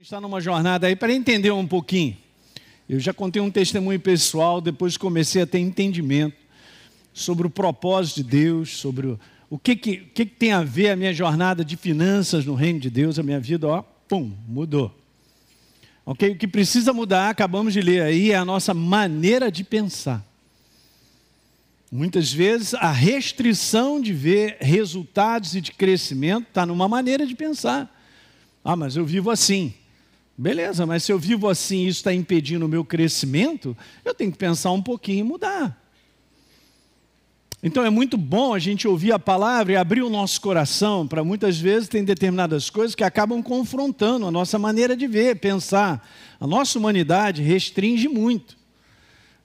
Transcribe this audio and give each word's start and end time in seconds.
está 0.00 0.20
numa 0.20 0.40
jornada 0.40 0.86
aí 0.86 0.94
para 0.94 1.12
entender 1.12 1.50
um 1.50 1.66
pouquinho. 1.66 2.16
Eu 2.88 3.00
já 3.00 3.12
contei 3.12 3.42
um 3.42 3.50
testemunho 3.50 3.98
pessoal, 3.98 4.60
depois 4.60 4.96
comecei 4.96 5.42
a 5.42 5.46
ter 5.46 5.58
entendimento 5.58 6.36
sobre 7.12 7.48
o 7.48 7.50
propósito 7.50 8.18
de 8.18 8.22
Deus, 8.22 8.76
sobre 8.76 9.08
o, 9.08 9.20
o 9.50 9.58
que, 9.58 9.74
que, 9.74 9.96
que, 9.96 10.24
que 10.24 10.36
tem 10.36 10.52
a 10.52 10.62
ver 10.62 10.90
a 10.90 10.96
minha 10.96 11.12
jornada 11.12 11.64
de 11.64 11.76
finanças 11.76 12.44
no 12.44 12.54
reino 12.54 12.78
de 12.78 12.88
Deus, 12.88 13.18
a 13.18 13.24
minha 13.24 13.40
vida, 13.40 13.66
ó, 13.66 13.82
pum, 13.82 14.30
mudou. 14.46 14.96
Ok? 16.06 16.30
O 16.30 16.36
que 16.36 16.46
precisa 16.46 16.92
mudar, 16.92 17.30
acabamos 17.30 17.72
de 17.72 17.80
ler 17.80 18.02
aí, 18.02 18.30
é 18.30 18.36
a 18.36 18.44
nossa 18.44 18.72
maneira 18.72 19.50
de 19.50 19.64
pensar. 19.64 20.24
Muitas 21.90 22.32
vezes 22.32 22.72
a 22.72 22.92
restrição 22.92 24.00
de 24.00 24.12
ver 24.12 24.58
resultados 24.60 25.56
e 25.56 25.60
de 25.60 25.72
crescimento 25.72 26.46
está 26.46 26.64
numa 26.64 26.86
maneira 26.86 27.26
de 27.26 27.34
pensar. 27.34 27.92
Ah, 28.64 28.76
mas 28.76 28.94
eu 28.94 29.04
vivo 29.04 29.28
assim. 29.28 29.74
Beleza, 30.40 30.86
mas 30.86 31.02
se 31.02 31.10
eu 31.10 31.18
vivo 31.18 31.48
assim 31.48 31.78
e 31.78 31.88
isso 31.88 31.98
está 31.98 32.14
impedindo 32.14 32.64
o 32.64 32.68
meu 32.68 32.84
crescimento, 32.84 33.76
eu 34.04 34.14
tenho 34.14 34.30
que 34.30 34.38
pensar 34.38 34.70
um 34.70 34.80
pouquinho 34.80 35.18
e 35.18 35.22
mudar. 35.24 35.76
Então 37.60 37.84
é 37.84 37.90
muito 37.90 38.16
bom 38.16 38.54
a 38.54 38.58
gente 38.60 38.86
ouvir 38.86 39.10
a 39.10 39.18
palavra 39.18 39.72
e 39.72 39.76
abrir 39.76 40.00
o 40.00 40.08
nosso 40.08 40.40
coração 40.40 41.08
para 41.08 41.24
muitas 41.24 41.58
vezes 41.58 41.88
tem 41.88 42.04
determinadas 42.04 42.70
coisas 42.70 42.94
que 42.94 43.02
acabam 43.02 43.42
confrontando 43.42 44.26
a 44.26 44.30
nossa 44.30 44.60
maneira 44.60 44.96
de 44.96 45.08
ver, 45.08 45.40
pensar. 45.40 46.08
A 46.38 46.46
nossa 46.46 46.78
humanidade 46.78 47.42
restringe 47.42 48.06
muito. 48.06 48.56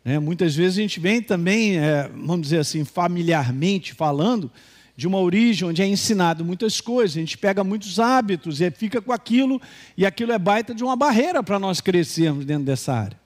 Né? 0.06 0.20
Muitas 0.20 0.56
vezes 0.56 0.78
a 0.78 0.82
gente 0.82 1.00
vem 1.00 1.24
também, 1.24 1.80
é, 1.80 2.08
vamos 2.08 2.42
dizer 2.44 2.60
assim, 2.60 2.86
familiarmente 2.86 3.96
falando, 3.96 4.52
de 4.96 5.08
uma 5.08 5.20
origem 5.20 5.68
onde 5.68 5.82
é 5.82 5.88
ensinado 5.88 6.46
muitas 6.46 6.80
coisas, 6.80 7.18
a 7.18 7.20
gente 7.20 7.38
pega 7.38 7.64
muitos 7.64 8.00
hábitos 8.00 8.62
e 8.62 8.70
fica 8.70 9.02
com 9.02 9.12
aquilo, 9.12 9.62
e 9.98 10.06
aquilo 10.06 10.32
é 10.32 10.38
baita 10.38 10.74
de 10.74 10.84
uma 10.84 10.96
barreira 10.96 11.42
para 11.42 11.58
nós 11.58 11.82
crescermos 11.82 12.46
dentro 12.46 12.66
dessa 12.66 12.94
área. 12.94 13.20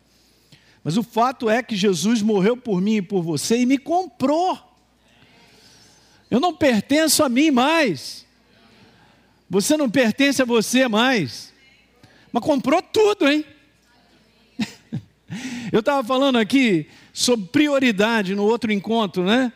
Mas 0.84 0.96
o 0.96 1.04
fato 1.04 1.50
é 1.50 1.62
que 1.62 1.76
Jesus 1.76 2.22
morreu 2.22 2.56
por 2.56 2.80
mim 2.80 2.98
e 2.98 3.02
por 3.02 3.22
você 3.22 3.58
e 3.58 3.66
me 3.66 3.78
comprou. 3.78 4.58
Eu 6.32 6.40
não 6.40 6.54
pertenço 6.54 7.24
a 7.24 7.30
mim 7.30 7.52
mais. 7.52 8.26
Você 9.50 9.76
não 9.76 9.90
pertence 9.90 10.42
a 10.42 10.46
você 10.46 10.88
mais. 10.88 11.54
Mas 12.32 12.44
comprou 12.44 12.82
tudo, 12.82 13.28
hein? 13.28 13.44
Eu 15.72 15.82
estava 15.82 16.06
falando 16.06 16.38
aqui 16.38 16.88
sobre 17.12 17.48
prioridade 17.48 18.34
no 18.34 18.44
outro 18.44 18.72
encontro, 18.72 19.26
né? 19.26 19.52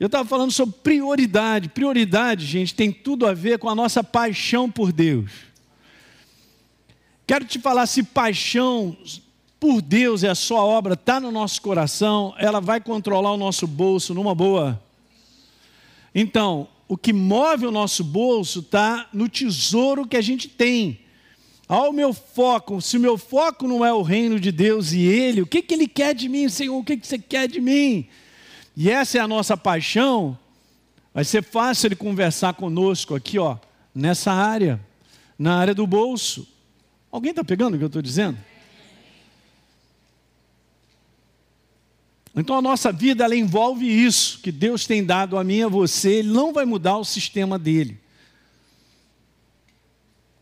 Eu 0.00 0.06
estava 0.06 0.26
falando 0.26 0.50
sobre 0.50 0.76
prioridade. 0.82 1.68
Prioridade, 1.68 2.46
gente, 2.46 2.74
tem 2.74 2.90
tudo 2.90 3.26
a 3.26 3.34
ver 3.34 3.58
com 3.58 3.68
a 3.68 3.74
nossa 3.74 4.02
paixão 4.02 4.70
por 4.70 4.90
Deus. 4.90 5.30
Quero 7.26 7.44
te 7.44 7.58
falar 7.58 7.86
se 7.86 8.02
paixão 8.02 8.96
por 9.60 9.82
Deus 9.82 10.24
é 10.24 10.30
a 10.30 10.34
sua 10.34 10.64
obra, 10.64 10.94
está 10.94 11.20
no 11.20 11.30
nosso 11.30 11.60
coração, 11.60 12.34
ela 12.38 12.62
vai 12.62 12.80
controlar 12.80 13.30
o 13.32 13.36
nosso 13.36 13.66
bolso 13.66 14.14
numa 14.14 14.34
boa. 14.34 14.82
Então, 16.14 16.66
o 16.88 16.96
que 16.96 17.12
move 17.12 17.66
o 17.66 17.70
nosso 17.70 18.02
bolso 18.02 18.60
está 18.60 19.06
no 19.12 19.28
tesouro 19.28 20.08
que 20.08 20.16
a 20.16 20.22
gente 20.22 20.48
tem. 20.48 21.00
Ao 21.68 21.92
meu 21.92 22.14
foco, 22.14 22.80
se 22.80 22.96
o 22.96 23.00
meu 23.00 23.18
foco 23.18 23.68
não 23.68 23.84
é 23.84 23.92
o 23.92 24.00
reino 24.00 24.40
de 24.40 24.50
Deus 24.50 24.92
e 24.92 25.02
Ele, 25.02 25.42
o 25.42 25.46
que, 25.46 25.60
que 25.60 25.74
Ele 25.74 25.86
quer 25.86 26.14
de 26.14 26.26
mim, 26.26 26.48
Senhor? 26.48 26.76
O 26.76 26.82
que, 26.82 26.96
que 26.96 27.06
você 27.06 27.18
quer 27.18 27.46
de 27.46 27.60
mim? 27.60 28.08
E 28.82 28.88
essa 28.88 29.18
é 29.18 29.20
a 29.20 29.28
nossa 29.28 29.58
paixão, 29.58 30.38
vai 31.12 31.22
ser 31.22 31.44
fácil 31.44 31.88
ele 31.88 31.96
conversar 31.96 32.54
conosco 32.54 33.14
aqui, 33.14 33.38
ó, 33.38 33.58
nessa 33.94 34.32
área, 34.32 34.80
na 35.38 35.58
área 35.58 35.74
do 35.74 35.86
bolso. 35.86 36.48
Alguém 37.12 37.28
está 37.28 37.44
pegando 37.44 37.74
o 37.74 37.76
que 37.76 37.84
eu 37.84 37.88
estou 37.88 38.00
dizendo? 38.00 38.38
Então 42.34 42.56
a 42.56 42.62
nossa 42.62 42.90
vida 42.90 43.22
ela 43.22 43.36
envolve 43.36 43.84
isso 43.84 44.40
que 44.40 44.50
Deus 44.50 44.86
tem 44.86 45.04
dado 45.04 45.36
a 45.36 45.44
mim 45.44 45.58
e 45.58 45.62
a 45.64 45.68
você, 45.68 46.12
Ele 46.12 46.32
não 46.32 46.50
vai 46.50 46.64
mudar 46.64 46.96
o 46.96 47.04
sistema 47.04 47.58
dele. 47.58 48.00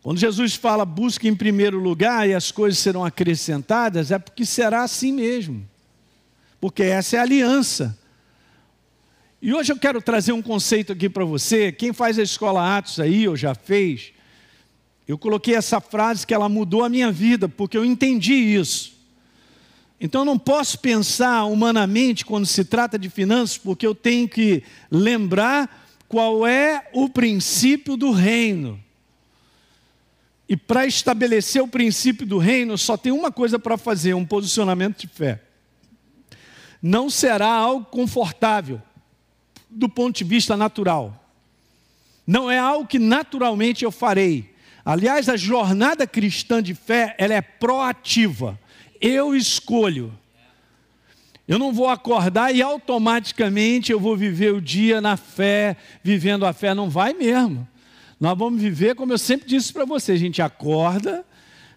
Quando 0.01 0.19
Jesus 0.19 0.55
fala 0.55 0.85
busque 0.85 1.27
em 1.27 1.35
primeiro 1.35 1.81
lugar 1.81 2.29
e 2.29 2.35
as 2.35 2.53
coisas 2.53 2.79
serão 2.79 3.05
acrescentadas, 3.05 4.12
é 4.12 4.19
porque 4.21 4.47
será 4.47 4.85
assim 4.85 5.11
mesmo. 5.11 5.69
Porque 6.61 6.85
essa 6.85 7.17
é 7.17 7.19
a 7.19 7.23
aliança. 7.23 7.98
E 9.41 9.54
hoje 9.54 9.72
eu 9.72 9.78
quero 9.78 10.03
trazer 10.03 10.32
um 10.32 10.43
conceito 10.43 10.93
aqui 10.93 11.09
para 11.09 11.25
você. 11.25 11.71
Quem 11.71 11.93
faz 11.93 12.19
a 12.19 12.22
escola 12.22 12.76
Atos 12.76 12.99
aí, 12.99 13.28
ou 13.28 13.37
já 13.37 13.54
fez, 13.54 14.12
eu 15.06 15.16
coloquei 15.16 15.54
essa 15.54 15.81
frase 15.81 16.26
que 16.26 16.34
ela 16.34 16.49
mudou 16.49 16.82
a 16.82 16.88
minha 16.88 17.12
vida, 17.12 17.49
porque 17.49 17.78
eu 17.78 17.84
entendi 17.84 18.34
isso. 18.34 18.99
Então 20.00 20.22
eu 20.22 20.25
não 20.25 20.38
posso 20.38 20.81
pensar 20.81 21.44
humanamente 21.44 22.25
quando 22.25 22.47
se 22.47 22.65
trata 22.65 22.99
de 22.99 23.09
finanças, 23.09 23.56
porque 23.56 23.87
eu 23.87 23.94
tenho 23.94 24.28
que 24.28 24.65
lembrar 24.91 25.87
qual 26.09 26.44
é 26.44 26.88
o 26.93 27.09
princípio 27.09 27.97
do 27.97 28.10
reino. 28.10 28.82
E 30.49 30.56
para 30.56 30.84
estabelecer 30.84 31.62
o 31.62 31.69
princípio 31.69 32.26
do 32.26 32.38
reino, 32.38 32.76
só 32.76 32.97
tem 32.97 33.12
uma 33.12 33.31
coisa 33.31 33.56
para 33.56 33.76
fazer: 33.76 34.15
um 34.15 34.25
posicionamento 34.25 34.99
de 34.99 35.06
fé. 35.06 35.43
Não 36.82 37.09
será 37.10 37.49
algo 37.49 37.84
confortável, 37.87 38.81
do 39.71 39.89
ponto 39.89 40.17
de 40.17 40.25
vista 40.25 40.56
natural. 40.56 41.25
Não 42.27 42.51
é 42.51 42.59
algo 42.59 42.87
que 42.87 42.99
naturalmente 42.99 43.84
eu 43.84 43.91
farei. 43.91 44.55
Aliás, 44.84 45.29
a 45.29 45.37
jornada 45.37 46.06
cristã 46.06 46.62
de 46.62 46.75
fé, 46.75 47.15
ela 47.19 47.34
é 47.34 47.41
proativa. 47.41 48.59
Eu 49.01 49.34
escolho. 49.34 50.12
Eu 51.47 51.59
não 51.59 51.73
vou 51.73 51.89
acordar 51.89 52.55
e 52.55 52.61
automaticamente 52.61 53.91
eu 53.91 53.99
vou 53.99 54.17
viver 54.17 54.53
o 54.53 54.61
dia 54.61 55.01
na 55.01 55.17
fé, 55.17 55.77
vivendo 56.03 56.45
a 56.45 56.53
fé. 56.53 56.75
Não 56.75 56.91
vai 56.91 57.15
mesmo. 57.15 57.67
Nós 58.21 58.37
vamos 58.37 58.61
viver, 58.61 58.95
como 58.95 59.12
eu 59.12 59.19
sempre 59.19 59.49
disse 59.49 59.73
para 59.73 59.85
você, 59.85 60.12
a 60.12 60.17
gente 60.17 60.43
acorda, 60.43 61.25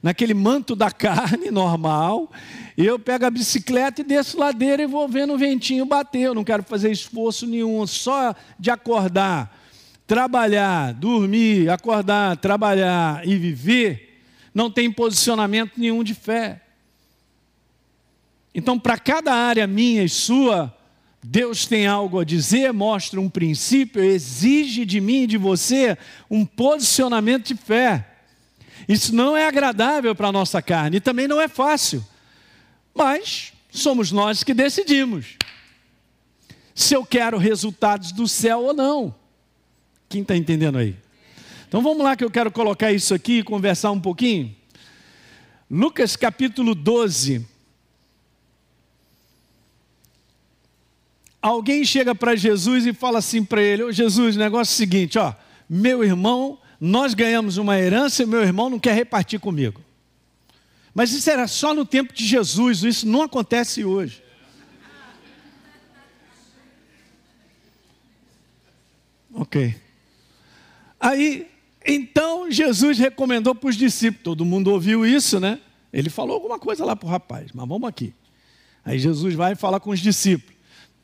naquele 0.02 0.34
manto 0.34 0.76
da 0.76 0.90
carne 0.92 1.52
normal, 1.52 2.32
eu 2.78 2.98
pego 2.98 3.26
a 3.26 3.30
bicicleta 3.30 4.02
e 4.02 4.04
desço 4.04 4.40
ladeira 4.40 4.84
e 4.84 4.88
vou 4.88 5.08
vendo 5.08 5.34
o 5.34 5.38
ventinho 5.38 5.86
bater. 5.86 6.22
Eu 6.22 6.36
não 6.36 6.44
quero 6.44 6.64
fazer 6.64 6.92
esforço 6.92 7.46
nenhum, 7.46 7.86
só 7.86 8.36
de 8.60 8.72
acordar, 8.72 9.58
trabalhar, 10.08 10.94
dormir, 10.94 11.70
acordar, 11.70 12.38
trabalhar 12.38 13.28
e 13.28 13.38
viver, 13.38 14.20
não 14.54 14.70
tem 14.70 14.92
posicionamento 14.92 15.74
nenhum 15.78 16.04
de 16.04 16.14
fé. 16.14 16.62
Então, 18.54 18.78
para 18.78 18.98
cada 18.98 19.34
área 19.34 19.66
minha 19.66 20.04
e 20.04 20.10
sua, 20.10 20.76
Deus 21.24 21.66
tem 21.66 21.88
algo 21.88 22.20
a 22.20 22.26
dizer, 22.26 22.74
mostra 22.74 23.22
um 23.22 23.30
princípio, 23.30 24.04
exige 24.04 24.86
de 24.86 25.00
mim 25.00 25.24
e 25.24 25.28
de 25.28 25.38
você 25.38 25.98
um 26.30 26.46
posicionamento 26.46 27.48
de 27.48 27.56
fé. 27.56 28.11
Isso 28.88 29.14
não 29.16 29.36
é 29.36 29.48
agradável 29.48 30.16
para 30.16 30.28
a 30.28 30.32
nossa 30.32 30.62
carne 30.62 30.98
e 30.98 31.02
também 31.02 31.28
não 31.28 31.40
é 31.40 31.48
fácil. 31.48 32.06
Mas 32.94 33.54
somos 33.72 34.12
nós 34.12 34.44
que 34.44 34.54
decidimos 34.54 35.38
se 36.74 36.94
eu 36.94 37.06
quero 37.06 37.38
resultados 37.38 38.12
do 38.12 38.28
céu 38.28 38.64
ou 38.64 38.74
não. 38.74 39.16
Quem 40.10 40.22
está 40.22 40.36
entendendo 40.36 40.78
aí? 40.78 40.96
Então 41.68 41.82
vamos 41.82 42.04
lá 42.04 42.16
que 42.16 42.24
eu 42.24 42.32
quero 42.32 42.52
colocar 42.52 42.92
isso 42.92 43.14
aqui 43.14 43.40
e 43.40 43.44
conversar 43.44 43.92
um 43.92 44.00
pouquinho. 44.00 44.54
Lucas 45.70 46.16
capítulo 46.16 46.76
12. 46.76 47.48
Alguém 51.42 51.84
chega 51.84 52.14
para 52.14 52.36
Jesus 52.36 52.86
e 52.86 52.94
fala 52.94 53.20
assim 53.20 53.44
para 53.44 53.62
ele: 53.62 53.84
oh, 53.84 53.92
Jesus, 53.92 54.36
negócio 54.36 54.72
é 54.72 54.76
o 54.76 54.78
seguinte, 54.78 55.18
ó, 55.18 55.34
meu 55.70 56.04
irmão 56.04 56.60
nós 56.82 57.14
ganhamos 57.14 57.58
uma 57.58 57.78
herança 57.78 58.24
e 58.24 58.26
meu 58.26 58.42
irmão 58.42 58.68
não 58.68 58.80
quer 58.80 58.96
repartir 58.96 59.40
comigo. 59.40 59.80
Mas 60.96 61.14
isso 61.14 61.30
era 61.30 61.48
só 61.48 61.76
no 61.76 61.86
tempo 61.86 62.12
de 62.12 62.26
Jesus, 62.26 62.84
isso 62.84 63.08
não 63.08 63.22
acontece 63.22 63.86
hoje. 63.86 64.24
Ok. 69.34 69.76
Aí, 71.00 71.48
então 71.86 72.52
Jesus 72.52 72.98
recomendou 72.98 73.54
para 73.56 73.70
os 73.70 73.78
discípulos, 73.78 74.24
todo 74.24 74.44
mundo 74.44 74.72
ouviu 74.72 75.06
isso, 75.06 75.40
né? 75.40 75.60
Ele 75.94 76.10
falou 76.10 76.36
alguma 76.36 76.58
coisa 76.58 76.84
lá 76.84 76.96
para 76.96 77.08
o 77.08 77.10
rapaz, 77.10 77.52
mas 77.54 77.68
vamos 77.68 77.88
aqui. 77.88 78.14
Aí 78.84 78.98
Jesus 78.98 79.36
vai 79.36 79.56
falar 79.56 79.80
com 79.80 79.92
os 79.92 80.00
discípulos: 80.00 80.56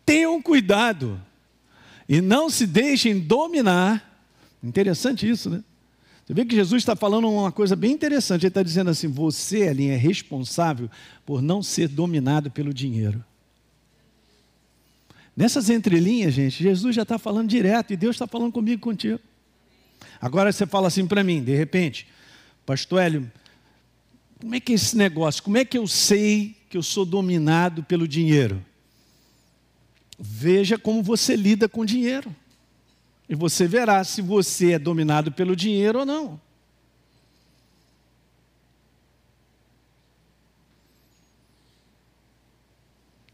tenham 0.06 0.42
cuidado 0.42 1.22
e 2.10 2.20
não 2.20 2.50
se 2.50 2.66
deixem 2.66 3.20
dominar. 3.20 4.04
Interessante 4.62 5.30
isso, 5.30 5.50
né? 5.50 5.64
Você 6.28 6.34
vê 6.34 6.44
que 6.44 6.56
Jesus 6.56 6.82
está 6.82 6.94
falando 6.94 7.30
uma 7.32 7.54
coisa 7.54 7.74
bem 7.74 7.94
interessante. 7.94 8.42
Ele 8.42 8.50
está 8.50 8.62
dizendo 8.62 8.90
assim: 8.90 9.08
você, 9.08 9.70
ali, 9.70 9.88
é 9.88 9.96
responsável 9.96 10.92
por 11.26 11.42
não 11.42 11.64
ser 11.64 11.88
dominado 11.88 12.52
pelo 12.52 12.74
dinheiro. 12.74 13.24
Nessas 15.34 15.70
entrelinhas, 15.70 16.34
gente, 16.34 16.62
Jesus 16.62 16.94
já 16.94 17.04
está 17.04 17.18
falando 17.18 17.48
direto 17.48 17.94
e 17.94 17.96
Deus 17.96 18.18
está 18.18 18.28
falando 18.28 18.52
comigo 18.52 18.82
contigo. 18.82 19.22
Agora 20.20 20.52
você 20.52 20.66
fala 20.66 20.90
assim 20.90 21.08
para 21.08 21.24
mim, 21.24 21.42
de 21.42 21.56
repente, 21.56 22.08
Pastor 22.66 23.02
Hélio, 23.02 23.32
Como 24.42 24.54
é 24.54 24.60
que 24.60 24.74
é 24.74 24.76
esse 24.76 24.98
negócio? 24.98 25.42
Como 25.42 25.58
é 25.58 25.64
que 25.64 25.78
eu 25.78 25.88
sei 25.88 26.58
que 26.70 26.78
eu 26.78 26.84
sou 26.84 27.06
dominado 27.06 27.84
pelo 27.84 28.08
dinheiro? 28.08 28.64
Veja 30.20 30.78
como 30.78 31.02
você 31.02 31.38
lida 31.38 31.70
com 31.70 31.86
dinheiro. 31.86 32.36
E 33.30 33.36
você 33.36 33.68
verá 33.68 34.04
se 34.04 34.22
você 34.22 34.74
é 34.74 34.80
dominado 34.80 35.32
pelo 35.32 35.56
dinheiro 35.56 36.00
ou 36.00 36.06
não. 36.06 36.40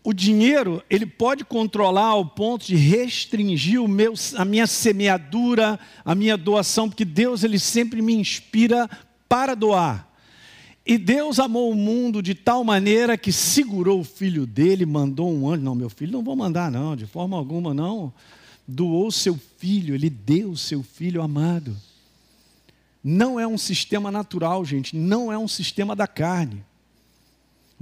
O 0.03 0.11
dinheiro, 0.11 0.83
ele 0.89 1.05
pode 1.05 1.45
controlar 1.45 2.07
ao 2.07 2.25
ponto 2.25 2.65
de 2.65 2.75
restringir 2.75 3.81
o 3.81 3.87
meu, 3.87 4.13
a 4.35 4.43
minha 4.43 4.67
semeadura, 4.67 5.79
a 6.03 6.13
minha 6.13 6.35
doação, 6.35 6.89
porque 6.89 7.05
Deus 7.05 7.43
ele 7.43 7.57
sempre 7.57 8.01
me 8.01 8.13
inspira 8.13 8.89
para 9.29 9.55
doar. 9.55 10.11
E 10.85 10.97
Deus 10.97 11.39
amou 11.39 11.71
o 11.71 11.75
mundo 11.75 12.21
de 12.21 12.35
tal 12.35 12.65
maneira 12.65 13.17
que 13.17 13.31
segurou 13.31 14.01
o 14.01 14.03
filho 14.03 14.45
dele, 14.45 14.85
mandou 14.85 15.33
um 15.33 15.49
anjo. 15.49 15.63
Não, 15.63 15.73
meu 15.73 15.89
filho 15.89 16.11
não 16.11 16.21
vou 16.21 16.35
mandar, 16.35 16.69
não, 16.69 16.97
de 16.97 17.05
forma 17.05 17.37
alguma, 17.37 17.73
não. 17.73 18.13
Doou 18.67 19.11
seu 19.11 19.39
filho, 19.57 19.93
ele 19.93 20.09
deu 20.09 20.55
seu 20.55 20.81
filho 20.81 21.21
amado. 21.21 21.75
Não 23.03 23.39
é 23.39 23.45
um 23.45 23.57
sistema 23.57 24.09
natural, 24.09 24.63
gente, 24.63 24.95
não 24.95 25.31
é 25.31 25.37
um 25.37 25.47
sistema 25.47 25.95
da 25.95 26.07
carne. 26.07 26.63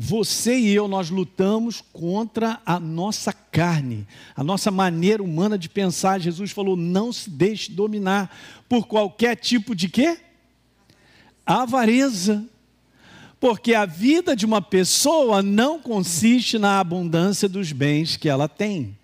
Você 0.03 0.57
e 0.57 0.73
eu, 0.73 0.87
nós 0.87 1.11
lutamos 1.11 1.83
contra 1.93 2.59
a 2.65 2.79
nossa 2.79 3.31
carne, 3.31 4.07
a 4.35 4.43
nossa 4.43 4.71
maneira 4.71 5.21
humana 5.21 5.59
de 5.59 5.69
pensar. 5.69 6.19
Jesus 6.19 6.49
falou: 6.49 6.75
não 6.75 7.13
se 7.13 7.29
deixe 7.29 7.71
dominar 7.71 8.35
por 8.67 8.87
qualquer 8.87 9.35
tipo 9.35 9.75
de 9.75 9.87
quê? 9.87 10.17
Avareza. 11.45 12.43
Porque 13.39 13.75
a 13.75 13.85
vida 13.85 14.35
de 14.35 14.45
uma 14.45 14.61
pessoa 14.61 15.43
não 15.43 15.79
consiste 15.79 16.57
na 16.57 16.79
abundância 16.79 17.47
dos 17.47 17.71
bens 17.71 18.15
que 18.15 18.29
ela 18.29 18.47
tem. 18.47 18.97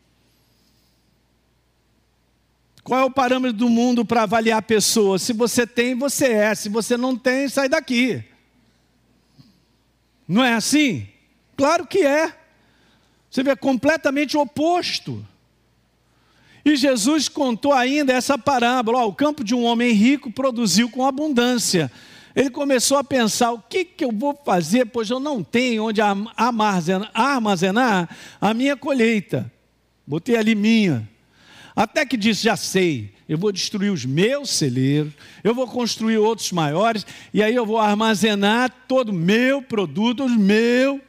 Qual 2.88 3.02
é 3.02 3.04
o 3.04 3.12
parâmetro 3.12 3.58
do 3.58 3.68
mundo 3.68 4.06
para 4.06 4.24
avaliar 4.24 4.60
a 4.60 4.62
pessoa? 4.62 5.20
Se 5.20 5.34
você 5.34 5.68
tem, 5.68 5.94
você 5.94 6.28
é. 6.28 6.56
Se 6.56 6.70
você 6.70 6.96
não 6.96 7.18
tem, 7.18 7.50
sai 7.50 7.68
daqui. 7.68 8.24
Não 10.26 10.42
é 10.42 10.54
assim? 10.54 11.06
Claro 11.58 11.86
que 11.86 12.06
é. 12.06 12.34
Você 13.30 13.44
vê 13.44 13.58
completamente 13.58 14.38
o 14.38 14.40
oposto. 14.40 15.22
E 16.64 16.78
Jesus 16.78 17.28
contou 17.28 17.74
ainda 17.74 18.14
essa 18.14 18.38
parábola: 18.38 19.00
ó, 19.00 19.08
o 19.08 19.14
campo 19.14 19.44
de 19.44 19.54
um 19.54 19.66
homem 19.66 19.92
rico 19.92 20.32
produziu 20.32 20.90
com 20.90 21.06
abundância. 21.06 21.92
Ele 22.34 22.50
começou 22.50 22.98
a 22.98 23.04
pensar: 23.04 23.52
o 23.52 23.60
que, 23.60 23.84
que 23.84 24.06
eu 24.06 24.14
vou 24.14 24.34
fazer, 24.46 24.86
pois 24.86 25.10
eu 25.10 25.20
não 25.20 25.44
tenho 25.44 25.84
onde 25.84 26.00
armazenar 27.14 28.16
a 28.40 28.54
minha 28.54 28.78
colheita. 28.78 29.52
Botei 30.08 30.38
ali 30.38 30.56
minha. 30.56 31.17
Até 31.78 32.08
que 32.08 32.18
disse: 32.18 32.42
já 32.42 32.58
sei, 32.58 33.14
eu 33.30 33.38
vou 33.38 33.52
destruir 33.52 33.92
os 33.92 34.04
meus 34.04 34.50
celeiros, 34.50 35.14
eu 35.44 35.54
vou 35.54 35.68
construir 35.68 36.18
outros 36.18 36.52
maiores, 36.52 37.06
e 37.32 37.44
aí 37.44 37.54
eu 37.54 37.68
vou 37.68 37.78
armazenar 37.78 38.74
todo 38.88 39.10
o 39.10 39.14
meu 39.14 39.62
produto, 39.62 40.26
os 40.26 40.36
meu. 40.36 41.00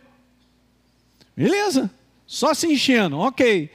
Beleza? 1.34 1.90
Só 2.26 2.52
se 2.52 2.66
enchendo, 2.66 3.16
ok. 3.16 3.70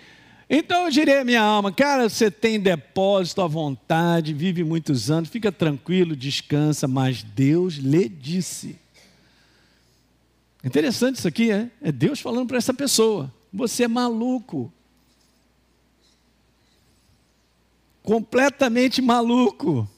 Então 0.48 0.84
eu 0.84 0.92
direi 0.92 1.18
à 1.18 1.25
minha 1.25 1.42
alma, 1.42 1.72
cara, 1.72 2.07
você 2.07 2.30
tem 2.30 2.60
depósito 2.60 3.42
à 3.42 3.48
vontade, 3.48 4.31
vive 4.31 4.63
muitos 4.63 5.10
anos, 5.10 5.30
fica 5.30 5.51
tranquilo, 5.51 6.16
descansa, 6.16 6.88
mas 6.88 7.24
Deus 7.24 7.74
lhe 7.74 8.07
disse. 8.07 8.78
Interessante 10.63 11.18
isso 11.18 11.28
aqui, 11.28 11.50
é? 11.50 11.72
É 11.81 11.92
Deus 11.92 12.19
falando 12.19 12.50
para 12.50 12.57
essa 12.57 12.74
pessoa: 12.74 13.34
você 13.51 13.86
é 13.86 13.88
maluco. 13.88 14.72
Completamente 18.03 19.01
maluco. 19.01 19.89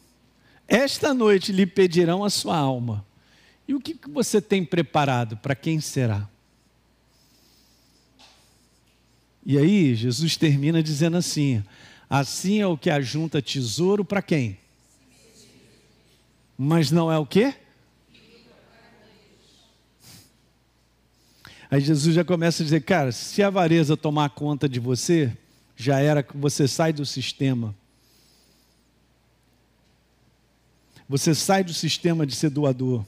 Esta 0.67 1.13
noite 1.13 1.51
lhe 1.51 1.65
pedirão 1.65 2.23
a 2.23 2.29
sua 2.29 2.55
alma. 2.55 3.05
E 3.67 3.73
o 3.73 3.79
que 3.79 3.99
você 4.07 4.39
tem 4.39 4.63
preparado? 4.63 5.35
Para 5.37 5.55
quem 5.55 5.81
será? 5.81 6.29
E 9.43 9.57
aí, 9.57 9.93
Jesus 9.95 10.37
termina 10.37 10.81
dizendo 10.81 11.17
assim: 11.17 11.63
assim 12.09 12.61
é 12.61 12.67
o 12.67 12.77
que 12.77 12.89
ajunta 12.89 13.41
tesouro 13.41 14.05
para 14.05 14.21
quem? 14.21 14.57
Mas 16.57 16.89
não 16.89 17.11
é 17.11 17.17
o 17.17 17.25
quê? 17.25 17.53
Aí 21.69 21.81
Jesus 21.81 22.15
já 22.15 22.23
começa 22.23 22.63
a 22.63 22.65
dizer: 22.65 22.81
cara, 22.81 23.11
se 23.11 23.43
a 23.43 23.47
avareza 23.47 23.97
tomar 23.97 24.29
conta 24.29 24.69
de 24.69 24.79
você, 24.79 25.35
já 25.75 25.99
era 25.99 26.23
que 26.23 26.37
você 26.37 26.67
sai 26.67 26.93
do 26.93 27.05
sistema. 27.05 27.75
Você 31.07 31.35
sai 31.35 31.63
do 31.63 31.73
sistema 31.73 32.25
de 32.25 32.35
ser 32.35 32.49
doador. 32.49 33.03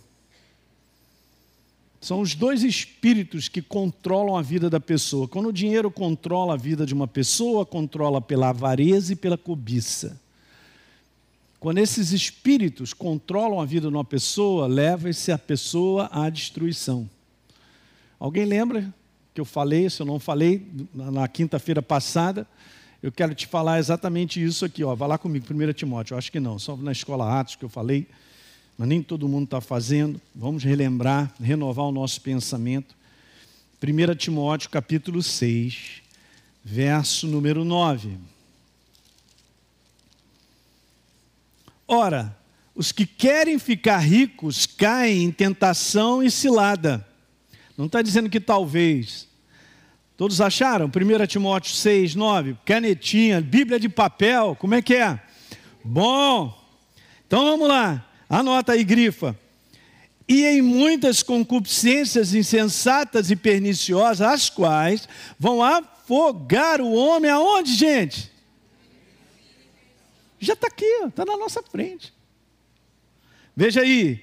São 1.99 2.21
os 2.21 2.35
dois 2.35 2.63
espíritos 2.63 3.49
que 3.49 3.61
controlam 3.61 4.37
a 4.37 4.41
vida 4.41 4.69
da 4.69 4.79
pessoa. 4.79 5.27
Quando 5.27 5.49
o 5.49 5.53
dinheiro 5.53 5.89
controla 5.89 6.53
a 6.53 6.57
vida 6.57 6.85
de 6.85 6.93
uma 6.93 7.07
pessoa, 7.07 7.65
controla 7.65 8.21
pela 8.21 8.49
avareza 8.49 9.13
e 9.13 9.15
pela 9.15 9.37
cobiça. 9.37 10.19
Quando 11.59 11.79
esses 11.79 12.11
espíritos 12.11 12.93
controlam 12.93 13.59
a 13.59 13.65
vida 13.65 13.89
de 13.89 13.93
uma 13.93 14.05
pessoa, 14.05 14.67
leva-se 14.67 15.31
a 15.31 15.37
pessoa 15.39 16.07
à 16.11 16.29
destruição. 16.29 17.09
Alguém 18.19 18.45
lembra 18.45 18.93
que 19.33 19.41
eu 19.41 19.45
falei, 19.45 19.89
se 19.89 19.99
eu 20.01 20.05
não 20.05 20.19
falei, 20.19 20.67
na 20.93 21.27
quinta-feira 21.27 21.81
passada, 21.81 22.47
eu 23.01 23.11
quero 23.11 23.35
te 23.35 23.45
falar 23.45 23.79
exatamente 23.79 24.43
isso 24.43 24.65
aqui, 24.65 24.83
ó. 24.83 24.95
Vai 24.95 25.07
lá 25.07 25.17
comigo, 25.17 25.45
1 25.49 25.73
Timóteo. 25.73 26.13
Eu 26.13 26.17
acho 26.17 26.31
que 26.31 26.39
não, 26.39 26.57
só 26.57 26.75
na 26.75 26.91
escola 26.91 27.39
Atos 27.39 27.55
que 27.55 27.63
eu 27.63 27.69
falei, 27.69 28.07
mas 28.77 28.87
nem 28.87 29.01
todo 29.01 29.27
mundo 29.27 29.45
está 29.45 29.61
fazendo. 29.61 30.19
Vamos 30.33 30.63
relembrar, 30.63 31.33
renovar 31.39 31.85
o 31.85 31.91
nosso 31.91 32.19
pensamento. 32.21 32.95
1 33.81 34.15
Timóteo, 34.15 34.69
capítulo 34.69 35.21
6, 35.21 36.01
verso 36.63 37.27
número 37.27 37.63
9. 37.63 38.17
Ora, 41.87 42.35
os 42.75 42.91
que 42.91 43.05
querem 43.05 43.57
ficar 43.57 43.99
ricos 43.99 44.65
caem 44.65 45.23
em 45.23 45.31
tentação 45.31 46.21
e 46.21 46.29
cilada. 46.29 47.07
Não 47.77 47.85
está 47.85 48.01
dizendo 48.01 48.29
que 48.29 48.39
talvez, 48.39 49.27
Todos 50.17 50.41
acharam? 50.41 50.87
1 50.87 51.27
Timóteo 51.27 51.75
6, 51.75 52.15
9, 52.15 52.57
canetinha, 52.65 53.39
Bíblia 53.39 53.79
de 53.79 53.87
papel, 53.87 54.57
como 54.59 54.73
é 54.73 54.81
que 54.81 54.95
é? 54.95 55.19
Bom, 55.83 56.59
então 57.27 57.45
vamos 57.45 57.67
lá, 57.67 58.03
anota 58.27 58.71
aí, 58.71 58.83
grifa. 58.83 59.37
E 60.27 60.43
em 60.43 60.61
muitas 60.61 61.21
concupiscências 61.21 62.33
insensatas 62.33 63.29
e 63.29 63.35
perniciosas, 63.35 64.27
as 64.27 64.49
quais 64.49 65.07
vão 65.39 65.63
afogar 65.63 66.81
o 66.81 66.91
homem 66.93 67.29
aonde, 67.29 67.75
gente? 67.75 68.31
Já 70.39 70.53
está 70.53 70.67
aqui, 70.67 70.85
está 71.05 71.25
na 71.25 71.37
nossa 71.37 71.61
frente. 71.61 72.11
Veja 73.55 73.81
aí, 73.81 74.19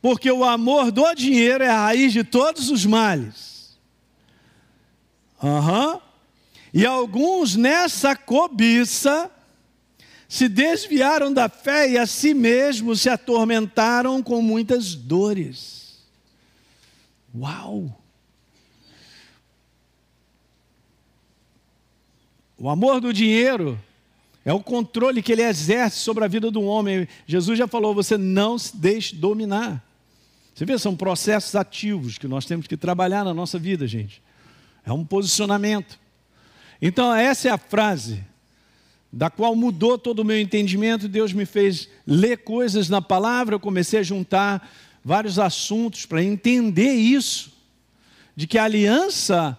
porque 0.00 0.30
o 0.30 0.44
amor 0.44 0.90
do 0.90 1.14
dinheiro 1.14 1.62
é 1.62 1.68
a 1.68 1.84
raiz 1.84 2.12
de 2.12 2.24
todos 2.24 2.70
os 2.70 2.86
males. 2.86 3.55
Uhum. 5.46 6.00
E 6.74 6.84
alguns 6.84 7.54
nessa 7.54 8.16
cobiça 8.16 9.30
se 10.28 10.48
desviaram 10.48 11.32
da 11.32 11.48
fé 11.48 11.88
e 11.88 11.96
a 11.96 12.04
si 12.04 12.34
mesmos 12.34 13.00
se 13.00 13.08
atormentaram 13.08 14.20
com 14.22 14.42
muitas 14.42 14.94
dores. 14.94 16.04
Uau! 17.34 17.96
O 22.58 22.68
amor 22.68 23.00
do 23.00 23.12
dinheiro 23.12 23.78
é 24.44 24.52
o 24.52 24.60
controle 24.60 25.22
que 25.22 25.30
ele 25.30 25.42
exerce 25.42 25.98
sobre 25.98 26.24
a 26.24 26.28
vida 26.28 26.50
do 26.50 26.62
homem. 26.62 27.06
Jesus 27.26 27.56
já 27.56 27.68
falou: 27.68 27.94
você 27.94 28.18
não 28.18 28.58
se 28.58 28.76
deixe 28.76 29.14
dominar. 29.14 29.84
Você 30.54 30.64
vê, 30.64 30.76
são 30.78 30.96
processos 30.96 31.54
ativos 31.54 32.18
que 32.18 32.26
nós 32.26 32.46
temos 32.46 32.66
que 32.66 32.76
trabalhar 32.76 33.24
na 33.24 33.34
nossa 33.34 33.58
vida, 33.58 33.86
gente. 33.86 34.25
É 34.86 34.92
um 34.92 35.04
posicionamento. 35.04 35.98
Então, 36.80 37.12
essa 37.12 37.48
é 37.48 37.50
a 37.50 37.58
frase 37.58 38.24
da 39.12 39.28
qual 39.28 39.56
mudou 39.56 39.98
todo 39.98 40.20
o 40.20 40.24
meu 40.24 40.38
entendimento. 40.38 41.08
Deus 41.08 41.32
me 41.32 41.44
fez 41.44 41.88
ler 42.06 42.38
coisas 42.38 42.88
na 42.88 43.02
palavra, 43.02 43.56
eu 43.56 43.60
comecei 43.60 43.98
a 43.98 44.04
juntar 44.04 44.70
vários 45.04 45.38
assuntos 45.38 46.06
para 46.06 46.22
entender 46.22 46.92
isso, 46.92 47.52
de 48.36 48.46
que 48.46 48.58
a 48.58 48.64
aliança 48.64 49.58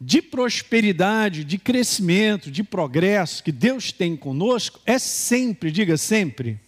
de 0.00 0.20
prosperidade, 0.22 1.44
de 1.44 1.58
crescimento, 1.58 2.50
de 2.50 2.62
progresso 2.62 3.44
que 3.44 3.52
Deus 3.52 3.92
tem 3.92 4.16
conosco 4.16 4.80
é 4.84 4.98
sempre, 4.98 5.70
diga 5.70 5.96
sempre, 5.96 6.58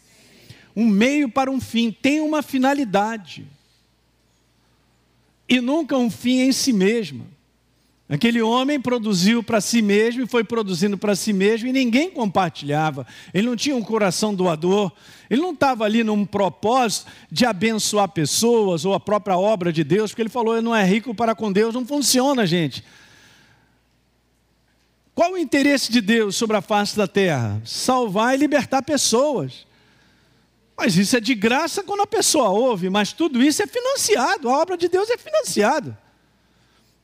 um 0.76 0.86
meio 0.86 1.28
para 1.28 1.50
um 1.50 1.60
fim, 1.60 1.90
tem 1.90 2.20
uma 2.20 2.42
finalidade. 2.42 3.46
e 5.48 5.60
nunca 5.60 5.98
um 5.98 6.10
fim 6.10 6.40
em 6.40 6.52
si 6.52 6.72
mesma. 6.72 7.26
Aquele 8.12 8.42
homem 8.42 8.78
produziu 8.78 9.42
para 9.42 9.58
si 9.58 9.80
mesmo 9.80 10.22
e 10.22 10.26
foi 10.26 10.44
produzindo 10.44 10.98
para 10.98 11.16
si 11.16 11.32
mesmo 11.32 11.66
e 11.66 11.72
ninguém 11.72 12.10
compartilhava. 12.10 13.06
Ele 13.32 13.46
não 13.46 13.56
tinha 13.56 13.74
um 13.74 13.80
coração 13.80 14.34
doador. 14.34 14.92
Ele 15.30 15.40
não 15.40 15.52
estava 15.54 15.84
ali 15.84 16.04
num 16.04 16.26
propósito 16.26 17.10
de 17.30 17.46
abençoar 17.46 18.06
pessoas 18.10 18.84
ou 18.84 18.92
a 18.92 19.00
própria 19.00 19.38
obra 19.38 19.72
de 19.72 19.82
Deus, 19.82 20.10
porque 20.10 20.20
ele 20.20 20.28
falou: 20.28 20.52
ele 20.52 20.62
não 20.62 20.76
é 20.76 20.84
rico 20.84 21.14
para 21.14 21.34
com 21.34 21.50
Deus. 21.50 21.74
Não 21.74 21.86
funciona, 21.86 22.44
gente. 22.44 22.84
Qual 25.14 25.32
o 25.32 25.38
interesse 25.38 25.90
de 25.90 26.02
Deus 26.02 26.36
sobre 26.36 26.58
a 26.58 26.60
face 26.60 26.94
da 26.94 27.08
terra? 27.08 27.62
Salvar 27.64 28.34
e 28.34 28.36
libertar 28.36 28.82
pessoas. 28.82 29.66
Mas 30.76 30.98
isso 30.98 31.16
é 31.16 31.20
de 31.20 31.34
graça 31.34 31.82
quando 31.82 32.02
a 32.02 32.06
pessoa 32.06 32.50
ouve, 32.50 32.90
mas 32.90 33.14
tudo 33.14 33.42
isso 33.42 33.62
é 33.62 33.66
financiado. 33.66 34.50
A 34.50 34.58
obra 34.58 34.76
de 34.76 34.86
Deus 34.86 35.08
é 35.08 35.16
financiada. 35.16 36.01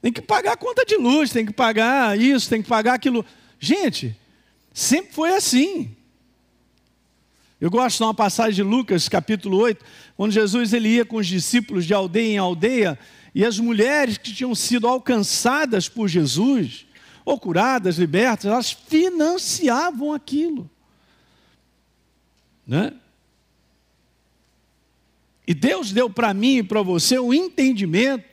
Tem 0.01 0.13
que 0.13 0.23
pagar 0.23 0.53
a 0.53 0.57
conta 0.57 0.85
de 0.85 0.97
luz, 0.97 1.31
tem 1.31 1.45
que 1.45 1.53
pagar 1.53 2.19
isso, 2.19 2.49
tem 2.49 2.63
que 2.63 2.69
pagar 2.69 2.95
aquilo. 2.95 3.25
Gente, 3.59 4.17
sempre 4.73 5.13
foi 5.13 5.35
assim. 5.35 5.95
Eu 7.61 7.71
gosto 7.71 7.97
de 7.97 8.05
uma 8.05 8.15
passagem 8.15 8.55
de 8.55 8.63
Lucas, 8.63 9.09
capítulo 9.09 9.59
8, 9.59 9.85
quando 10.17 10.31
Jesus 10.31 10.73
ele 10.73 10.89
ia 10.91 11.05
com 11.05 11.17
os 11.17 11.27
discípulos 11.27 11.85
de 11.85 11.93
aldeia 11.93 12.35
em 12.35 12.39
aldeia, 12.39 12.99
e 13.35 13.45
as 13.45 13.59
mulheres 13.59 14.17
que 14.17 14.33
tinham 14.33 14.55
sido 14.55 14.87
alcançadas 14.87 15.89
por 15.89 16.07
Jesus, 16.07 16.87
ou 17.25 17.39
curadas, 17.39 17.99
libertas, 17.99 18.47
elas 18.47 18.71
financiavam 18.71 20.13
aquilo. 20.13 20.71
Né? 22.65 22.93
E 25.47 25.55
Deus 25.55 25.93
deu 25.93 26.09
para 26.09 26.33
mim 26.33 26.59
e 26.59 26.63
para 26.63 26.83
você 26.83 27.19
o 27.19 27.35
entendimento 27.35 28.28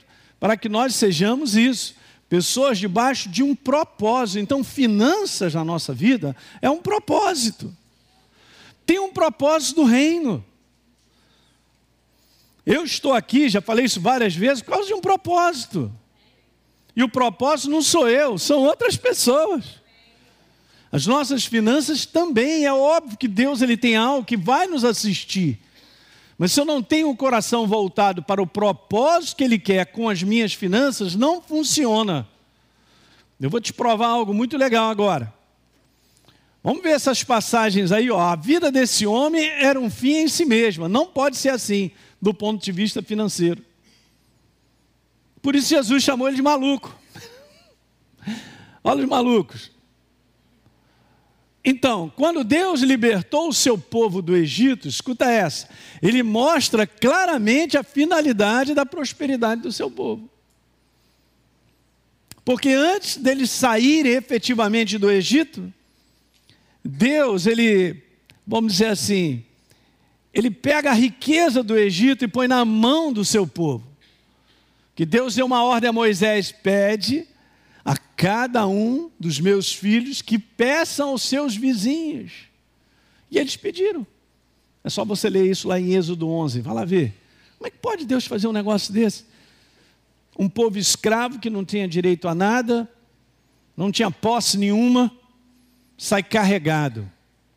para 0.45 0.55
que 0.55 0.69
nós 0.69 0.93
sejamos 0.93 1.55
isso, 1.55 1.95
pessoas 2.29 2.77
debaixo 2.77 3.27
de 3.29 3.41
um 3.41 3.55
propósito. 3.55 4.37
Então, 4.37 4.63
finanças 4.63 5.55
na 5.55 5.65
nossa 5.65 5.91
vida 5.91 6.35
é 6.61 6.69
um 6.69 6.77
propósito. 6.77 7.75
Tem 8.85 8.99
um 8.99 9.11
propósito 9.11 9.77
do 9.77 9.85
reino. 9.85 10.45
Eu 12.63 12.83
estou 12.83 13.11
aqui, 13.11 13.49
já 13.49 13.59
falei 13.59 13.85
isso 13.85 13.99
várias 13.99 14.35
vezes, 14.35 14.61
por 14.61 14.73
causa 14.73 14.85
de 14.85 14.93
um 14.93 15.01
propósito. 15.01 15.91
E 16.95 17.01
o 17.01 17.09
propósito 17.09 17.71
não 17.71 17.81
sou 17.81 18.07
eu, 18.07 18.37
são 18.37 18.61
outras 18.61 18.95
pessoas. 18.95 19.81
As 20.91 21.07
nossas 21.07 21.43
finanças 21.43 22.05
também, 22.05 22.65
é 22.65 22.71
óbvio 22.71 23.17
que 23.17 23.27
Deus 23.27 23.63
ele 23.63 23.75
tem 23.77 23.95
algo 23.95 24.23
que 24.23 24.37
vai 24.37 24.67
nos 24.67 24.85
assistir. 24.85 25.59
Mas 26.38 26.51
se 26.51 26.60
eu 26.60 26.65
não 26.65 26.84
tenho 26.84 27.10
o 27.10 27.15
coração 27.15 27.65
voltado 27.65 28.22
para 28.22 28.42
o 28.42 28.48
propósito 28.48 29.38
que 29.38 29.44
Ele 29.44 29.58
quer 29.58 29.86
com 29.86 30.10
as 30.10 30.22
minhas 30.22 30.54
finanças, 30.54 31.15
não 31.15 31.42
funciona. 31.42 32.27
Eu 33.39 33.50
vou 33.50 33.62
te 33.62 33.72
provar 33.72 34.08
algo 34.08 34.34
muito 34.34 34.58
legal 34.58 34.89
agora. 34.89 35.34
Vamos 36.63 36.82
ver 36.82 36.92
essas 36.92 37.24
passagens 37.24 37.92
aí, 37.92 38.10
ó. 38.10 38.20
A 38.20 38.36
vida 38.36 38.72
desse 38.72 39.06
homem 39.06 39.48
era 39.50 39.80
um 39.80 39.89
fim 39.89 40.24
em 40.24 40.27
si 40.27 40.46
mesma. 40.46 40.89
Não 40.89 41.06
pode 41.06 41.38
ser 41.38 41.50
assim, 41.50 41.92
do 42.22 42.34
ponto 42.34 42.63
de 42.63 42.72
vista 42.72 43.04
financeiro. 43.04 43.63
Por 45.42 45.56
isso 45.56 45.70
Jesus 45.70 46.04
chamou 46.04 46.27
ele 46.27 46.38
de 46.38 46.42
maluco. 46.42 46.98
Olha 48.84 49.04
os 49.04 49.08
malucos. 49.08 49.75
Então, 51.67 52.13
quando 52.15 52.43
Deus 52.43 52.81
libertou 52.81 53.50
o 53.50 53.53
seu 53.53 53.75
povo 53.75 54.22
do 54.22 54.36
Egito, 54.38 54.88
escuta 54.88 55.25
essa, 55.25 55.67
ele 56.00 56.22
mostra 56.22 56.86
claramente 56.86 57.75
a 57.75 57.81
finalidade 57.81 58.75
da 58.75 58.86
prosperidade 58.86 59.62
do 59.62 59.72
seu 59.72 59.89
povo. 59.89 60.29
Porque 62.45 62.69
antes 62.69 63.17
deles 63.17 63.50
saírem 63.50 64.12
efetivamente 64.12 65.00
do 65.00 65.10
Egito, 65.10 65.74
Deus, 66.84 67.48
ele, 67.48 68.00
vamos 68.45 68.74
dizer 68.74 68.89
assim, 68.89 69.43
ele 70.31 70.51
pega 70.51 70.91
a 70.91 70.93
riqueza 70.93 71.63
do 71.63 71.75
Egito 71.75 72.24
e 72.24 72.27
põe 72.27 72.48
na 72.48 72.63
mão 72.63 73.12
do 73.12 73.25
seu 73.25 73.48
povo. 73.48 73.88
Que 74.93 75.03
Deus 75.03 75.34
deu 75.34 75.48
uma 75.48 75.63
ordem 75.63 75.89
a 75.89 75.93
Moisés: 75.93 76.51
pede 76.51 77.27
a 77.86 77.96
cada 77.96 78.68
um 78.68 79.12
dos 79.20 79.39
meus 79.39 79.72
filhos 79.72 80.24
que 80.24 80.39
peçam 80.39 81.10
aos 81.10 81.22
seus 81.22 81.56
vizinhos. 81.56 82.32
E 83.30 83.38
eles 83.38 83.56
pediram. 83.56 84.06
É 84.84 84.89
só 84.89 85.06
você 85.06 85.30
ler 85.30 85.50
isso 85.50 85.68
lá 85.68 85.80
em 85.80 85.94
Êxodo 85.94 86.27
11, 86.27 86.62
vai 86.62 86.74
lá 86.74 86.84
ver. 86.84 87.13
Como 87.60 87.68
é 87.68 87.70
que 87.70 87.77
pode 87.77 88.06
Deus 88.06 88.25
fazer 88.25 88.48
um 88.48 88.51
negócio 88.51 88.92
desse? 88.92 89.25
Um 90.38 90.50
povo 90.50 90.80
escravo 90.80 91.39
que 91.39 91.50
não 91.50 91.63
tinha 91.63 91.88
direito 91.88 92.27
a 92.27 92.34
nada, 92.34 92.89
não 93.77 93.92
tinha 93.92 94.10
posse 94.10 94.58
nenhuma, 94.58 95.12
sai 95.96 96.24
carregado. 96.24 97.10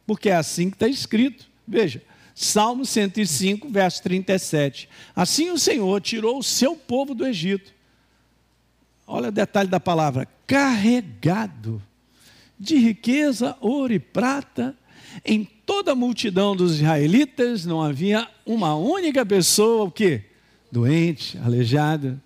Porque 0.06 0.28
é 0.28 0.36
assim 0.36 0.68
que 0.68 0.76
está 0.76 0.88
escrito. 0.88 1.46
Veja, 1.66 2.02
Salmo 2.34 2.84
105, 2.84 3.68
verso 3.68 4.02
37. 4.02 4.88
Assim 5.16 5.50
o 5.50 5.58
Senhor 5.58 6.00
tirou 6.00 6.38
o 6.38 6.42
seu 6.42 6.76
povo 6.76 7.14
do 7.14 7.26
Egito 7.26 7.77
olha 9.08 9.30
o 9.30 9.32
detalhe 9.32 9.68
da 9.68 9.80
palavra, 9.80 10.28
carregado 10.46 11.82
de 12.60 12.76
riqueza, 12.76 13.56
ouro 13.60 13.92
e 13.92 13.98
prata. 13.98 14.76
Em 15.24 15.44
toda 15.64 15.92
a 15.92 15.96
multidão 15.96 16.54
dos 16.54 16.74
israelitas 16.74 17.64
não 17.64 17.82
havia 17.82 18.28
uma 18.44 18.76
única 18.76 19.24
pessoa, 19.24 19.84
o 19.84 19.90
quê? 19.90 20.24
Doente, 20.70 21.38
aleijada. 21.38 22.22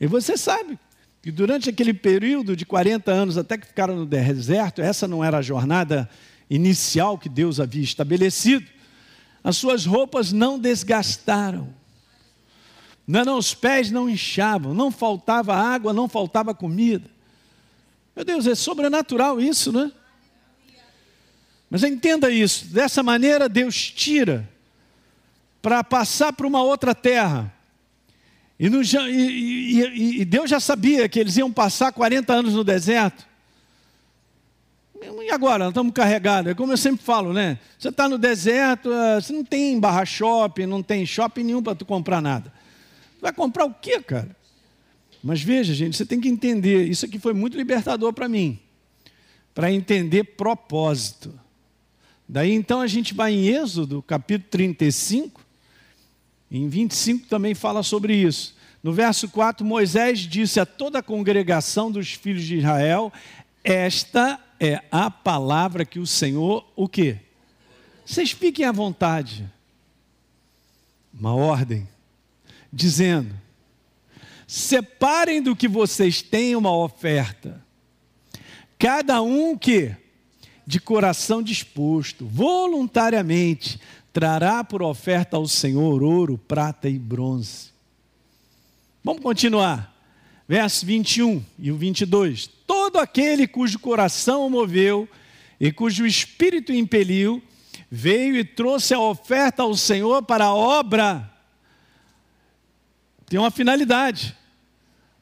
E 0.00 0.06
você 0.06 0.36
sabe 0.36 0.76
que 1.22 1.30
durante 1.30 1.70
aquele 1.70 1.94
período 1.94 2.56
de 2.56 2.66
40 2.66 3.12
anos, 3.12 3.38
até 3.38 3.56
que 3.56 3.66
ficaram 3.66 3.94
no 3.94 4.04
deserto, 4.04 4.82
essa 4.82 5.06
não 5.06 5.22
era 5.22 5.38
a 5.38 5.42
jornada 5.42 6.08
inicial 6.50 7.16
que 7.16 7.28
Deus 7.28 7.60
havia 7.60 7.82
estabelecido, 7.82 8.66
as 9.42 9.56
suas 9.56 9.86
roupas 9.86 10.32
não 10.32 10.58
desgastaram 10.58 11.72
não, 13.06 13.24
não, 13.24 13.38
os 13.38 13.54
pés 13.54 13.90
não 13.90 14.08
inchavam, 14.08 14.74
não 14.74 14.90
faltava 14.90 15.54
água, 15.54 15.92
não 15.92 16.08
faltava 16.08 16.54
comida. 16.54 17.08
Meu 18.14 18.24
Deus, 18.24 18.46
é 18.46 18.54
sobrenatural 18.54 19.40
isso, 19.40 19.70
né? 19.70 19.92
Mas 21.70 21.82
entenda 21.82 22.30
isso, 22.30 22.66
dessa 22.66 23.02
maneira 23.02 23.48
Deus 23.48 23.90
tira 23.90 24.48
para 25.60 25.82
passar 25.84 26.32
para 26.32 26.46
uma 26.46 26.62
outra 26.62 26.94
terra. 26.94 27.52
E, 28.58 28.70
no, 28.70 28.80
e, 28.82 29.80
e, 29.80 30.20
e, 30.20 30.24
Deus 30.24 30.48
já 30.48 30.58
sabia 30.58 31.08
que 31.08 31.18
eles 31.18 31.36
iam 31.36 31.52
passar 31.52 31.92
40 31.92 32.32
anos 32.32 32.54
no 32.54 32.64
deserto. 32.64 33.26
E 35.22 35.30
agora? 35.30 35.64
Nós 35.64 35.72
estamos 35.72 35.92
carregados. 35.92 36.50
É 36.50 36.54
como 36.54 36.72
eu 36.72 36.76
sempre 36.76 37.04
falo, 37.04 37.32
né? 37.32 37.58
Você 37.78 37.88
está 37.88 38.08
no 38.08 38.16
deserto, 38.16 38.90
eh, 38.90 39.20
você 39.20 39.32
não 39.32 39.44
tem 39.44 39.78
barra 39.78 40.04
shopping, 40.06 40.66
não 40.66 40.82
tem 40.82 41.04
shopping 41.04 41.42
nenhum 41.42 41.62
para 41.62 41.74
tu 41.74 41.84
comprar 41.84 42.22
nada. 42.22 42.50
Vai 43.26 43.32
comprar 43.32 43.64
o 43.64 43.74
quê, 43.74 44.00
cara? 44.00 44.36
Mas 45.20 45.42
veja, 45.42 45.74
gente, 45.74 45.96
você 45.96 46.06
tem 46.06 46.20
que 46.20 46.28
entender, 46.28 46.88
isso 46.88 47.04
aqui 47.04 47.18
foi 47.18 47.32
muito 47.32 47.56
libertador 47.56 48.12
para 48.12 48.28
mim, 48.28 48.56
para 49.52 49.72
entender 49.72 50.22
propósito. 50.22 51.36
Daí 52.28 52.52
então 52.52 52.80
a 52.80 52.86
gente 52.86 53.14
vai 53.14 53.34
em 53.34 53.48
Êxodo, 53.48 54.00
capítulo 54.00 54.48
35, 54.48 55.44
em 56.48 56.68
25 56.68 57.26
também 57.26 57.52
fala 57.52 57.82
sobre 57.82 58.14
isso. 58.14 58.54
No 58.80 58.92
verso 58.92 59.28
4, 59.28 59.66
Moisés 59.66 60.20
disse 60.20 60.60
a 60.60 60.64
toda 60.64 61.00
a 61.00 61.02
congregação 61.02 61.90
dos 61.90 62.12
filhos 62.12 62.44
de 62.44 62.58
Israel: 62.58 63.12
Esta 63.64 64.38
é 64.60 64.84
a 64.88 65.10
palavra 65.10 65.84
que 65.84 65.98
o 65.98 66.06
Senhor, 66.06 66.64
o 66.76 66.88
quê? 66.88 67.18
Vocês 68.04 68.30
fiquem 68.30 68.64
à 68.64 68.70
vontade. 68.70 69.50
Uma 71.12 71.34
ordem 71.34 71.88
dizendo: 72.76 73.34
separem 74.46 75.42
do 75.42 75.56
que 75.56 75.66
vocês 75.66 76.20
têm 76.20 76.54
uma 76.54 76.76
oferta, 76.76 77.64
cada 78.78 79.22
um 79.22 79.56
que, 79.56 79.96
de 80.66 80.78
coração 80.78 81.42
disposto, 81.42 82.26
voluntariamente, 82.26 83.80
trará 84.12 84.62
por 84.62 84.82
oferta 84.82 85.36
ao 85.36 85.48
Senhor 85.48 86.02
ouro, 86.02 86.36
prata 86.36 86.88
e 86.88 86.98
bronze. 86.98 87.70
Vamos 89.02 89.22
continuar. 89.22 89.94
Verso 90.48 90.86
21 90.86 91.44
e 91.58 91.72
o 91.72 91.76
22. 91.76 92.48
Todo 92.66 92.98
aquele 92.98 93.48
cujo 93.48 93.80
coração 93.80 94.46
o 94.46 94.50
moveu 94.50 95.08
e 95.58 95.72
cujo 95.72 96.06
espírito 96.06 96.72
impeliu, 96.72 97.42
veio 97.90 98.36
e 98.36 98.44
trouxe 98.44 98.94
a 98.94 99.00
oferta 99.00 99.62
ao 99.62 99.74
Senhor 99.74 100.22
para 100.22 100.44
a 100.44 100.54
obra 100.54 101.35
tem 103.26 103.38
uma 103.38 103.50
finalidade 103.50 104.36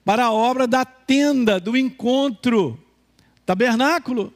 para 0.04 0.26
a 0.26 0.32
obra 0.32 0.66
da 0.66 0.84
tenda, 0.84 1.58
do 1.58 1.76
encontro, 1.76 2.78
tabernáculo. 3.46 4.32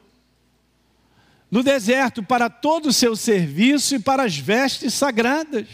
No 1.51 1.63
deserto, 1.63 2.23
para 2.23 2.49
todo 2.49 2.87
o 2.87 2.93
seu 2.93 3.15
serviço 3.15 3.95
e 3.95 3.99
para 3.99 4.23
as 4.23 4.37
vestes 4.37 4.93
sagradas. 4.93 5.67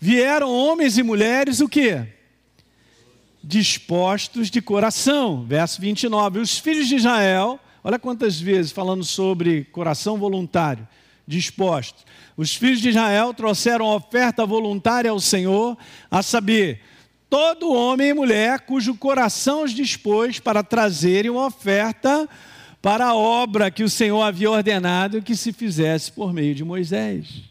vieram 0.00 0.50
homens 0.50 0.96
e 0.96 1.02
mulheres 1.02 1.60
o 1.60 1.68
quê? 1.68 2.06
Dispostos 3.42 4.50
de 4.50 4.62
coração. 4.62 5.44
Verso 5.44 5.80
29. 5.80 6.38
Os 6.38 6.58
filhos 6.58 6.88
de 6.88 6.96
Israel, 6.96 7.60
olha 7.82 7.98
quantas 7.98 8.40
vezes 8.40 8.72
falando 8.72 9.04
sobre 9.04 9.64
coração 9.66 10.16
voluntário, 10.16 10.86
dispostos. 11.30 12.04
Os 12.36 12.54
filhos 12.54 12.80
de 12.80 12.90
Israel 12.90 13.32
trouxeram 13.32 13.86
oferta 13.86 14.44
voluntária 14.44 15.10
ao 15.10 15.20
Senhor, 15.20 15.78
a 16.10 16.22
saber, 16.22 16.82
todo 17.30 17.72
homem 17.72 18.08
e 18.08 18.14
mulher 18.14 18.60
cujo 18.60 18.94
coração 18.94 19.62
os 19.62 19.72
dispôs 19.72 20.40
para 20.40 20.62
trazerem 20.62 21.30
uma 21.30 21.46
oferta 21.46 22.28
para 22.82 23.06
a 23.06 23.14
obra 23.14 23.70
que 23.70 23.84
o 23.84 23.90
Senhor 23.90 24.20
havia 24.22 24.50
ordenado 24.50 25.22
que 25.22 25.36
se 25.36 25.52
fizesse 25.52 26.10
por 26.10 26.32
meio 26.32 26.54
de 26.54 26.64
Moisés. 26.64 27.50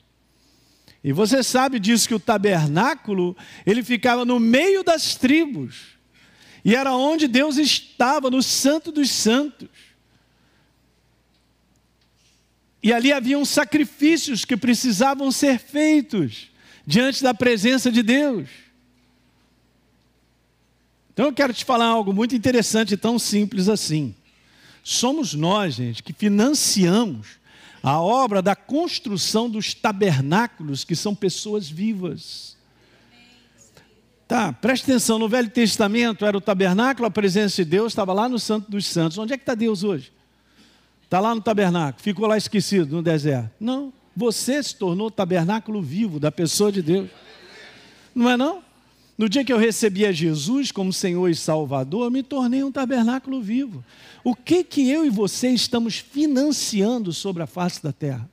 E 1.04 1.14
você 1.14 1.42
sabe 1.42 1.80
disso 1.80 2.08
que 2.08 2.16
o 2.16 2.20
tabernáculo, 2.20 3.38
ele 3.66 3.84
ficava 3.84 4.26
no 4.26 4.40
meio 4.40 4.84
das 4.84 5.16
tribos. 5.16 5.98
E 6.66 6.76
era 6.76 6.94
onde 6.94 7.28
Deus 7.28 7.58
estava, 7.58 8.30
no 8.30 8.44
santo 8.44 8.92
dos 8.92 9.10
santos. 9.10 9.70
E 12.82 12.94
ali 12.94 13.12
haviam 13.12 13.44
sacrifícios 13.44 14.46
que 14.46 14.56
precisavam 14.56 15.32
ser 15.32 15.60
feitos 15.60 16.50
diante 16.86 17.22
da 17.22 17.34
presença 17.34 17.92
de 17.92 18.02
Deus. 18.02 18.48
Então 21.14 21.26
eu 21.26 21.34
quero 21.34 21.54
te 21.54 21.66
falar 21.66 21.86
algo 21.86 22.14
muito 22.14 22.34
interessante 22.34 22.94
e 22.94 22.98
tão 22.98 23.20
simples 23.20 23.68
assim. 23.68 24.16
Somos 24.82 25.34
nós, 25.34 25.76
gente, 25.76 26.02
que 26.02 26.14
financiamos 26.14 27.40
a 27.84 28.00
obra 28.00 28.42
da 28.42 28.56
construção 28.56 29.50
dos 29.50 29.74
tabernáculos, 29.74 30.84
que 30.84 30.96
são 30.96 31.14
pessoas 31.14 31.70
vivas. 31.70 32.58
Tá, 34.28 34.54
preste 34.54 34.84
atenção, 34.84 35.20
no 35.20 35.28
Velho 35.28 35.50
Testamento 35.50 36.26
era 36.26 36.38
o 36.38 36.42
tabernáculo, 36.42 37.08
a 37.08 37.12
presença 37.12 37.64
de 37.64 37.70
Deus 37.70 37.92
estava 37.92 38.14
lá 38.14 38.30
no 38.30 38.40
Santo 38.40 38.70
dos 38.72 38.86
Santos. 38.86 39.18
Onde 39.18 39.34
é 39.34 39.38
que 39.38 39.44
está 39.44 39.56
Deus 39.56 39.84
hoje? 39.84 40.12
Está 41.10 41.20
lá 41.20 41.34
no 41.34 41.42
tabernáculo, 41.42 42.04
ficou 42.04 42.28
lá 42.28 42.38
esquecido 42.38 42.96
no 42.96 43.02
deserto. 43.02 43.50
Não, 43.60 43.92
você 44.16 44.62
se 44.62 44.76
tornou 44.76 45.10
tabernáculo 45.10 45.82
vivo 45.82 46.20
da 46.20 46.32
pessoa 46.32 46.72
de 46.72 46.84
Deus. 46.84 47.10
Não 48.14 48.30
é 48.30 48.38
não? 48.38 48.62
No 49.18 49.28
dia 49.28 49.44
que 49.44 49.52
eu 49.52 49.58
recebi 49.58 50.06
a 50.06 50.12
Jesus 50.12 50.72
como 50.72 50.94
Senhor 50.94 51.28
e 51.28 51.34
Salvador, 51.34 52.06
eu 52.06 52.12
me 52.12 52.22
tornei 52.22 52.64
um 52.64 52.72
tabernáculo 52.72 53.42
vivo. 53.42 53.84
O 54.24 54.36
que 54.36 54.64
que 54.64 54.88
eu 54.88 55.04
e 55.04 55.10
você 55.10 55.50
estamos 55.50 55.98
financiando 55.98 57.12
sobre 57.12 57.42
a 57.42 57.48
face 57.48 57.82
da 57.82 57.92
terra? 57.92 58.30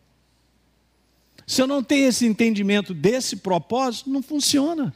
Se 1.46 1.62
eu 1.62 1.66
não 1.66 1.82
tenho 1.82 2.06
esse 2.08 2.26
entendimento 2.26 2.92
desse 2.92 3.36
propósito, 3.36 4.10
não 4.10 4.22
funciona. 4.22 4.94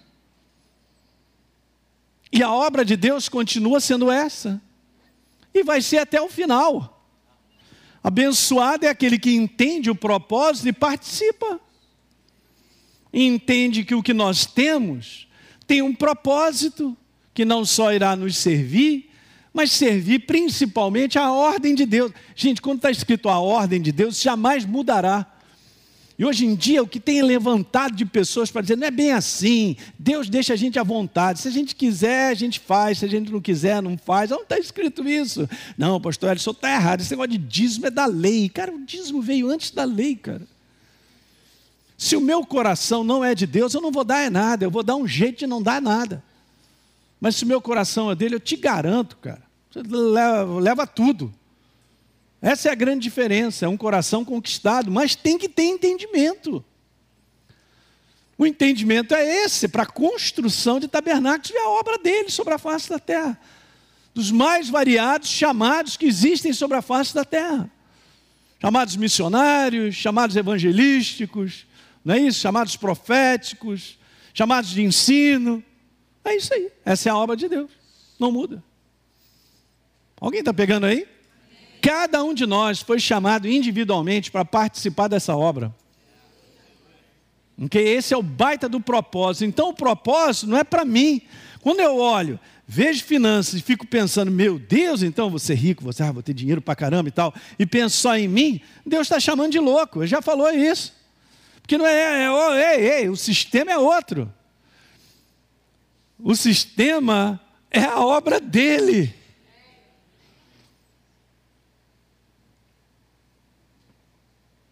E 2.30 2.42
a 2.42 2.52
obra 2.52 2.84
de 2.84 2.94
Deus 2.94 3.26
continua 3.26 3.80
sendo 3.80 4.10
essa. 4.10 4.60
E 5.54 5.64
vai 5.64 5.80
ser 5.80 5.96
até 5.96 6.20
o 6.20 6.28
final. 6.28 6.99
Abençoado 8.02 8.86
é 8.86 8.88
aquele 8.88 9.18
que 9.18 9.34
entende 9.34 9.90
o 9.90 9.94
propósito 9.94 10.68
e 10.68 10.72
participa. 10.72 11.60
Entende 13.12 13.84
que 13.84 13.94
o 13.94 14.02
que 14.02 14.14
nós 14.14 14.46
temos 14.46 15.28
tem 15.66 15.82
um 15.82 15.94
propósito 15.94 16.96
que 17.34 17.44
não 17.44 17.64
só 17.64 17.92
irá 17.92 18.16
nos 18.16 18.36
servir, 18.36 19.10
mas 19.52 19.72
servir 19.72 20.20
principalmente 20.20 21.18
a 21.18 21.30
ordem 21.30 21.74
de 21.74 21.84
Deus. 21.84 22.12
Gente, 22.34 22.62
quando 22.62 22.78
está 22.78 22.90
escrito 22.90 23.28
a 23.28 23.38
ordem 23.38 23.80
de 23.80 23.92
Deus, 23.92 24.20
jamais 24.20 24.64
mudará. 24.64 25.26
E 26.20 26.24
hoje 26.26 26.44
em 26.44 26.54
dia, 26.54 26.82
o 26.82 26.86
que 26.86 27.00
tem 27.00 27.22
levantado 27.22 27.96
de 27.96 28.04
pessoas 28.04 28.50
para 28.50 28.60
dizer, 28.60 28.76
não 28.76 28.86
é 28.86 28.90
bem 28.90 29.10
assim, 29.10 29.74
Deus 29.98 30.28
deixa 30.28 30.52
a 30.52 30.56
gente 30.56 30.78
à 30.78 30.82
vontade. 30.82 31.40
Se 31.40 31.48
a 31.48 31.50
gente 31.50 31.74
quiser, 31.74 32.28
a 32.28 32.34
gente 32.34 32.60
faz, 32.60 32.98
se 32.98 33.06
a 33.06 33.08
gente 33.08 33.32
não 33.32 33.40
quiser, 33.40 33.80
não 33.80 33.96
faz. 33.96 34.28
Não 34.28 34.42
está 34.42 34.58
escrito 34.58 35.08
isso. 35.08 35.48
Não, 35.78 35.98
pastor, 35.98 36.36
isso 36.36 36.50
está 36.50 36.74
errado. 36.74 37.00
Esse 37.00 37.12
negócio 37.12 37.30
de 37.30 37.38
dízimo 37.38 37.86
é 37.86 37.90
da 37.90 38.04
lei. 38.04 38.50
Cara, 38.50 38.70
o 38.70 38.84
dízimo 38.84 39.22
veio 39.22 39.48
antes 39.48 39.70
da 39.70 39.84
lei, 39.84 40.14
cara. 40.14 40.42
Se 41.96 42.14
o 42.16 42.20
meu 42.20 42.44
coração 42.44 43.02
não 43.02 43.24
é 43.24 43.34
de 43.34 43.46
Deus, 43.46 43.72
eu 43.72 43.80
não 43.80 43.90
vou 43.90 44.04
dar 44.04 44.20
é 44.20 44.28
nada, 44.28 44.62
eu 44.62 44.70
vou 44.70 44.82
dar 44.82 44.96
um 44.96 45.08
jeito 45.08 45.38
de 45.38 45.46
não 45.46 45.62
dar 45.62 45.80
nada. 45.80 46.22
Mas 47.18 47.36
se 47.36 47.44
o 47.44 47.48
meu 47.48 47.62
coração 47.62 48.10
é 48.10 48.14
dele, 48.14 48.34
eu 48.34 48.40
te 48.40 48.56
garanto, 48.56 49.16
cara, 49.16 49.40
leva, 49.74 50.60
leva 50.60 50.86
tudo. 50.86 51.32
Essa 52.42 52.68
é 52.68 52.72
a 52.72 52.74
grande 52.74 53.02
diferença, 53.02 53.66
é 53.66 53.68
um 53.68 53.76
coração 53.76 54.24
conquistado, 54.24 54.90
mas 54.90 55.14
tem 55.14 55.36
que 55.36 55.48
ter 55.48 55.64
entendimento. 55.64 56.64
O 58.38 58.46
entendimento 58.46 59.14
é 59.14 59.44
esse, 59.44 59.68
para 59.68 59.82
a 59.82 59.86
construção 59.86 60.80
de 60.80 60.88
tabernáculos 60.88 61.50
e 61.50 61.58
a 61.58 61.68
obra 61.68 61.98
dele 61.98 62.30
sobre 62.30 62.54
a 62.54 62.58
face 62.58 62.88
da 62.88 62.98
terra. 62.98 63.38
Dos 64.14 64.30
mais 64.30 64.70
variados 64.70 65.28
chamados 65.28 65.98
que 65.98 66.06
existem 66.06 66.52
sobre 66.52 66.78
a 66.78 66.82
face 66.82 67.14
da 67.14 67.24
terra. 67.24 67.70
Chamados 68.58 68.96
missionários, 68.96 69.94
chamados 69.94 70.36
evangelísticos, 70.36 71.66
não 72.02 72.14
é 72.14 72.20
isso? 72.20 72.40
Chamados 72.40 72.76
proféticos, 72.76 73.98
chamados 74.32 74.70
de 74.70 74.82
ensino. 74.82 75.62
É 76.24 76.34
isso 76.34 76.54
aí. 76.54 76.70
Essa 76.84 77.10
é 77.10 77.12
a 77.12 77.16
obra 77.16 77.36
de 77.36 77.46
Deus. 77.46 77.70
Não 78.18 78.32
muda. 78.32 78.64
Alguém 80.18 80.40
está 80.40 80.52
pegando 80.52 80.86
aí? 80.86 81.06
Cada 81.80 82.22
um 82.22 82.34
de 82.34 82.46
nós 82.46 82.80
foi 82.80 82.98
chamado 82.98 83.48
individualmente 83.48 84.30
para 84.30 84.44
participar 84.44 85.08
dessa 85.08 85.34
obra. 85.36 85.74
Porque 87.56 87.78
esse 87.78 88.14
é 88.14 88.16
o 88.16 88.22
baita 88.22 88.68
do 88.68 88.80
propósito. 88.80 89.44
Então 89.44 89.68
o 89.68 89.74
propósito 89.74 90.46
não 90.46 90.56
é 90.56 90.64
para 90.64 90.84
mim. 90.84 91.20
Quando 91.60 91.80
eu 91.80 91.98
olho, 91.98 92.40
vejo 92.66 93.04
finanças 93.04 93.54
e 93.54 93.62
fico 93.62 93.86
pensando, 93.86 94.30
meu 94.30 94.58
Deus, 94.58 95.02
então 95.02 95.36
ser 95.38 95.54
rico, 95.54 95.84
você 95.84 96.02
ah, 96.02 96.12
vou 96.12 96.22
ter 96.22 96.32
dinheiro 96.32 96.62
para 96.62 96.74
caramba 96.74 97.08
e 97.08 97.12
tal, 97.12 97.34
e 97.58 97.66
penso 97.66 97.96
só 97.96 98.16
em 98.16 98.28
mim, 98.28 98.60
Deus 98.86 99.02
está 99.02 99.20
chamando 99.20 99.52
de 99.52 99.58
louco. 99.58 100.00
Ele 100.00 100.06
já 100.06 100.22
falou 100.22 100.50
isso. 100.50 100.94
Porque 101.60 101.76
não 101.76 101.86
é, 101.86 102.24
é, 102.24 102.76
ei, 102.76 102.90
ei, 103.02 103.08
o 103.08 103.16
sistema 103.16 103.72
é 103.72 103.78
outro. 103.78 104.32
O 106.18 106.34
sistema 106.34 107.40
é 107.70 107.82
a 107.84 108.00
obra 108.00 108.40
dele. 108.40 109.14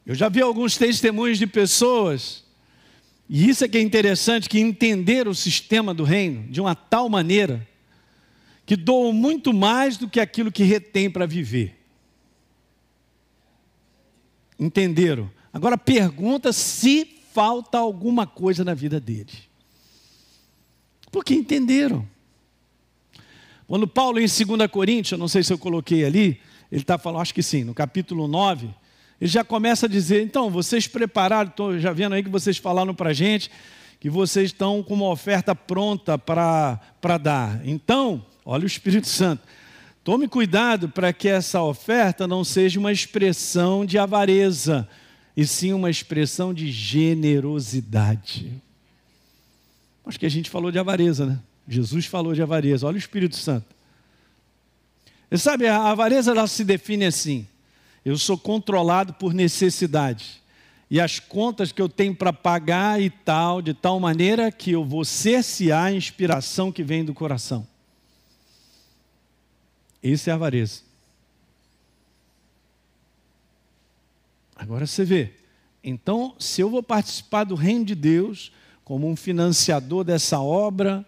Eu 0.09 0.15
já 0.15 0.31
vi 0.31 0.41
alguns 0.41 0.79
testemunhos 0.79 1.37
de 1.37 1.47
pessoas, 1.47 2.43
e 3.29 3.47
isso 3.47 3.63
é 3.63 3.69
que 3.69 3.77
é 3.77 3.83
interessante, 3.83 4.49
que 4.49 4.59
entenderam 4.59 5.31
o 5.31 5.35
sistema 5.35 5.93
do 5.93 6.03
reino 6.03 6.51
de 6.51 6.63
uma 6.63 6.75
tal 6.75 7.11
maneira 7.11 7.69
que 8.65 8.75
doam 8.75 9.13
muito 9.13 9.53
mais 9.53 9.99
do 9.99 10.09
que 10.09 10.19
aquilo 10.19 10.51
que 10.51 10.63
retém 10.63 11.11
para 11.11 11.27
viver. 11.27 11.79
Entenderam? 14.59 15.31
Agora 15.53 15.77
pergunta 15.77 16.55
se 16.55 17.05
falta 17.35 17.77
alguma 17.77 18.27
coisa 18.27 18.65
na 18.65 18.73
vida 18.73 18.99
deles. 18.99 19.47
Porque 21.13 21.35
entenderam. 21.35 22.09
Quando 23.67 23.87
Paulo, 23.87 24.19
em 24.19 24.23
2 24.27 24.71
Coríntios, 24.71 25.21
não 25.21 25.29
sei 25.29 25.43
se 25.43 25.53
eu 25.53 25.59
coloquei 25.59 26.03
ali, 26.03 26.41
ele 26.73 26.81
está 26.81 26.97
falando, 26.97 27.21
acho 27.21 27.35
que 27.35 27.43
sim, 27.43 27.63
no 27.63 27.75
capítulo 27.75 28.27
9, 28.27 28.71
ele 29.21 29.31
já 29.31 29.43
começa 29.43 29.87
a 29.87 29.89
dizer: 29.89 30.23
então, 30.23 30.51
vocês 30.51 30.87
prepararam, 30.87 31.51
estou 31.51 31.79
já 31.79 31.93
vendo 31.93 32.15
aí 32.15 32.23
que 32.23 32.29
vocês 32.29 32.57
falaram 32.57 32.95
para 32.95 33.11
a 33.11 33.13
gente, 33.13 33.51
que 33.99 34.09
vocês 34.09 34.47
estão 34.47 34.83
com 34.83 34.95
uma 34.95 35.09
oferta 35.09 35.55
pronta 35.55 36.17
para 36.17 37.19
dar. 37.21 37.61
Então, 37.67 38.25
olha 38.45 38.65
o 38.65 38.67
Espírito 38.67 39.09
Santo. 39.09 39.43
Tome 40.05 40.29
cuidado 40.29 40.89
para 40.89 41.13
que 41.13 41.29
essa 41.29 41.61
oferta 41.61 42.27
não 42.27 42.43
seja 42.43 42.81
uma 42.81 42.93
expressão 42.93 43.85
de 43.85 43.99
avareza, 43.99 44.89
e 45.37 45.47
sim 45.47 45.73
uma 45.73 45.91
expressão 45.91 46.55
de 46.55 46.71
generosidade. 46.71 48.51
Acho 50.07 50.19
que 50.19 50.25
a 50.25 50.31
gente 50.31 50.49
falou 50.49 50.71
de 50.71 50.79
avareza, 50.79 51.27
né? 51.27 51.39
Jesus 51.69 52.07
falou 52.07 52.35
de 52.35 52.41
avareza. 52.41 52.87
Olha 52.87 52.95
o 52.95 52.99
Espírito 52.99 53.37
Santo. 53.37 53.67
Você 55.29 55.37
sabe, 55.37 55.67
a 55.67 55.91
avareza 55.91 56.31
ela 56.31 56.47
se 56.47 56.65
define 56.65 57.05
assim: 57.05 57.47
eu 58.05 58.17
sou 58.17 58.39
controlado 58.39 59.15
por 59.15 59.35
necessidade. 59.35 60.43
E 60.91 61.01
as 61.01 61.19
contas 61.21 61.71
que 61.71 61.83
eu 61.83 61.89
tenho 61.89 62.15
para 62.15 62.33
pagar 62.33 63.01
e 63.01 63.11
tal, 63.11 63.61
de 63.61 63.75
tal 63.75 64.01
maneira 64.01 64.51
que 64.51 64.71
eu 64.71 64.85
vou 64.85 65.05
cercear 65.05 65.85
a 65.85 65.93
inspiração 65.93 66.73
que 66.73 66.83
vem 66.83 67.05
do 67.05 67.13
coração. 67.13 67.67
Isso 70.03 70.31
é 70.31 70.33
avareza. 70.33 70.83
Agora 74.57 74.87
você 74.87 75.05
vê. 75.05 75.35
Então, 75.85 76.35
se 76.39 76.61
eu 76.61 76.71
vou 76.71 76.83
participar 76.83 77.45
do 77.45 77.55
reino 77.55 77.85
de 77.85 77.95
Deus 77.95 78.51
como 78.85 79.07
um 79.07 79.15
financiador 79.15 80.03
dessa 80.03 80.41
obra, 80.41 81.05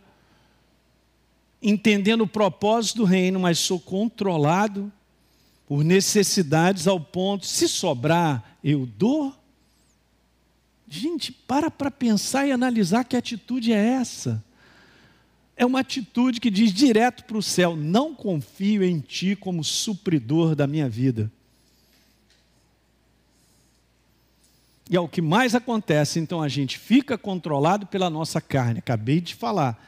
entendendo 1.62 2.22
o 2.22 2.28
propósito 2.28 2.98
do 2.98 3.04
reino, 3.04 3.40
mas 3.40 3.58
sou 3.58 3.80
controlado 3.80 4.92
por 5.70 5.84
necessidades 5.84 6.88
ao 6.88 6.98
ponto, 6.98 7.46
se 7.46 7.68
sobrar, 7.68 8.56
eu 8.64 8.84
dou. 8.86 9.32
Gente, 10.88 11.30
para 11.30 11.70
para 11.70 11.92
pensar 11.92 12.44
e 12.44 12.50
analisar 12.50 13.04
que 13.04 13.16
atitude 13.16 13.72
é 13.72 13.76
essa. 13.76 14.44
É 15.56 15.64
uma 15.64 15.78
atitude 15.78 16.40
que 16.40 16.50
diz 16.50 16.72
direto 16.72 17.22
para 17.22 17.38
o 17.38 17.42
céu: 17.42 17.76
não 17.76 18.12
confio 18.12 18.82
em 18.82 18.98
ti 18.98 19.36
como 19.36 19.62
supridor 19.62 20.56
da 20.56 20.66
minha 20.66 20.88
vida. 20.88 21.30
E 24.90 24.96
é 24.96 25.00
o 25.00 25.06
que 25.06 25.22
mais 25.22 25.54
acontece, 25.54 26.18
então 26.18 26.42
a 26.42 26.48
gente 26.48 26.80
fica 26.80 27.16
controlado 27.16 27.86
pela 27.86 28.10
nossa 28.10 28.40
carne. 28.40 28.80
Acabei 28.80 29.20
de 29.20 29.36
falar. 29.36 29.80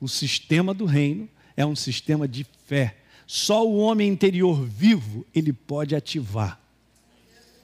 O 0.00 0.08
sistema 0.08 0.72
do 0.72 0.84
reino 0.84 1.28
é 1.56 1.66
um 1.66 1.74
sistema 1.74 2.28
de 2.28 2.46
fé. 2.68 2.98
Só 3.26 3.66
o 3.66 3.76
homem 3.78 4.08
interior 4.08 4.64
vivo 4.64 5.26
ele 5.34 5.52
pode 5.52 5.94
ativar. 5.94 6.60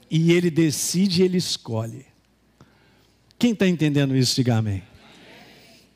E 0.09 0.31
ele 0.31 0.49
decide, 0.49 1.23
ele 1.23 1.37
escolhe. 1.37 2.05
Quem 3.39 3.53
está 3.53 3.67
entendendo 3.67 4.15
isso, 4.15 4.35
diga 4.35 4.57
amém. 4.57 4.83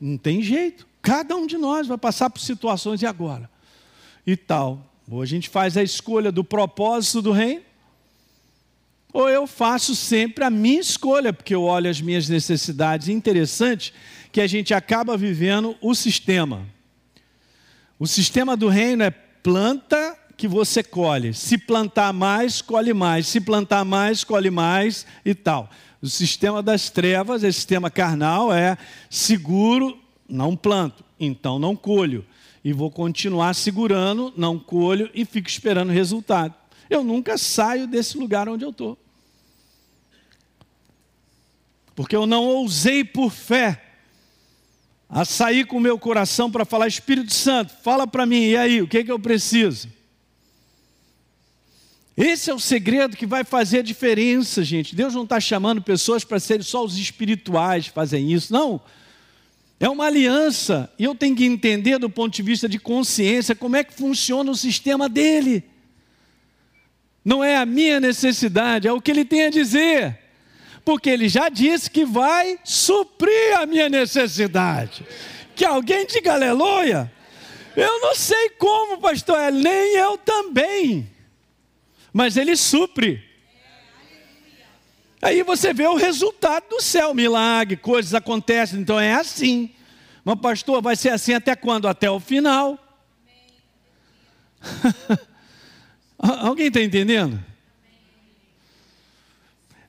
Não 0.00 0.16
tem 0.16 0.42
jeito. 0.42 0.86
Cada 1.02 1.36
um 1.36 1.46
de 1.46 1.56
nós 1.56 1.86
vai 1.86 1.98
passar 1.98 2.30
por 2.30 2.40
situações 2.40 3.02
e 3.02 3.06
agora. 3.06 3.48
E 4.26 4.36
tal. 4.36 4.92
Ou 5.08 5.22
a 5.22 5.26
gente 5.26 5.48
faz 5.48 5.76
a 5.76 5.82
escolha 5.82 6.32
do 6.32 6.42
propósito 6.42 7.22
do 7.22 7.30
reino, 7.30 7.62
ou 9.12 9.30
eu 9.30 9.46
faço 9.46 9.94
sempre 9.94 10.44
a 10.44 10.50
minha 10.50 10.80
escolha, 10.80 11.32
porque 11.32 11.54
eu 11.54 11.62
olho 11.62 11.88
as 11.88 12.00
minhas 12.00 12.28
necessidades. 12.28 13.08
Interessante 13.08 13.94
que 14.30 14.40
a 14.40 14.46
gente 14.46 14.74
acaba 14.74 15.16
vivendo 15.16 15.74
o 15.80 15.94
sistema. 15.94 16.66
O 17.98 18.06
sistema 18.06 18.56
do 18.56 18.68
reino 18.68 19.04
é 19.04 19.10
planta 19.46 20.18
que 20.36 20.48
você 20.48 20.82
colhe. 20.82 21.32
Se 21.32 21.56
plantar 21.56 22.12
mais, 22.12 22.60
colhe 22.60 22.92
mais. 22.92 23.28
Se 23.28 23.40
plantar 23.40 23.84
mais, 23.84 24.24
colhe 24.24 24.50
mais 24.50 25.06
e 25.24 25.36
tal. 25.36 25.70
O 26.02 26.08
sistema 26.08 26.60
das 26.60 26.90
trevas, 26.90 27.44
esse 27.44 27.58
sistema 27.58 27.88
carnal, 27.88 28.52
é 28.52 28.76
seguro, 29.08 29.96
não 30.28 30.56
planto, 30.56 31.04
então 31.20 31.60
não 31.60 31.76
colho. 31.76 32.26
E 32.64 32.72
vou 32.72 32.90
continuar 32.90 33.54
segurando, 33.54 34.34
não 34.36 34.58
colho 34.58 35.08
e 35.14 35.24
fico 35.24 35.48
esperando 35.48 35.92
resultado. 35.92 36.52
Eu 36.90 37.04
nunca 37.04 37.38
saio 37.38 37.86
desse 37.86 38.18
lugar 38.18 38.48
onde 38.48 38.64
eu 38.64 38.70
estou 38.70 38.98
porque 41.96 42.14
eu 42.14 42.26
não 42.26 42.44
ousei 42.44 43.02
por 43.02 43.32
fé 43.32 43.85
a 45.08 45.24
sair 45.24 45.66
com 45.66 45.76
o 45.76 45.80
meu 45.80 45.98
coração 45.98 46.50
para 46.50 46.64
falar: 46.64 46.88
Espírito 46.88 47.32
Santo, 47.32 47.72
fala 47.82 48.06
para 48.06 48.26
mim, 48.26 48.42
e 48.42 48.56
aí, 48.56 48.82
o 48.82 48.88
que, 48.88 48.98
é 48.98 49.04
que 49.04 49.12
eu 49.12 49.18
preciso? 49.18 49.88
Esse 52.16 52.50
é 52.50 52.54
o 52.54 52.58
segredo 52.58 53.16
que 53.16 53.26
vai 53.26 53.44
fazer 53.44 53.80
a 53.80 53.82
diferença, 53.82 54.64
gente. 54.64 54.96
Deus 54.96 55.14
não 55.14 55.24
está 55.24 55.38
chamando 55.38 55.82
pessoas 55.82 56.24
para 56.24 56.40
serem 56.40 56.64
só 56.64 56.82
os 56.82 56.96
espirituais 56.96 57.88
que 57.88 57.94
fazem 57.94 58.32
isso, 58.32 58.52
não. 58.52 58.80
É 59.78 59.88
uma 59.88 60.06
aliança, 60.06 60.90
e 60.98 61.04
eu 61.04 61.14
tenho 61.14 61.36
que 61.36 61.44
entender 61.44 61.98
do 61.98 62.08
ponto 62.08 62.34
de 62.34 62.42
vista 62.42 62.66
de 62.66 62.78
consciência 62.78 63.54
como 63.54 63.76
é 63.76 63.84
que 63.84 63.92
funciona 63.92 64.50
o 64.50 64.56
sistema 64.56 65.10
dele. 65.10 65.62
Não 67.22 67.44
é 67.44 67.58
a 67.58 67.66
minha 67.66 68.00
necessidade, 68.00 68.88
é 68.88 68.92
o 68.92 69.00
que 69.00 69.10
ele 69.10 69.24
tem 69.24 69.44
a 69.44 69.50
dizer 69.50 70.25
porque 70.86 71.10
ele 71.10 71.28
já 71.28 71.48
disse 71.48 71.90
que 71.90 72.04
vai 72.04 72.60
suprir 72.62 73.58
a 73.58 73.66
minha 73.66 73.88
necessidade. 73.88 75.04
Que 75.56 75.64
alguém 75.64 76.06
diga 76.06 76.34
aleluia. 76.34 77.12
Eu 77.74 78.00
não 78.00 78.14
sei 78.14 78.50
como, 78.50 78.98
pastor, 78.98 79.36
é, 79.36 79.50
nem 79.50 79.96
eu 79.96 80.16
também. 80.16 81.10
Mas 82.12 82.36
ele 82.36 82.54
supre. 82.54 83.20
Aí 85.20 85.42
você 85.42 85.74
vê 85.74 85.88
o 85.88 85.96
resultado 85.96 86.68
do 86.68 86.80
céu, 86.80 87.12
milagre, 87.12 87.76
coisas 87.76 88.14
acontecem, 88.14 88.78
então 88.78 89.00
é 89.00 89.12
assim. 89.12 89.74
Mas, 90.24 90.38
pastor, 90.38 90.80
vai 90.80 90.94
ser 90.94 91.08
assim 91.08 91.34
até 91.34 91.56
quando? 91.56 91.88
Até 91.88 92.08
o 92.08 92.20
final. 92.20 92.78
Alguém 96.16 96.68
está 96.68 96.80
entendendo? 96.80 97.44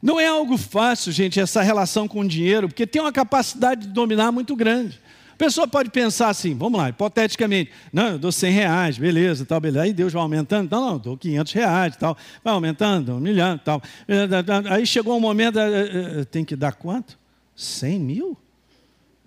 Não 0.08 0.17
é 0.17 0.26
algo 0.26 0.58
fácil, 0.58 1.12
gente, 1.12 1.38
essa 1.38 1.62
relação 1.62 2.08
com 2.08 2.22
o 2.22 2.26
dinheiro, 2.26 2.70
porque 2.70 2.88
tem 2.88 3.02
uma 3.02 3.12
capacidade 3.12 3.82
de 3.82 3.88
dominar 3.89 4.32
muito 4.32 4.56
grande. 4.56 5.02
A 5.34 5.36
pessoa 5.36 5.67
pode 5.67 5.89
pensar 5.89 6.30
assim, 6.30 6.56
vamos 6.56 6.80
lá, 6.80 6.88
hipoteticamente, 6.88 7.72
não, 7.91 8.12
eu 8.12 8.17
dou 8.17 8.32
100 8.32 8.52
reais, 8.54 8.98
beleza, 8.98 9.46
tal, 9.46 9.60
beleza. 9.60 9.84
Aí 9.84 9.91
Deus 9.91 10.13
vai 10.13 10.22
aumentando, 10.22 10.72
não, 10.72 10.80
não, 10.80 10.93
eu 10.93 11.00
dou 11.00 11.17
500 11.17 11.52
reais, 11.52 11.98
tal, 11.98 12.17
vai 12.41 12.54
aumentando, 12.54 13.15
um 13.15 13.20
milhão, 13.20 13.58
tal. 13.58 13.82
Aí 14.72 14.86
chegou 14.86 15.17
um 15.17 15.20
momento, 15.20 15.60
eh, 15.60 15.70
eh, 15.70 16.22
eh, 16.22 16.24
tem 16.24 16.46
que 16.46 16.56
dar 16.56 16.72
quanto? 16.76 17.20
100 17.54 18.00
mil? 18.00 18.38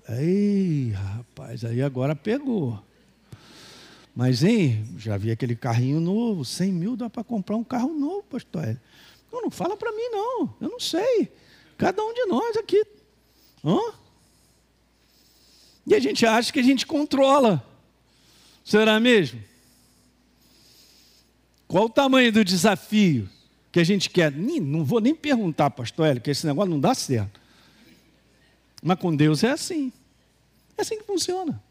Ei, 0.09 0.93
rapaz, 0.93 1.62
aí 1.62 1.83
agora 1.83 2.16
pegou. 2.16 2.83
Mas, 4.16 4.43
hein, 4.43 4.83
já 4.97 5.19
vi 5.19 5.31
aquele 5.31 5.55
carrinho 5.55 6.01
novo, 6.01 6.43
100 6.43 6.73
mil 6.73 6.97
dá 6.97 7.11
para 7.11 7.23
comprar 7.23 7.57
um 7.57 7.64
carro 7.64 7.93
novo, 7.93 8.23
pastor. 8.23 8.79
Não, 9.33 9.43
não 9.43 9.51
fala 9.51 9.77
para 9.77 9.93
mim, 9.93 10.09
não. 10.11 10.55
Eu 10.61 10.71
não 10.71 10.81
sei. 10.81 11.33
Cada 11.79 12.03
um 12.03 12.12
de 12.12 12.27
nós 12.27 12.57
aqui. 12.57 12.85
Hã? 13.64 13.79
E 15.87 15.95
a 15.95 16.01
gente 16.01 16.27
acha 16.27 16.53
que 16.53 16.61
a 16.61 16.62
gente 16.62 16.87
controla. 16.87 17.64
Será 18.64 19.01
mesmo? 19.01 19.43
Qual 21.66 21.85
o 21.85 21.90
tamanho 21.90 22.33
do 22.33 22.45
desafio 22.45 23.29
que 23.73 23.81
a 23.81 23.85
gente 23.85 24.11
quer? 24.11 24.33
Não 24.33 24.85
vou 24.85 25.01
nem 25.01 25.14
perguntar, 25.14 25.71
pastor 25.71 26.07
Hélio, 26.07 26.23
que 26.23 26.31
esse 26.31 26.47
negócio 26.47 26.71
não 26.71 26.81
dá 26.81 26.95
certo. 26.95 27.40
Mas 28.83 28.99
com 28.99 29.14
Deus 29.14 29.45
é 29.45 29.51
assim. 29.51 29.93
É 30.77 30.83
assim 30.83 30.99
que 30.99 31.05
funciona. 31.05 31.62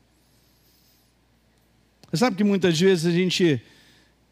Você 2.09 2.17
sabe 2.17 2.35
que 2.35 2.43
muitas 2.43 2.79
vezes 2.79 3.05
a 3.05 3.11
gente 3.11 3.61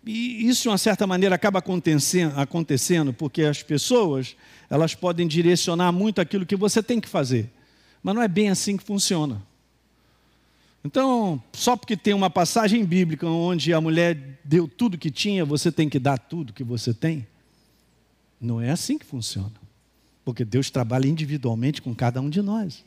e 0.05 0.47
isso, 0.47 0.63
de 0.63 0.67
uma 0.69 0.77
certa 0.77 1.05
maneira, 1.05 1.35
acaba 1.35 1.59
acontecendo, 1.59 3.13
porque 3.13 3.43
as 3.43 3.61
pessoas 3.61 4.35
elas 4.69 4.95
podem 4.95 5.27
direcionar 5.27 5.91
muito 5.91 6.21
aquilo 6.21 6.45
que 6.45 6.55
você 6.55 6.81
tem 6.81 6.99
que 6.99 7.07
fazer. 7.07 7.49
Mas 8.01 8.15
não 8.15 8.21
é 8.21 8.27
bem 8.27 8.49
assim 8.49 8.77
que 8.77 8.83
funciona. 8.83 9.41
Então, 10.83 11.41
só 11.51 11.75
porque 11.75 11.97
tem 11.97 12.13
uma 12.13 12.29
passagem 12.29 12.85
bíblica 12.85 13.27
onde 13.27 13.73
a 13.73 13.81
mulher 13.81 14.39
deu 14.43 14.67
tudo 14.67 14.97
que 14.97 15.11
tinha, 15.11 15.43
você 15.43 15.71
tem 15.71 15.89
que 15.89 15.99
dar 15.99 16.17
tudo 16.17 16.53
que 16.53 16.63
você 16.63 16.93
tem? 16.93 17.27
Não 18.39 18.61
é 18.61 18.69
assim 18.69 18.97
que 18.97 19.05
funciona. 19.05 19.51
Porque 20.23 20.45
Deus 20.45 20.69
trabalha 20.69 21.07
individualmente 21.07 21.81
com 21.81 21.93
cada 21.93 22.21
um 22.21 22.29
de 22.29 22.41
nós. 22.41 22.83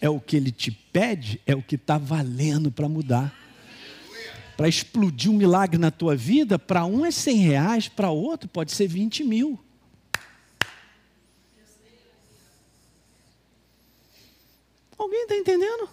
É 0.00 0.08
o 0.08 0.20
que 0.20 0.36
Ele 0.36 0.50
te 0.52 0.70
pede, 0.70 1.40
é 1.46 1.54
o 1.54 1.62
que 1.62 1.76
está 1.76 1.98
valendo 1.98 2.70
para 2.70 2.88
mudar 2.88 3.43
para 4.56 4.68
explodir 4.68 5.30
um 5.30 5.36
milagre 5.36 5.78
na 5.78 5.90
tua 5.90 6.14
vida, 6.14 6.58
para 6.58 6.84
um 6.84 7.04
é 7.04 7.10
100 7.10 7.36
reais, 7.38 7.88
para 7.88 8.10
outro 8.10 8.48
pode 8.48 8.72
ser 8.72 8.86
20 8.86 9.24
mil. 9.24 9.58
Alguém 14.96 15.22
está 15.22 15.36
entendendo? 15.36 15.88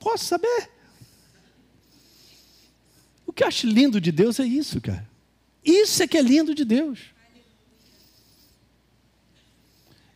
Posso 0.00 0.24
saber? 0.24 0.70
O 3.26 3.32
que 3.32 3.42
eu 3.42 3.48
acho 3.48 3.66
lindo 3.66 4.00
de 4.00 4.10
Deus 4.10 4.40
é 4.40 4.44
isso, 4.44 4.80
cara. 4.80 5.06
Isso 5.64 6.02
é 6.02 6.06
que 6.06 6.16
é 6.16 6.22
lindo 6.22 6.54
de 6.54 6.64
Deus. 6.64 7.00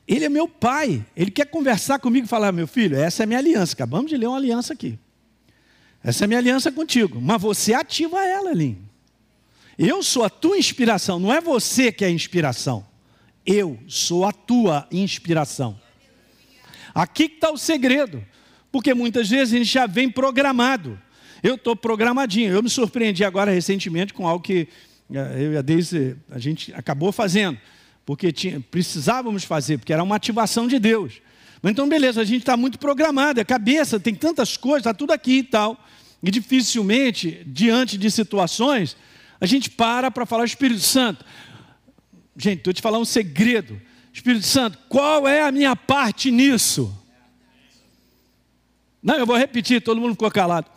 Ele 0.07 0.25
é 0.25 0.29
meu 0.29 0.49
pai. 0.49 1.05
Ele 1.15 1.31
quer 1.31 1.47
conversar 1.47 1.99
comigo 1.99 2.25
e 2.25 2.29
falar: 2.29 2.53
meu 2.53 2.67
filho, 2.67 2.97
essa 2.97 3.23
é 3.23 3.25
a 3.25 3.27
minha 3.27 3.39
aliança. 3.39 3.75
Acabamos 3.75 4.11
de 4.11 4.17
ler 4.17 4.27
uma 4.27 4.37
aliança 4.37 4.73
aqui. 4.73 4.99
Essa 6.03 6.25
é 6.25 6.27
a 6.27 6.29
minha 6.29 6.39
aliança 6.39 6.73
contigo. 6.73 7.21
Mas 7.21 7.41
você 7.41 7.75
ativa 7.75 8.25
ela, 8.25 8.51
ali. 8.51 8.79
Eu 9.79 10.03
sou 10.03 10.25
a 10.25 10.31
tua 10.31 10.59
inspiração, 10.59 11.19
não 11.19 11.33
é 11.33 11.41
você 11.41 11.91
que 11.91 12.05
é 12.05 12.09
a 12.09 12.11
inspiração. 12.11 12.87
Eu 13.47 13.79
sou 13.87 14.25
a 14.25 14.33
tua 14.33 14.87
inspiração. 14.91 15.81
Aqui 16.95 17.25
está 17.25 17.51
o 17.51 17.57
segredo. 17.57 18.25
Porque 18.73 18.95
muitas 18.95 19.29
vezes 19.29 19.55
a 19.55 19.59
gente 19.59 19.71
já 19.71 19.87
vem 19.87 20.11
programado. 20.11 21.01
Eu 21.43 21.55
estou 21.57 21.75
programadinho. 21.75 22.53
Eu 22.53 22.63
me 22.63 22.71
surpreendi 22.71 23.25
agora 23.25 23.51
recentemente 23.51 24.15
com 24.15 24.29
algo 24.29 24.45
que 24.45 24.69
eh, 25.13 25.37
eu 25.39 25.53
e 25.55 25.57
a 25.57 25.63
Deise, 25.63 26.17
a 26.31 26.39
gente 26.39 26.73
acabou 26.75 27.11
fazendo. 27.11 27.59
Porque 28.07 28.33
tinha, 28.33 28.61
precisávamos 28.61 29.45
fazer, 29.45 29.79
porque 29.79 29.93
era 29.93 30.03
uma 30.03 30.17
ativação 30.17 30.69
de 30.69 30.79
Deus. 30.79 31.21
Então, 31.63 31.89
beleza, 31.89 32.21
a 32.21 32.25
gente 32.25 32.41
está 32.41 32.57
muito 32.57 32.79
programado, 32.79 33.41
é 33.41 33.45
cabeça, 33.45 34.01
tem 34.01 34.15
tantas 34.15 34.57
coisas, 34.57 34.81
está 34.81 34.95
tudo 34.95 35.13
aqui 35.13 35.39
e 35.39 35.43
tal. 35.43 35.79
E 36.23 36.31
dificilmente, 36.31 37.43
diante 37.47 37.99
de 37.99 38.11
situações, 38.11 38.97
a 39.41 39.47
gente 39.47 39.71
para 39.71 40.11
para 40.11 40.25
falar, 40.25 40.45
Espírito 40.45 40.81
Santo, 40.81 41.25
gente, 42.37 42.59
estou 42.59 42.73
te 42.73 42.81
falando 42.81 43.03
um 43.03 43.07
segredo. 43.07 43.81
Espírito 44.13 44.47
Santo, 44.47 44.79
qual 44.89 45.29
é 45.29 45.43
a 45.43 45.53
minha 45.53 45.77
parte 45.77 46.31
nisso? 46.31 46.97
Não, 49.03 49.17
eu 49.17 49.27
vou 49.27 49.37
repetir, 49.37 49.83
todo 49.83 50.01
mundo 50.01 50.13
ficou 50.13 50.31
calado. 50.31 50.71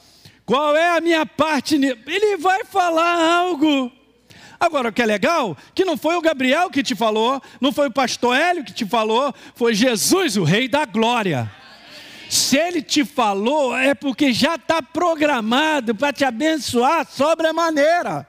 Qual 0.45 0.75
é 0.75 0.97
a 0.97 1.01
minha 1.01 1.25
parte 1.25 1.77
nisso? 1.77 1.97
Ele 2.05 2.37
vai 2.37 2.65
falar 2.65 3.39
algo. 3.39 3.91
Agora, 4.63 4.87
o 4.87 4.93
que 4.93 5.01
é 5.01 5.05
legal, 5.05 5.57
que 5.75 5.83
não 5.83 5.97
foi 5.97 6.15
o 6.15 6.21
Gabriel 6.21 6.69
que 6.69 6.81
te 6.81 6.95
falou, 6.95 7.41
não 7.59 7.73
foi 7.73 7.89
o 7.89 7.91
pastor 7.91 8.33
Hélio 8.33 8.63
que 8.63 8.71
te 8.71 8.85
falou, 8.85 9.35
foi 9.55 9.73
Jesus, 9.73 10.37
o 10.37 10.45
Rei 10.45 10.69
da 10.69 10.85
Glória. 10.85 11.51
Se 12.29 12.57
ele 12.57 12.81
te 12.81 13.03
falou, 13.03 13.75
é 13.75 13.93
porque 13.93 14.31
já 14.31 14.55
está 14.55 14.81
programado 14.81 15.93
para 15.93 16.13
te 16.13 16.23
abençoar 16.23 17.05
sobremaneira. 17.05 18.25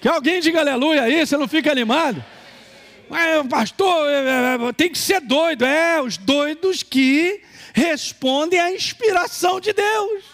Que 0.00 0.08
alguém 0.08 0.40
diga 0.40 0.60
aleluia 0.60 1.02
aí, 1.02 1.26
você 1.26 1.36
não 1.36 1.46
fica 1.46 1.70
animado? 1.70 2.24
Mas, 3.10 3.46
pastor, 3.48 4.08
é, 4.08 4.14
é, 4.14 4.66
é, 4.66 4.72
tem 4.72 4.90
que 4.90 4.96
ser 4.96 5.20
doido. 5.20 5.66
É, 5.66 6.00
os 6.00 6.16
doidos 6.16 6.82
que 6.82 7.42
respondem 7.74 8.58
à 8.58 8.72
inspiração 8.72 9.60
de 9.60 9.74
Deus. 9.74 10.31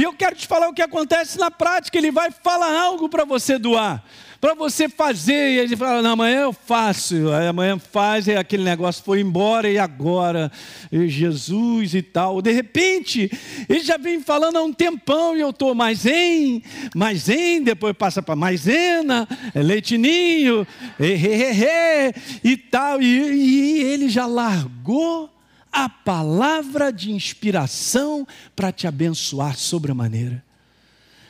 E 0.00 0.02
eu 0.02 0.14
quero 0.14 0.34
te 0.34 0.46
falar 0.46 0.66
o 0.66 0.72
que 0.72 0.80
acontece 0.80 1.38
na 1.38 1.50
prática. 1.50 1.98
Ele 1.98 2.10
vai 2.10 2.30
falar 2.30 2.74
algo 2.74 3.06
para 3.06 3.26
você 3.26 3.58
doar 3.58 4.02
para 4.40 4.54
você 4.54 4.88
fazer. 4.88 5.50
E 5.50 5.58
ele 5.58 5.76
fala: 5.76 6.00
não, 6.00 6.12
amanhã 6.12 6.40
eu 6.44 6.52
faço. 6.54 7.30
Aí 7.30 7.46
amanhã 7.46 7.78
faz, 7.78 8.26
e 8.26 8.34
aquele 8.34 8.64
negócio 8.64 9.04
foi 9.04 9.20
embora, 9.20 9.68
e 9.68 9.78
agora? 9.78 10.50
E 10.90 11.06
Jesus 11.06 11.94
e 11.94 12.00
tal. 12.00 12.40
De 12.40 12.50
repente, 12.50 13.30
ele 13.68 13.80
já 13.80 13.98
vem 13.98 14.22
falando 14.22 14.56
há 14.56 14.62
um 14.62 14.72
tempão, 14.72 15.36
e 15.36 15.40
eu 15.40 15.50
estou 15.50 15.74
mais 15.74 16.06
em, 16.06 16.62
mais 16.94 17.28
em, 17.28 17.62
depois 17.62 17.94
passa 17.94 18.22
para 18.22 18.34
maisena, 18.34 19.28
é 19.54 19.62
leitinho, 19.62 20.66
e, 20.98 21.04
e, 21.04 22.46
e, 22.46 22.52
e 22.52 22.56
tal. 22.56 23.02
E, 23.02 23.06
e 23.06 23.82
ele 23.82 24.08
já 24.08 24.24
largou 24.24 25.30
a 25.72 25.88
palavra 25.88 26.92
de 26.92 27.12
inspiração 27.12 28.26
para 28.54 28.72
te 28.72 28.86
abençoar 28.86 29.56
sobremaneira. 29.56 30.44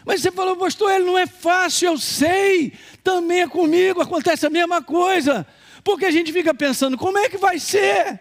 Mas 0.04 0.22
você 0.22 0.32
falou, 0.32 0.56
pastor, 0.56 0.90
ele 0.90 1.04
não 1.04 1.18
é 1.18 1.26
fácil, 1.26 1.88
eu 1.88 1.98
sei. 1.98 2.72
Também 3.04 3.42
é 3.42 3.46
comigo, 3.46 4.00
acontece 4.00 4.46
a 4.46 4.50
mesma 4.50 4.82
coisa. 4.82 5.46
Porque 5.84 6.06
a 6.06 6.10
gente 6.10 6.32
fica 6.32 6.54
pensando, 6.54 6.96
como 6.96 7.18
é 7.18 7.28
que 7.28 7.36
vai 7.36 7.58
ser? 7.58 8.20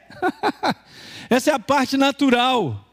Essa 1.30 1.52
é 1.52 1.54
a 1.54 1.60
parte 1.60 1.96
natural. 1.98 2.86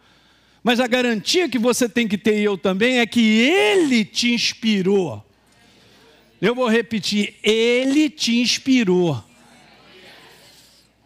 Mas 0.63 0.81
a 0.81 0.87
garantia 0.87 1.49
que 1.49 1.59
você 1.59 1.89
tem 1.89 2.09
que 2.09 2.19
ter 2.19 2.41
e 2.41 2.45
eu 2.45 2.57
também 2.57 2.99
é 2.99 3.07
que 3.07 3.21
ele 3.21 4.05
te 4.05 4.33
inspirou. 4.33 5.25
Eu 6.41 6.55
vou 6.55 6.69
repetir, 6.69 7.37
ele 7.43 8.11
te 8.11 8.41
inspirou. 8.41 9.23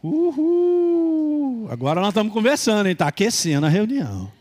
Uhul. 0.03 1.69
Agora 1.71 2.01
nós 2.01 2.11
estamos 2.11 2.33
conversando, 2.33 2.89
está 2.89 3.09
aquecendo 3.09 3.67
a 3.67 3.69
reunião. 3.69 4.33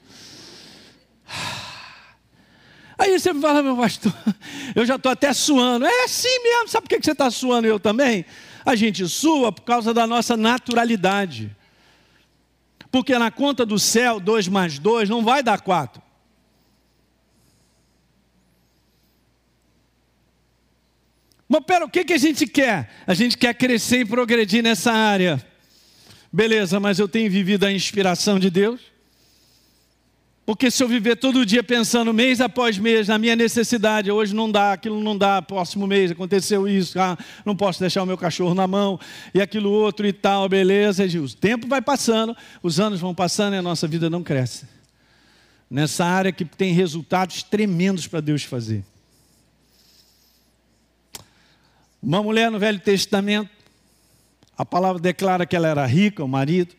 Aí 2.98 3.18
você 3.18 3.32
me 3.32 3.42
fala, 3.42 3.64
meu 3.64 3.78
pastor, 3.78 4.14
eu 4.76 4.86
já 4.86 4.96
estou 4.96 5.12
até 5.12 5.32
suando. 5.32 5.86
É 5.86 6.04
assim 6.04 6.44
mesmo, 6.44 6.68
sabe 6.68 6.88
por 6.88 6.98
que 6.98 7.04
você 7.04 7.12
está 7.12 7.32
suando 7.32 7.68
eu 7.68 7.80
também? 7.80 8.26
A 8.66 8.76
gente 8.76 9.08
sua 9.08 9.52
por 9.52 9.62
causa 9.62 9.94
da 9.94 10.06
nossa 10.06 10.36
naturalidade. 10.36 11.56
Porque 12.92 13.18
na 13.18 13.32
conta 13.32 13.66
do 13.66 13.80
céu, 13.80 14.20
dois 14.20 14.48
mais 14.48 14.80
dois 14.80 15.08
não 15.10 15.24
vai 15.24 15.44
dar 15.44 15.62
quatro. 15.62 16.02
Mas 21.50 21.64
pera, 21.66 21.84
o 21.84 21.90
que, 21.90 22.06
que 22.06 22.14
a 22.14 22.18
gente 22.18 22.46
quer? 22.46 22.88
A 23.08 23.16
gente 23.16 23.36
quer 23.36 23.56
crescer 23.56 24.02
e 24.02 24.06
progredir 24.06 24.62
nessa 24.62 24.94
área. 24.94 25.44
Beleza, 26.32 26.80
mas 26.80 27.00
eu 27.00 27.08
tenho 27.08 27.30
vivido 27.32 27.66
a 27.66 27.72
inspiração 27.72 28.38
de 28.38 28.52
Deus? 28.52 28.80
Porque 30.46 30.70
se 30.70 30.84
eu 30.84 30.88
viver 30.88 31.16
todo 31.16 31.46
dia 31.46 31.64
pensando 31.64 32.14
mês 32.14 32.40
após 32.40 32.78
mês 32.78 33.08
na 33.08 33.18
minha 33.18 33.36
necessidade, 33.36 34.12
hoje 34.12 34.34
não 34.34 34.52
dá, 34.52 34.74
aquilo 34.74 35.00
não 35.00 35.18
dá, 35.18 35.42
próximo 35.42 35.88
mês 35.88 36.12
aconteceu 36.12 36.68
isso, 36.68 37.00
ah, 37.00 37.18
não 37.46 37.56
posso 37.56 37.80
deixar 37.80 38.04
o 38.04 38.06
meu 38.06 38.18
cachorro 38.18 38.54
na 38.54 38.68
mão, 38.68 39.00
e 39.34 39.42
aquilo 39.42 39.72
outro 39.72 40.08
e 40.08 40.14
tal, 40.14 40.48
beleza. 40.50 41.06
O 41.20 41.30
tempo 41.36 41.68
vai 41.68 41.82
passando, 41.82 42.36
os 42.62 42.80
anos 42.80 43.00
vão 43.00 43.14
passando 43.14 43.54
e 43.56 43.58
a 43.58 43.62
nossa 43.62 43.88
vida 43.88 44.10
não 44.10 44.24
cresce. 44.24 44.66
Nessa 45.70 46.06
área 46.06 46.32
que 46.32 46.46
tem 46.46 46.74
resultados 46.74 47.44
tremendos 47.44 48.08
para 48.08 48.20
Deus 48.20 48.44
fazer. 48.44 48.84
Uma 52.02 52.24
mulher 52.24 52.50
no 52.50 52.58
Velho 52.58 52.80
Testamento, 52.80 53.50
a 54.58 54.66
palavra 54.66 55.02
declara 55.02 55.46
que 55.46 55.54
ela 55.54 55.68
era 55.68 55.86
rica, 55.86 56.24
o 56.24 56.28
marido, 56.28 56.74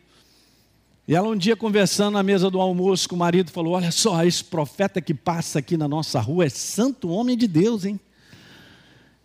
e 1.07 1.13
ela 1.13 1.27
um 1.27 1.35
dia 1.35 1.55
conversando 1.55 2.13
na 2.13 2.23
mesa 2.23 2.49
do 2.49 2.59
almoço 2.59 3.07
com 3.07 3.15
o 3.15 3.19
marido 3.19 3.51
falou: 3.51 3.73
Olha 3.73 3.91
só, 3.91 4.23
esse 4.25 4.43
profeta 4.43 4.99
que 4.99 5.13
passa 5.13 5.59
aqui 5.59 5.77
na 5.77 5.87
nossa 5.87 6.19
rua 6.19 6.45
é 6.45 6.49
santo 6.49 7.09
homem 7.09 7.37
de 7.37 7.47
Deus, 7.47 7.85
hein? 7.85 7.99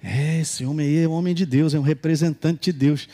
É, 0.02 0.40
esse 0.40 0.66
homem 0.66 0.86
aí 0.86 0.98
é 1.04 1.08
um 1.08 1.12
homem 1.12 1.34
de 1.34 1.46
Deus, 1.46 1.72
é 1.72 1.78
um 1.78 1.82
representante 1.82 2.70
de 2.70 2.78
Deus. 2.78 3.08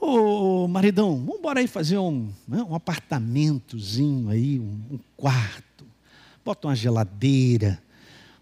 Ô 0.00 0.66
maridão, 0.66 1.16
vamos 1.16 1.36
embora 1.40 1.60
aí 1.60 1.66
fazer 1.66 1.98
um, 1.98 2.30
né, 2.48 2.62
um 2.62 2.74
apartamentozinho 2.74 4.30
aí, 4.30 4.58
um, 4.58 4.94
um 4.94 4.98
quarto. 5.16 5.84
Bota 6.42 6.68
uma 6.68 6.76
geladeira, 6.76 7.82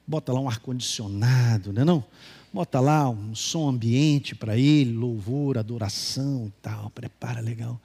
bota 0.06 0.32
lá 0.32 0.40
um 0.40 0.48
ar-condicionado, 0.48 1.72
né 1.72 1.84
não? 1.84 2.04
Bota 2.52 2.80
lá 2.80 3.08
um 3.08 3.34
som 3.34 3.68
ambiente 3.68 4.34
para 4.34 4.58
ele, 4.58 4.92
louvor, 4.92 5.56
adoração 5.56 6.46
e 6.48 6.52
tal, 6.60 6.90
prepara 6.90 7.40
legal. 7.40 7.80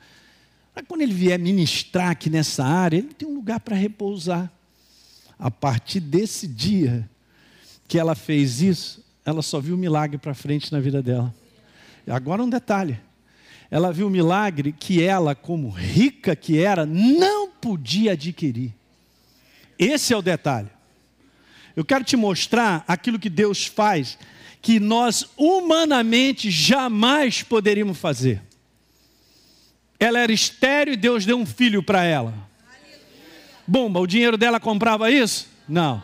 Para 0.73 0.84
quando 0.84 1.01
ele 1.01 1.13
vier 1.13 1.39
ministrar 1.39 2.10
aqui 2.10 2.30
nessa 2.30 2.65
área, 2.65 2.97
ele 2.97 3.13
tem 3.13 3.27
um 3.27 3.36
lugar 3.36 3.62
para 3.62 3.75
repousar. 3.75 4.51
A 5.39 5.49
partir 5.49 6.01
desse 6.01 6.47
dia 6.47 7.10
que 7.88 7.97
ela 7.97 8.13
fez 8.13 8.62
isso, 8.62 9.03
ela 9.23 9.41
só 9.41 9.60
viu 9.60 9.77
milagre 9.77 10.17
para 10.17 10.34
frente 10.34 10.71
na 10.71 10.80
vida 10.80 11.01
dela. 11.01 11.34
E 12.06 12.12
agora 12.12 12.43
um 12.43 12.49
detalhe. 12.49 12.99
Ela 13.71 13.91
viu 13.91 14.08
um 14.08 14.10
milagre 14.10 14.73
que 14.73 15.01
ela, 15.01 15.34
como 15.34 15.69
rica 15.69 16.36
que 16.36 16.60
era, 16.60 16.86
não 16.86 17.49
podia 17.49 18.13
adquirir. 18.13 18.73
Esse 19.80 20.13
é 20.13 20.17
o 20.17 20.21
detalhe. 20.21 20.69
Eu 21.75 21.86
quero 21.86 22.03
te 22.03 22.17
mostrar 22.17 22.84
aquilo 22.88 23.19
que 23.19 23.30
Deus 23.30 23.65
faz 23.65 24.17
que 24.62 24.80
nós 24.80 25.26
humanamente 25.38 26.50
jamais 26.50 27.43
poderíamos 27.43 27.98
fazer. 27.98 28.41
Ela 30.00 30.20
era 30.20 30.32
estéreo 30.32 30.93
e 30.93 30.98
Deus 30.98 31.26
deu 31.26 31.38
um 31.38 31.46
filho 31.46 31.82
para 31.82 32.04
ela. 32.04 32.34
Bomba, 33.65 34.00
o 34.00 34.08
dinheiro 34.08 34.38
dela 34.38 34.60
comprava 34.60 35.12
isso? 35.12 35.48
Não. 35.67 36.04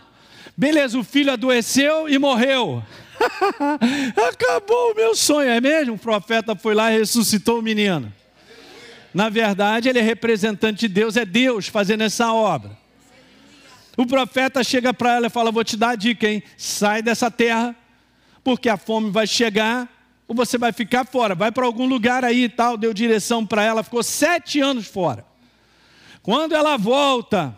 Beleza, 0.56 0.98
o 0.98 1.04
filho 1.04 1.32
adoeceu 1.32 2.10
e 2.10 2.18
morreu. 2.18 2.84
Acabou 4.30 4.92
o 4.92 4.96
meu 4.96 5.16
sonho, 5.16 5.50
é 5.50 5.62
mesmo? 5.62 5.94
O 5.94 5.98
profeta 5.98 6.56
foi 6.56 6.74
lá 6.74 6.92
e 6.92 6.98
ressuscitou 6.98 7.60
o 7.60 7.62
menino. 7.62 8.12
Na 9.13 9.30
verdade, 9.30 9.88
ele 9.88 10.00
é 10.00 10.02
representante 10.02 10.88
de 10.88 10.94
Deus, 10.94 11.16
é 11.16 11.26
Deus 11.26 11.68
fazendo 11.68 12.02
essa 12.02 12.34
obra. 12.34 12.72
O 13.96 14.06
profeta 14.06 14.63
chega 14.63 14.94
para 14.94 15.16
ela 15.16 15.28
e 15.28 15.30
fala: 15.30 15.52
Vou 15.52 15.63
te 15.63 15.78
dar 15.78 15.92
a 15.92 15.96
dica, 15.96 16.28
hein? 16.28 16.42
Sai 16.58 17.02
dessa 17.02 17.30
terra, 17.30 17.76
porque 18.43 18.69
a 18.69 18.77
fome 18.77 19.10
vai 19.10 19.25
chegar 19.25 19.89
ou 20.27 20.36
você 20.36 20.58
vai 20.58 20.71
ficar 20.71 21.06
fora, 21.06 21.36
vai 21.36 21.51
para 21.51 21.65
algum 21.65 21.86
lugar 21.86 22.23
aí 22.23 22.45
e 22.45 22.49
tal, 22.49 22.77
deu 22.77 22.93
direção 22.93 23.45
para 23.45 23.63
ela, 23.63 23.84
ficou 23.84 24.03
sete 24.03 24.60
anos 24.60 24.88
fora. 24.88 25.25
Quando 26.21 26.56
ela 26.56 26.77
volta, 26.77 27.58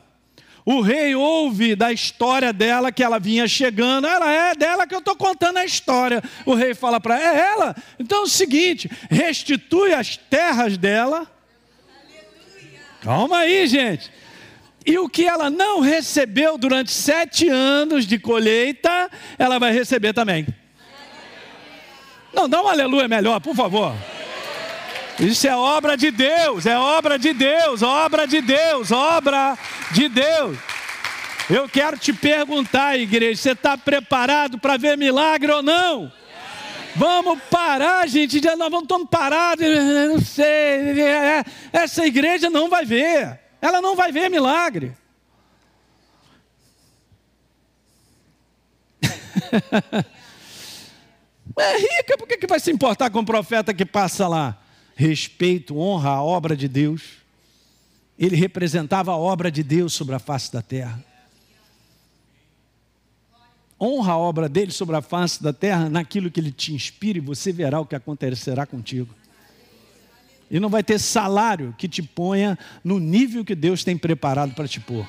o 0.66 0.82
rei 0.82 1.14
ouve 1.14 1.76
da 1.76 1.94
história 1.94 2.52
dela 2.52 2.92
que 2.92 3.04
ela 3.04 3.20
vinha 3.20 3.48
chegando, 3.48 4.08
ela 4.08 4.32
é 4.32 4.56
dela 4.56 4.88
que 4.88 4.96
eu 4.96 5.00
estou 5.00 5.16
contando 5.16 5.58
a 5.58 5.66
história. 5.66 6.24
O 6.46 6.56
rei 6.56 6.74
fala 6.74 7.00
para 7.00 7.20
ela, 7.20 7.38
é 7.38 7.52
ela? 7.52 7.76
Então 8.00 8.20
é 8.20 8.22
o 8.24 8.28
seguinte: 8.28 8.90
restitui 9.10 9.94
as 9.94 10.18
terras 10.18 10.76
dela. 10.76 11.32
Calma 13.02 13.40
aí, 13.40 13.68
gente. 13.68 14.12
E 14.84 14.98
o 14.98 15.08
que 15.08 15.28
ela 15.28 15.52
não 15.52 15.80
recebeu 15.80 16.58
durante 16.58 16.92
sete 16.92 17.48
anos 17.48 18.08
de 18.08 18.18
colheita, 18.18 19.10
ela 19.38 19.60
vai 19.60 19.72
receber 19.72 20.14
também. 20.14 20.48
Não, 22.36 22.50
dá 22.50 22.62
um 22.62 22.68
aleluia 22.68 23.08
melhor, 23.08 23.40
por 23.40 23.56
favor. 23.56 23.96
Isso 25.18 25.48
é 25.48 25.56
obra 25.56 25.96
de 25.96 26.12
Deus, 26.12 26.66
é 26.66 26.78
obra 26.78 27.18
de 27.18 27.34
Deus, 27.34 27.82
obra 27.82 28.28
de 28.28 28.42
Deus, 28.42 28.92
obra 28.92 29.58
de 29.92 30.10
Deus. 30.10 30.58
Eu 31.50 31.70
quero 31.70 31.98
te 31.98 32.12
perguntar, 32.12 32.98
igreja, 32.98 33.42
você 33.42 33.52
está 33.52 33.78
preparado 33.78 34.60
para 34.60 34.76
ver 34.76 34.98
milagre 34.98 35.50
ou 35.52 35.64
não? 35.64 36.12
Vamos 36.96 37.40
parar, 37.50 38.08
gente. 38.08 38.42
Nós 38.42 38.58
vamos 38.58 38.84
estar 38.84 39.06
parados. 39.06 39.66
Não 39.66 40.20
sei. 40.20 41.02
É, 41.02 41.44
essa 41.72 42.06
igreja 42.06 42.50
não 42.50 42.70
vai 42.70 42.84
ver. 42.86 43.40
Ela 43.62 43.82
não 43.82 43.96
vai 43.96 44.12
ver 44.12 44.30
milagre. 44.30 44.94
É 51.58 51.78
rica, 51.78 52.18
por 52.18 52.28
que, 52.28 52.38
que 52.38 52.48
vai 52.48 52.60
se 52.60 52.72
importar 52.72 53.10
com 53.10 53.20
o 53.20 53.26
profeta 53.26 53.74
que 53.74 53.86
passa 53.86 54.28
lá? 54.28 54.62
Respeito, 54.96 55.78
honra 55.78 56.12
a 56.12 56.24
obra 56.24 56.56
de 56.56 56.68
Deus. 56.68 57.04
Ele 58.18 58.36
representava 58.36 59.12
a 59.12 59.18
obra 59.18 59.52
de 59.52 59.62
Deus 59.62 59.94
sobre 59.94 60.16
a 60.16 60.20
face 60.20 60.52
da 60.52 60.62
terra. 60.62 61.04
Honra 63.80 64.14
a 64.14 64.18
obra 64.18 64.48
dele 64.48 64.72
sobre 64.72 64.96
a 64.96 65.02
face 65.02 65.44
da 65.44 65.52
terra, 65.52 65.90
naquilo 65.90 66.32
que 66.32 66.40
ele 66.40 66.52
te 66.52 66.74
inspira, 66.74 67.18
e 67.18 67.22
você 67.22 67.52
verá 67.52 67.80
o 67.80 67.86
que 67.86 67.96
acontecerá 67.96 68.66
contigo. 68.66 69.14
E 70.50 70.60
não 70.60 70.70
vai 70.70 70.84
ter 70.84 71.00
salário 71.00 71.76
que 71.78 71.88
te 71.88 72.02
ponha 72.02 72.58
no 72.84 73.00
nível 73.00 73.44
que 73.44 73.56
Deus 73.56 73.84
tem 73.84 73.98
preparado 73.98 74.54
para 74.54 74.68
te 74.68 74.80
pôr. 74.80 75.06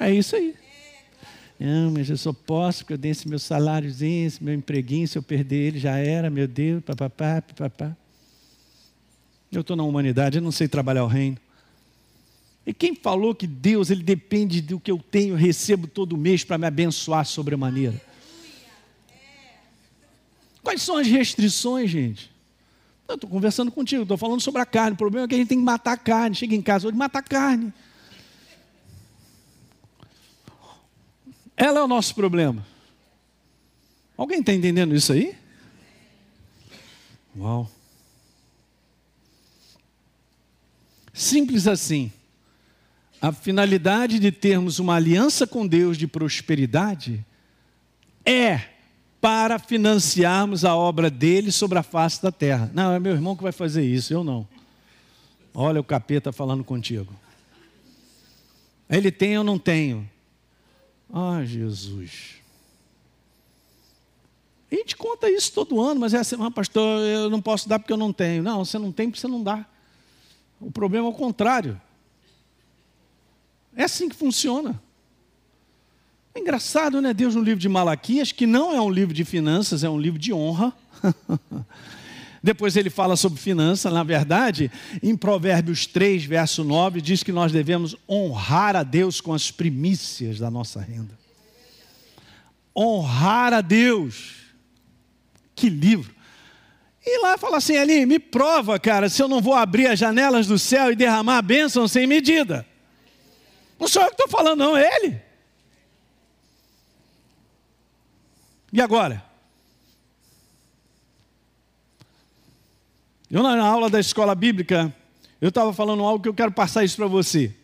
É 0.00 0.10
isso 0.10 0.34
aí. 0.34 0.56
Não, 1.58 1.90
mas 1.92 2.10
eu 2.10 2.16
só 2.16 2.32
posso 2.32 2.80
porque 2.80 2.94
eu 2.94 2.98
dei 2.98 3.12
esse 3.12 3.28
meu 3.28 3.38
saláriozinho, 3.38 4.26
esse 4.26 4.42
meu 4.42 4.54
empreguinho, 4.54 5.06
se 5.06 5.16
eu 5.16 5.22
perder 5.22 5.68
ele 5.68 5.78
já 5.78 5.96
era, 5.96 6.28
meu 6.28 6.48
Deus, 6.48 6.82
papapá, 6.82 7.42
papapá. 7.42 7.96
Eu 9.50 9.60
estou 9.60 9.76
na 9.76 9.84
humanidade, 9.84 10.38
eu 10.38 10.42
não 10.42 10.50
sei 10.50 10.66
trabalhar 10.66 11.04
o 11.04 11.08
reino. 11.08 11.38
E 12.66 12.72
quem 12.72 12.94
falou 12.94 13.34
que 13.34 13.46
Deus 13.46 13.90
ele 13.90 14.02
depende 14.02 14.60
do 14.60 14.80
que 14.80 14.90
eu 14.90 14.98
tenho, 14.98 15.36
recebo 15.36 15.86
todo 15.86 16.16
mês 16.16 16.42
para 16.42 16.58
me 16.58 16.66
abençoar 16.66 17.24
sobremaneira? 17.24 18.00
Quais 20.62 20.80
são 20.80 20.96
as 20.96 21.06
restrições, 21.06 21.90
gente? 21.90 22.32
Eu 23.06 23.16
estou 23.16 23.28
conversando 23.28 23.70
contigo, 23.70 24.02
estou 24.02 24.16
falando 24.16 24.40
sobre 24.40 24.62
a 24.62 24.66
carne. 24.66 24.94
O 24.94 24.96
problema 24.96 25.26
é 25.26 25.28
que 25.28 25.34
a 25.34 25.38
gente 25.38 25.48
tem 25.48 25.58
que 25.58 25.64
matar 25.64 25.92
a 25.92 25.96
carne. 25.96 26.34
Chega 26.34 26.54
em 26.54 26.62
casa 26.62 26.88
hoje, 26.88 26.96
mata 26.96 27.18
a 27.18 27.22
carne. 27.22 27.70
Ela 31.56 31.80
é 31.80 31.82
o 31.82 31.88
nosso 31.88 32.14
problema. 32.14 32.66
Alguém 34.16 34.40
está 34.40 34.52
entendendo 34.52 34.94
isso 34.94 35.12
aí? 35.12 35.34
Uau. 37.36 37.70
Simples 41.12 41.66
assim. 41.66 42.12
A 43.20 43.32
finalidade 43.32 44.18
de 44.18 44.30
termos 44.30 44.78
uma 44.78 44.96
aliança 44.96 45.46
com 45.46 45.66
Deus 45.66 45.96
de 45.96 46.06
prosperidade 46.06 47.24
é 48.24 48.60
para 49.20 49.58
financiarmos 49.58 50.64
a 50.64 50.76
obra 50.76 51.08
dele 51.08 51.50
sobre 51.50 51.78
a 51.78 51.82
face 51.82 52.22
da 52.22 52.30
terra. 52.30 52.70
Não, 52.74 52.92
é 52.92 53.00
meu 53.00 53.12
irmão 53.12 53.34
que 53.34 53.42
vai 53.42 53.52
fazer 53.52 53.82
isso, 53.82 54.12
eu 54.12 54.22
não. 54.22 54.46
Olha 55.54 55.80
o 55.80 55.84
capeta 55.84 56.32
falando 56.32 56.62
contigo. 56.62 57.14
Ele 58.90 59.10
tem, 59.10 59.32
eu 59.32 59.44
não 59.44 59.58
tenho. 59.58 60.08
Ah, 61.16 61.44
Jesus. 61.44 62.42
A 64.72 64.74
gente 64.74 64.96
conta 64.96 65.30
isso 65.30 65.52
todo 65.52 65.80
ano, 65.80 66.00
mas 66.00 66.12
é 66.12 66.18
assim, 66.18 66.34
ah, 66.40 66.50
pastor, 66.50 67.00
eu 67.02 67.30
não 67.30 67.40
posso 67.40 67.68
dar 67.68 67.78
porque 67.78 67.92
eu 67.92 67.96
não 67.96 68.12
tenho. 68.12 68.42
Não, 68.42 68.64
você 68.64 68.76
não 68.80 68.90
tem 68.90 69.08
porque 69.08 69.20
você 69.20 69.28
não 69.28 69.40
dá. 69.40 69.64
O 70.60 70.72
problema 70.72 71.06
é 71.06 71.10
o 71.10 71.14
contrário. 71.14 71.80
É 73.76 73.84
assim 73.84 74.08
que 74.08 74.16
funciona. 74.16 74.82
É 76.34 76.40
engraçado, 76.40 77.00
né? 77.00 77.14
Deus 77.14 77.36
no 77.36 77.42
livro 77.42 77.60
de 77.60 77.68
Malaquias, 77.68 78.32
que 78.32 78.44
não 78.44 78.74
é 78.74 78.80
um 78.80 78.90
livro 78.90 79.14
de 79.14 79.24
finanças, 79.24 79.84
é 79.84 79.88
um 79.88 80.00
livro 80.00 80.18
de 80.18 80.32
honra. 80.32 80.72
Depois 82.44 82.76
ele 82.76 82.90
fala 82.90 83.16
sobre 83.16 83.40
finanças, 83.40 83.90
na 83.90 84.04
verdade, 84.04 84.70
em 85.02 85.16
Provérbios 85.16 85.86
3, 85.86 86.26
verso 86.26 86.62
9, 86.62 87.00
diz 87.00 87.22
que 87.22 87.32
nós 87.32 87.50
devemos 87.50 87.96
honrar 88.06 88.76
a 88.76 88.82
Deus 88.82 89.18
com 89.18 89.32
as 89.32 89.50
primícias 89.50 90.40
da 90.40 90.50
nossa 90.50 90.78
renda. 90.78 91.18
Honrar 92.76 93.54
a 93.54 93.62
Deus. 93.62 94.34
Que 95.54 95.70
livro. 95.70 96.14
E 97.02 97.22
lá 97.22 97.38
fala 97.38 97.56
assim, 97.56 97.78
ali, 97.78 98.04
me 98.04 98.18
prova, 98.18 98.78
cara, 98.78 99.08
se 99.08 99.22
eu 99.22 99.28
não 99.28 99.40
vou 99.40 99.54
abrir 99.54 99.86
as 99.86 99.98
janelas 99.98 100.46
do 100.46 100.58
céu 100.58 100.92
e 100.92 100.96
derramar 100.96 101.38
a 101.38 101.42
bênção 101.42 101.88
sem 101.88 102.06
medida. 102.06 102.66
Não 103.80 103.88
sou 103.88 104.02
eu 104.02 104.08
que 104.08 104.22
estou 104.22 104.28
falando, 104.28 104.58
não, 104.58 104.76
é 104.76 104.96
ele. 104.96 105.18
E 108.70 108.82
agora? 108.82 109.24
Eu, 113.30 113.42
na 113.42 113.64
aula 113.64 113.88
da 113.88 113.98
escola 113.98 114.34
bíblica, 114.34 114.94
eu 115.40 115.48
estava 115.48 115.72
falando 115.72 116.02
algo 116.02 116.22
que 116.22 116.28
eu 116.28 116.34
quero 116.34 116.52
passar 116.52 116.84
isso 116.84 116.96
para 116.96 117.06
você. 117.06 117.54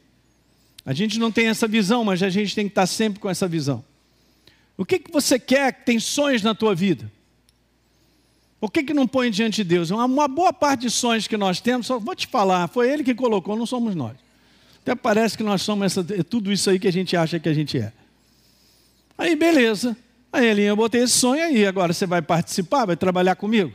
A 0.85 0.93
gente 0.93 1.19
não 1.19 1.31
tem 1.31 1.49
essa 1.49 1.69
visão, 1.69 2.05
mas 2.05 2.23
a 2.23 2.31
gente 2.31 2.55
tem 2.55 2.67
que 2.67 2.73
estar 2.73 2.87
sempre 2.87 3.21
com 3.21 3.29
essa 3.29 3.47
visão. 3.47 3.85
O 4.77 4.85
que, 4.85 4.99
que 4.99 5.13
você 5.13 5.39
quer 5.39 5.73
que 5.73 5.85
tem 5.85 5.99
sonhos 5.99 6.43
na 6.43 6.55
tua 6.55 6.75
vida? 6.75 7.11
O 8.61 8.69
que, 8.69 8.83
que 8.83 8.95
não 8.95 9.07
põe 9.07 9.31
diante 9.31 9.57
de 9.57 9.65
Deus? 9.65 9.91
Uma, 9.91 10.29
boa 10.29 10.53
parte 10.53 10.83
de 10.83 10.91
sonhos 10.91 11.27
que 11.27 11.37
nós 11.37 11.61
temos, 11.61 11.87
só 11.87 11.99
vou 11.99 12.15
te 12.15 12.27
falar, 12.27 12.69
foi 12.69 12.91
Ele 12.91 13.05
que 13.05 13.15
colocou, 13.15 13.57
não 13.57 13.67
somos 13.67 13.95
nós. 13.95 14.17
Até 14.83 14.95
parece 14.95 15.37
que 15.37 15.43
nós 15.43 15.63
somos 15.63 15.87
essa, 15.87 16.25
tudo 16.25 16.53
isso 16.53 16.69
aí 16.69 16.79
que 16.79 16.89
a 16.89 16.93
gente 16.93 17.17
acha 17.17 17.39
que 17.39 17.49
a 17.49 17.55
gente 17.55 17.79
é. 17.79 17.93
Aí, 19.17 19.37
beleza. 19.37 19.97
Aí, 20.33 20.47
Elinha, 20.47 20.69
eu 20.69 20.77
botei 20.77 21.03
esse 21.03 21.15
sonho 21.15 21.43
aí, 21.43 21.67
agora 21.67 21.93
você 21.93 22.07
vai 22.07 22.23
participar, 22.23 22.87
vai 22.87 22.97
trabalhar 22.97 23.37
comigo? 23.37 23.73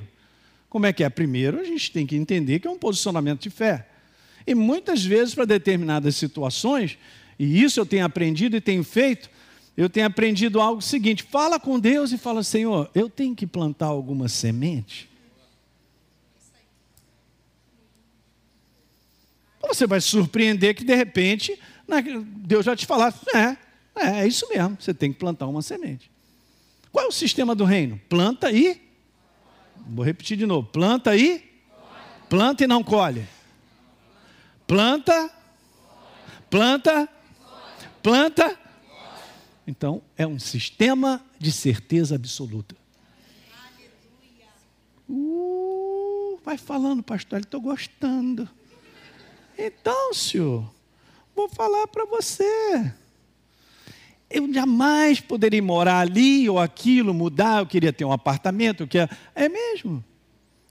Como 0.75 0.85
é 0.85 0.91
que 0.91 1.05
é? 1.05 1.09
Primeiro, 1.09 1.61
a 1.61 1.63
gente 1.63 1.89
tem 1.89 2.05
que 2.05 2.17
entender 2.17 2.59
que 2.59 2.67
é 2.67 2.69
um 2.69 2.77
posicionamento 2.77 3.43
de 3.43 3.49
fé. 3.49 3.87
E 4.45 4.53
muitas 4.53 5.05
vezes, 5.05 5.33
para 5.33 5.45
determinadas 5.45 6.17
situações, 6.17 6.97
e 7.39 7.63
isso 7.63 7.79
eu 7.79 7.85
tenho 7.85 8.03
aprendido 8.03 8.57
e 8.57 8.59
tenho 8.59 8.83
feito, 8.83 9.29
eu 9.77 9.89
tenho 9.89 10.05
aprendido 10.05 10.59
algo 10.59 10.81
seguinte: 10.81 11.23
fala 11.23 11.57
com 11.57 11.79
Deus 11.79 12.11
e 12.11 12.17
fala, 12.17 12.43
Senhor, 12.43 12.91
eu 12.93 13.09
tenho 13.09 13.33
que 13.33 13.47
plantar 13.47 13.85
alguma 13.85 14.27
semente? 14.27 15.09
Você 19.61 19.87
vai 19.87 20.01
surpreender 20.01 20.75
que 20.75 20.83
de 20.83 20.93
repente 20.93 21.57
Deus 22.45 22.65
vai 22.65 22.75
te 22.75 22.85
falar: 22.85 23.17
é, 23.33 23.57
é, 23.95 24.19
é 24.23 24.27
isso 24.27 24.45
mesmo, 24.49 24.75
você 24.77 24.93
tem 24.93 25.13
que 25.13 25.19
plantar 25.19 25.47
uma 25.47 25.61
semente. 25.61 26.11
Qual 26.91 27.05
é 27.05 27.07
o 27.07 27.13
sistema 27.13 27.55
do 27.55 27.63
reino? 27.63 27.97
Planta 28.09 28.51
e. 28.51 28.83
Vou 29.87 30.03
repetir 30.03 30.37
de 30.37 30.45
novo: 30.45 30.67
planta 30.67 31.15
e. 31.15 31.43
Planta 32.29 32.63
e 32.63 32.67
não 32.67 32.83
colhe. 32.83 33.27
Planta. 34.65 35.29
Planta. 36.49 37.09
Planta. 38.01 38.59
Então, 39.67 40.01
é 40.15 40.27
um 40.27 40.39
sistema 40.39 41.23
de 41.39 41.51
certeza 41.51 42.15
absoluta. 42.15 42.75
Uh, 45.07 46.39
vai 46.43 46.57
falando, 46.57 47.01
pastor, 47.01 47.39
estou 47.39 47.61
gostando. 47.61 48.49
Então, 49.57 50.13
senhor, 50.13 50.69
vou 51.35 51.47
falar 51.49 51.87
para 51.87 52.05
você 52.05 52.93
eu 54.29 54.51
jamais 54.53 55.19
poderia 55.19 55.61
morar 55.61 55.99
ali 55.99 56.49
ou 56.49 56.59
aquilo, 56.59 57.13
mudar, 57.13 57.61
eu 57.61 57.67
queria 57.67 57.93
ter 57.93 58.05
um 58.05 58.11
apartamento, 58.11 58.81
eu 58.83 59.09
é 59.33 59.47
mesmo. 59.47 60.03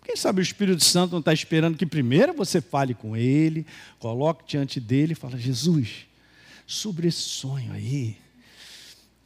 Quem 0.05 0.17
sabe 0.17 0.41
o 0.41 0.43
Espírito 0.43 0.85
Santo 0.85 1.13
não 1.13 1.21
está 1.21 1.33
esperando 1.33 1.79
que 1.79 1.87
primeiro 1.87 2.35
você 2.35 2.61
fale 2.61 2.95
com 2.95 3.17
ele, 3.17 3.67
coloque 3.99 4.45
diante 4.47 4.79
dele 4.79 5.13
e 5.13 5.17
fale, 5.17 5.39
Jesus, 5.39 6.07
sobre 6.67 7.09
esse 7.09 7.23
sonho 7.23 7.73
aí, 7.73 8.17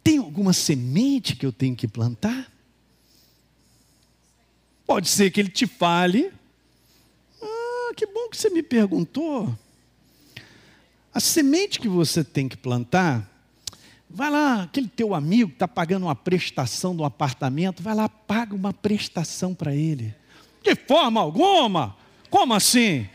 tem 0.05 0.19
alguma 0.19 0.53
semente 0.53 1.35
que 1.35 1.45
eu 1.45 1.53
tenho 1.53 1.75
que 1.75 1.88
plantar? 1.88 2.51
Pode 4.87 5.09
ser 5.09 5.31
que 5.31 5.41
ele 5.41 5.51
te 5.51 5.67
fale, 5.67 6.31
ah, 7.43 7.93
que 7.97 8.07
bom 8.07 8.29
que 8.31 8.37
você 8.37 8.49
me 8.49 8.62
perguntou. 8.62 9.55
A 11.12 11.21
semente 11.21 11.81
que 11.81 11.88
você 11.88 12.23
tem 12.23 12.49
que 12.49 12.57
plantar 12.57 13.29
Vai 14.11 14.31
lá, 14.31 14.62
aquele 14.62 14.88
teu 14.88 15.14
amigo 15.14 15.51
que 15.51 15.57
está 15.57 15.68
pagando 15.68 16.07
uma 16.07 16.14
prestação 16.14 16.97
do 16.97 17.05
apartamento, 17.05 17.83
vai 17.83 17.94
lá, 17.94 18.09
paga 18.09 18.55
uma 18.55 18.73
prestação 18.73 19.55
para 19.55 19.75
ele. 19.75 20.14
De 20.62 20.75
forma 20.75 21.21
alguma. 21.21 21.97
Como 22.31 22.55
assim? 22.55 23.07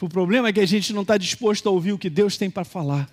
O 0.00 0.08
problema 0.08 0.48
é 0.48 0.52
que 0.52 0.60
a 0.60 0.66
gente 0.66 0.92
não 0.92 1.02
está 1.02 1.16
disposto 1.16 1.68
a 1.68 1.72
ouvir 1.72 1.92
o 1.92 1.98
que 1.98 2.10
Deus 2.10 2.36
tem 2.36 2.50
para 2.50 2.64
falar. 2.64 3.08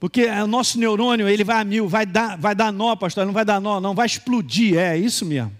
Porque 0.00 0.24
o 0.26 0.46
nosso 0.46 0.78
neurônio, 0.78 1.28
ele 1.28 1.44
vai 1.44 1.60
a 1.60 1.64
mil, 1.64 1.86
vai 1.86 2.06
dar, 2.06 2.36
vai 2.38 2.54
dar 2.54 2.72
nó, 2.72 2.96
pastor, 2.96 3.26
não 3.26 3.32
vai 3.34 3.44
dar 3.44 3.60
nó, 3.60 3.80
não, 3.80 3.94
vai 3.94 4.06
explodir, 4.06 4.78
é 4.78 4.96
isso 4.96 5.26
mesmo. 5.26 5.52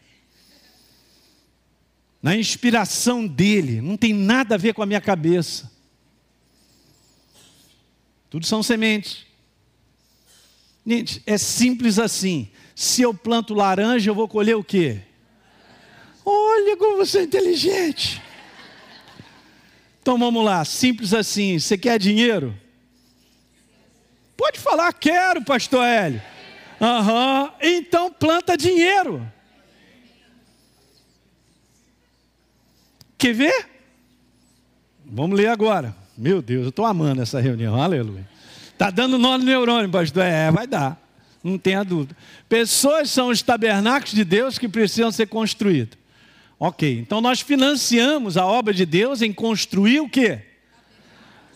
Na 2.22 2.36
inspiração 2.36 3.26
dele, 3.26 3.80
não 3.80 3.96
tem 3.96 4.14
nada 4.14 4.54
a 4.54 4.58
ver 4.58 4.72
com 4.72 4.82
a 4.82 4.86
minha 4.86 5.00
cabeça. 5.00 5.70
Tudo 8.30 8.46
são 8.46 8.62
sementes. 8.62 9.26
Gente, 10.86 11.22
é 11.26 11.36
simples 11.36 11.98
assim. 11.98 12.48
Se 12.74 13.02
eu 13.02 13.12
planto 13.12 13.52
laranja, 13.52 14.08
eu 14.10 14.14
vou 14.14 14.28
colher 14.28 14.56
o 14.56 14.64
quê? 14.64 15.02
Olha 16.24 16.76
como 16.76 16.96
você 16.96 17.18
é 17.18 17.22
inteligente. 17.24 18.22
Então 20.00 20.16
vamos 20.16 20.44
lá, 20.44 20.64
simples 20.64 21.12
assim. 21.12 21.58
Você 21.58 21.76
quer 21.76 21.98
dinheiro? 21.98 22.56
Pode 24.36 24.58
falar, 24.58 24.92
quero, 24.92 25.44
pastor 25.44 25.84
Hélio. 25.84 26.22
Aham, 26.80 27.52
então 27.60 28.10
planta 28.10 28.56
dinheiro. 28.56 29.30
Quer 33.18 33.34
ver? 33.34 33.68
Vamos 35.04 35.36
ler 35.36 35.48
agora. 35.48 35.99
Meu 36.20 36.42
Deus, 36.42 36.64
eu 36.64 36.68
estou 36.68 36.84
amando 36.84 37.22
essa 37.22 37.40
reunião, 37.40 37.80
aleluia. 37.80 38.28
Está 38.70 38.90
dando 38.90 39.16
nó 39.16 39.38
no 39.38 39.44
neurônio, 39.44 39.88
pastor. 39.90 40.22
É, 40.22 40.50
vai 40.50 40.66
dar. 40.66 41.00
Não 41.42 41.56
tenha 41.56 41.82
dúvida. 41.82 42.14
Pessoas 42.46 43.10
são 43.10 43.28
os 43.28 43.40
tabernáculos 43.40 44.12
de 44.12 44.22
Deus 44.22 44.58
que 44.58 44.68
precisam 44.68 45.10
ser 45.10 45.28
construídos. 45.28 45.96
Ok, 46.58 46.98
então 46.98 47.22
nós 47.22 47.40
financiamos 47.40 48.36
a 48.36 48.44
obra 48.44 48.74
de 48.74 48.84
Deus 48.84 49.22
em 49.22 49.32
construir 49.32 50.00
o 50.00 50.10
quê? 50.10 50.40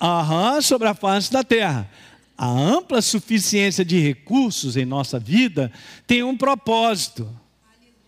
Aham, 0.01 0.63
sobre 0.63 0.89
a 0.89 0.95
face 0.95 1.31
da 1.31 1.45
terra. 1.45 1.87
A 2.35 2.47
ampla 2.49 3.03
suficiência 3.03 3.85
de 3.85 3.99
recursos 3.99 4.79
em 4.79 4.87
nossa 4.87 5.19
vida 5.19 5.71
tem 6.07 6.23
um 6.23 6.39
propósito. 6.39 7.29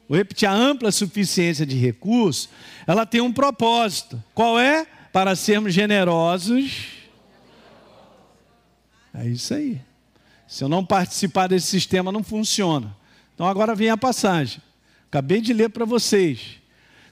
Vou 0.09 0.16
repetir, 0.16 0.48
a 0.48 0.54
ampla 0.54 0.90
suficiência 0.90 1.66
de 1.66 1.76
recursos, 1.76 2.48
ela 2.86 3.04
tem 3.04 3.20
um 3.20 3.30
propósito. 3.30 4.24
Qual 4.32 4.59
é? 4.59 4.86
Para 5.17 5.35
sermos 5.35 5.73
generosos. 5.73 6.89
É 9.14 9.27
isso 9.27 9.55
aí. 9.55 9.81
Se 10.47 10.62
eu 10.62 10.69
não 10.69 10.85
participar 10.85 11.47
desse 11.47 11.69
sistema, 11.69 12.12
não 12.12 12.23
funciona. 12.23 12.95
Então 13.35 13.47
agora 13.47 13.75
vem 13.75 13.89
a 13.89 13.97
passagem. 13.97 14.61
Acabei 15.09 15.41
de 15.41 15.55
ler 15.55 15.71
para 15.71 15.87
vocês. 15.87 16.61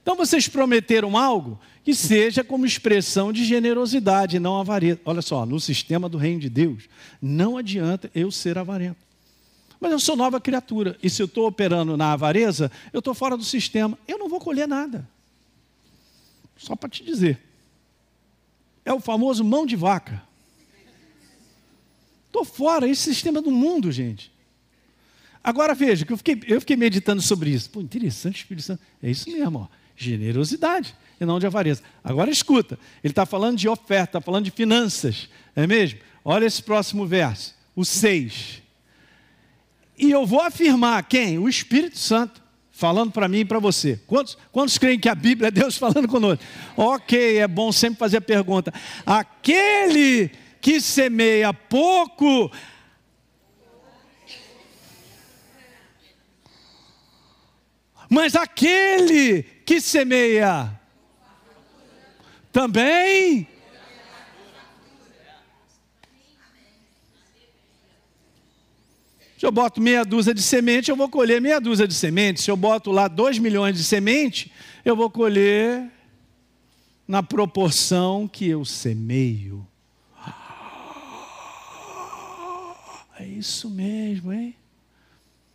Então 0.02 0.14
vocês 0.16 0.46
prometeram 0.46 1.16
algo 1.16 1.58
que 1.82 1.94
seja 1.94 2.44
como 2.44 2.66
expressão 2.66 3.32
de 3.32 3.42
generosidade, 3.42 4.38
não 4.38 4.60
avareza. 4.60 5.00
Olha 5.06 5.22
só, 5.22 5.46
no 5.46 5.58
sistema 5.58 6.06
do 6.06 6.18
reino 6.18 6.40
de 6.40 6.50
Deus, 6.50 6.82
não 7.22 7.56
adianta 7.56 8.10
eu 8.14 8.30
ser 8.30 8.58
avarento. 8.58 9.00
Mas 9.80 9.90
eu 9.90 9.98
sou 9.98 10.14
nova 10.14 10.38
criatura, 10.38 10.98
e 11.02 11.08
se 11.08 11.22
eu 11.22 11.26
estou 11.26 11.46
operando 11.46 11.96
na 11.96 12.12
avareza, 12.12 12.70
eu 12.92 12.98
estou 12.98 13.14
fora 13.14 13.34
do 13.34 13.44
sistema, 13.44 13.98
eu 14.06 14.18
não 14.18 14.28
vou 14.28 14.40
colher 14.40 14.68
nada. 14.68 15.08
Só 16.54 16.76
para 16.76 16.90
te 16.90 17.02
dizer. 17.02 17.53
É 18.84 18.92
o 18.92 19.00
famoso 19.00 19.44
mão 19.44 19.64
de 19.64 19.76
vaca. 19.76 20.22
Estou 22.26 22.44
fora, 22.44 22.88
esse 22.88 23.02
sistema 23.02 23.40
do 23.40 23.50
mundo, 23.50 23.92
gente. 23.92 24.32
Agora 25.42 25.74
veja, 25.74 26.04
que 26.04 26.12
eu 26.12 26.16
fiquei, 26.16 26.40
eu 26.46 26.60
fiquei 26.60 26.76
meditando 26.76 27.22
sobre 27.22 27.50
isso. 27.50 27.70
Pô, 27.70 27.80
interessante, 27.80 28.38
Espírito 28.38 28.64
Santo. 28.64 28.82
É 29.02 29.10
isso 29.10 29.30
mesmo, 29.30 29.58
ó. 29.60 29.68
Generosidade 29.96 30.94
e 31.20 31.24
não 31.24 31.38
de 31.38 31.46
avareza. 31.46 31.82
Agora 32.02 32.30
escuta, 32.30 32.78
ele 33.02 33.12
está 33.12 33.24
falando 33.24 33.58
de 33.58 33.68
oferta, 33.68 34.18
está 34.18 34.20
falando 34.20 34.44
de 34.44 34.50
finanças, 34.50 35.28
é 35.54 35.66
mesmo? 35.66 36.00
Olha 36.24 36.46
esse 36.46 36.62
próximo 36.62 37.06
verso, 37.06 37.54
o 37.76 37.84
6. 37.84 38.62
E 39.96 40.10
eu 40.10 40.26
vou 40.26 40.40
afirmar 40.40 41.04
quem? 41.04 41.38
O 41.38 41.48
Espírito 41.48 41.98
Santo, 41.98 42.42
falando 42.74 43.12
para 43.12 43.28
mim 43.28 43.38
e 43.38 43.44
para 43.44 43.60
você. 43.60 44.00
Quantos, 44.04 44.36
quantos 44.50 44.76
creem 44.76 44.98
que 44.98 45.08
a 45.08 45.14
Bíblia 45.14 45.48
é 45.48 45.50
Deus 45.50 45.78
falando 45.78 46.08
conosco? 46.08 46.44
Ok, 46.76 47.38
é 47.38 47.46
bom 47.46 47.70
sempre 47.70 48.00
fazer 48.00 48.16
a 48.16 48.20
pergunta. 48.20 48.74
Aquele 49.06 50.30
que 50.60 50.80
semeia 50.80 51.54
pouco, 51.54 52.50
mas 58.10 58.34
aquele 58.34 59.44
que 59.64 59.80
semeia 59.80 60.80
também. 62.52 63.53
Se 69.44 69.48
eu 69.48 69.52
boto 69.52 69.78
meia 69.78 70.06
dúzia 70.06 70.32
de 70.32 70.40
semente, 70.40 70.90
eu 70.90 70.96
vou 70.96 71.06
colher 71.06 71.38
meia 71.38 71.60
dúzia 71.60 71.86
de 71.86 71.92
semente. 71.92 72.40
Se 72.40 72.50
eu 72.50 72.56
boto 72.56 72.90
lá 72.90 73.08
dois 73.08 73.38
milhões 73.38 73.76
de 73.76 73.84
semente, 73.84 74.50
eu 74.82 74.96
vou 74.96 75.10
colher 75.10 75.92
na 77.06 77.22
proporção 77.22 78.26
que 78.26 78.48
eu 78.48 78.64
semeio. 78.64 79.68
É 83.20 83.26
isso 83.26 83.68
mesmo, 83.68 84.32
hein? 84.32 84.56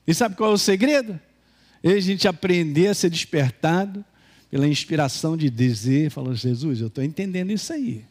E 0.05 0.13
sabe 0.13 0.35
qual 0.35 0.51
é 0.51 0.53
o 0.53 0.57
segredo? 0.59 1.19
É 1.81 1.93
a 1.93 1.99
gente 1.99 2.27
aprender 2.27 2.89
a 2.89 2.93
ser 2.93 3.09
despertado 3.09 4.05
pela 4.51 4.67
inspiração 4.67 5.35
de 5.35 5.49
dizer, 5.49 6.11
falando, 6.11 6.35
Jesus, 6.35 6.79
eu 6.79 6.89
estou 6.89 7.03
entendendo 7.03 7.49
isso 7.49 7.73
aí. 7.73 8.05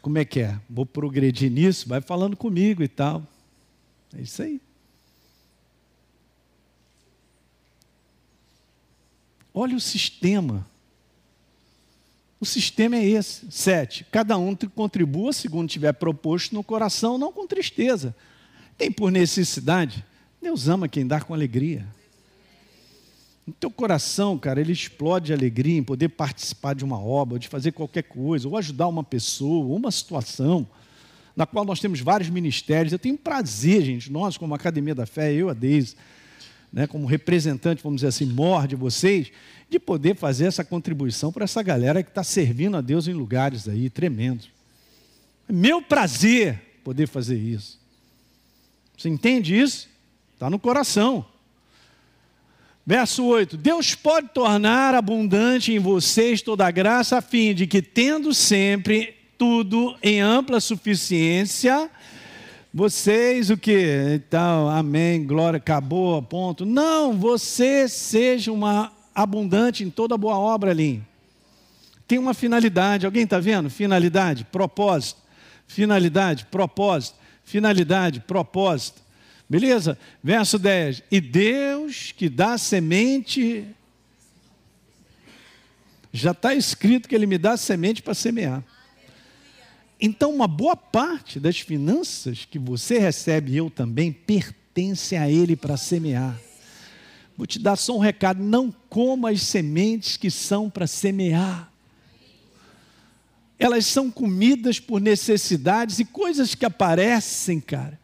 Como 0.00 0.16
é 0.16 0.24
que 0.24 0.38
é? 0.38 0.60
Vou 0.70 0.86
progredir 0.86 1.50
nisso? 1.50 1.88
Vai 1.88 2.00
falando 2.00 2.36
comigo 2.36 2.84
e 2.84 2.88
tal. 2.88 3.26
É 4.16 4.22
isso 4.22 4.42
aí. 4.42 4.60
Olha 9.58 9.74
o 9.74 9.80
sistema. 9.80 10.64
O 12.38 12.46
sistema 12.46 12.94
é 12.94 13.04
esse. 13.04 13.50
Sete. 13.50 14.06
Cada 14.12 14.38
um 14.38 14.54
contribua 14.54 15.32
segundo 15.32 15.68
tiver 15.68 15.94
proposto 15.94 16.54
no 16.54 16.62
coração, 16.62 17.18
não 17.18 17.32
com 17.32 17.46
tristeza 17.46 18.14
tem 18.76 18.90
por 18.90 19.10
necessidade. 19.10 20.04
Deus 20.40 20.68
ama 20.68 20.88
quem 20.88 21.06
dá 21.06 21.20
com 21.20 21.34
alegria. 21.34 21.86
No 23.46 23.52
teu 23.52 23.70
coração, 23.70 24.36
cara, 24.38 24.60
ele 24.60 24.72
explode 24.72 25.26
de 25.26 25.32
alegria 25.32 25.78
em 25.78 25.82
poder 25.82 26.08
participar 26.08 26.74
de 26.74 26.84
uma 26.84 27.00
obra, 27.00 27.38
de 27.38 27.48
fazer 27.48 27.72
qualquer 27.72 28.02
coisa, 28.02 28.48
ou 28.48 28.56
ajudar 28.56 28.88
uma 28.88 29.04
pessoa, 29.04 29.74
uma 29.74 29.90
situação, 29.90 30.66
na 31.34 31.46
qual 31.46 31.64
nós 31.64 31.78
temos 31.78 32.00
vários 32.00 32.28
ministérios. 32.28 32.92
Eu 32.92 32.98
tenho 32.98 33.16
prazer, 33.16 33.82
gente, 33.82 34.10
nós, 34.10 34.36
como 34.36 34.54
Academia 34.54 34.94
da 34.94 35.06
Fé, 35.06 35.32
eu, 35.32 35.48
a 35.48 35.54
Deise, 35.54 35.96
né, 36.72 36.86
como 36.86 37.06
representante, 37.06 37.82
vamos 37.82 37.98
dizer 37.98 38.08
assim, 38.08 38.26
mor 38.26 38.66
de 38.66 38.76
vocês, 38.76 39.30
de 39.68 39.78
poder 39.78 40.16
fazer 40.16 40.46
essa 40.46 40.64
contribuição 40.64 41.32
para 41.32 41.44
essa 41.44 41.62
galera 41.62 42.02
que 42.02 42.10
está 42.10 42.22
servindo 42.22 42.76
a 42.76 42.80
Deus 42.80 43.08
em 43.08 43.12
lugares 43.12 43.68
aí 43.68 43.90
tremendos. 43.90 44.48
É 45.48 45.52
meu 45.52 45.80
prazer 45.80 46.60
poder 46.84 47.06
fazer 47.06 47.36
isso. 47.36 47.78
Você 48.96 49.08
entende 49.08 49.58
isso? 49.58 49.88
Está 50.34 50.48
no 50.48 50.58
coração. 50.58 51.24
Verso 52.86 53.24
8: 53.24 53.56
Deus 53.56 53.94
pode 53.94 54.28
tornar 54.28 54.94
abundante 54.94 55.72
em 55.72 55.78
vocês 55.78 56.40
toda 56.40 56.66
a 56.66 56.70
graça, 56.70 57.18
a 57.18 57.20
fim 57.20 57.52
de 57.52 57.66
que, 57.66 57.82
tendo 57.82 58.32
sempre 58.32 59.16
tudo 59.36 59.96
em 60.02 60.20
ampla 60.20 60.60
suficiência, 60.60 61.90
vocês 62.76 63.50
o 63.50 63.56
que? 63.56 64.14
Então, 64.14 64.68
amém, 64.68 65.26
glória, 65.26 65.56
acabou, 65.56 66.22
ponto. 66.22 66.64
Não, 66.64 67.18
você 67.18 67.88
seja 67.88 68.52
uma 68.52 68.92
abundante 69.14 69.82
em 69.82 69.90
toda 69.90 70.16
boa 70.16 70.38
obra 70.38 70.70
ali. 70.70 71.02
Tem 72.06 72.18
uma 72.18 72.34
finalidade, 72.34 73.06
alguém 73.06 73.24
está 73.24 73.40
vendo? 73.40 73.68
Finalidade, 73.68 74.44
propósito. 74.44 75.20
Finalidade, 75.66 76.44
propósito 76.46 77.26
finalidade, 77.46 78.20
propósito. 78.20 79.00
Beleza? 79.48 79.96
Verso 80.22 80.58
10. 80.58 81.04
E 81.10 81.20
Deus 81.20 82.12
que 82.12 82.28
dá 82.28 82.58
semente. 82.58 83.64
Já 86.12 86.32
está 86.32 86.54
escrito 86.54 87.08
que 87.08 87.14
Ele 87.14 87.26
me 87.26 87.38
dá 87.38 87.56
semente 87.56 88.02
para 88.02 88.14
semear. 88.14 88.62
Então, 90.00 90.34
uma 90.34 90.46
boa 90.46 90.76
parte 90.76 91.40
das 91.40 91.58
finanças 91.58 92.44
que 92.44 92.58
você 92.58 92.98
recebe 92.98 93.52
e 93.52 93.56
eu 93.56 93.70
também 93.70 94.12
pertence 94.12 95.16
a 95.16 95.30
Ele 95.30 95.56
para 95.56 95.76
semear. 95.76 96.38
Vou 97.36 97.46
te 97.46 97.58
dar 97.58 97.76
só 97.76 97.96
um 97.96 98.00
recado: 98.00 98.42
não 98.42 98.70
coma 98.88 99.30
as 99.30 99.42
sementes 99.42 100.16
que 100.16 100.30
são 100.30 100.68
para 100.68 100.86
semear 100.86 101.72
elas 103.58 103.86
são 103.86 104.10
comidas 104.10 104.78
por 104.78 105.00
necessidades 105.00 105.98
e 105.98 106.04
coisas 106.04 106.54
que 106.54 106.64
aparecem, 106.64 107.60
cara, 107.60 107.98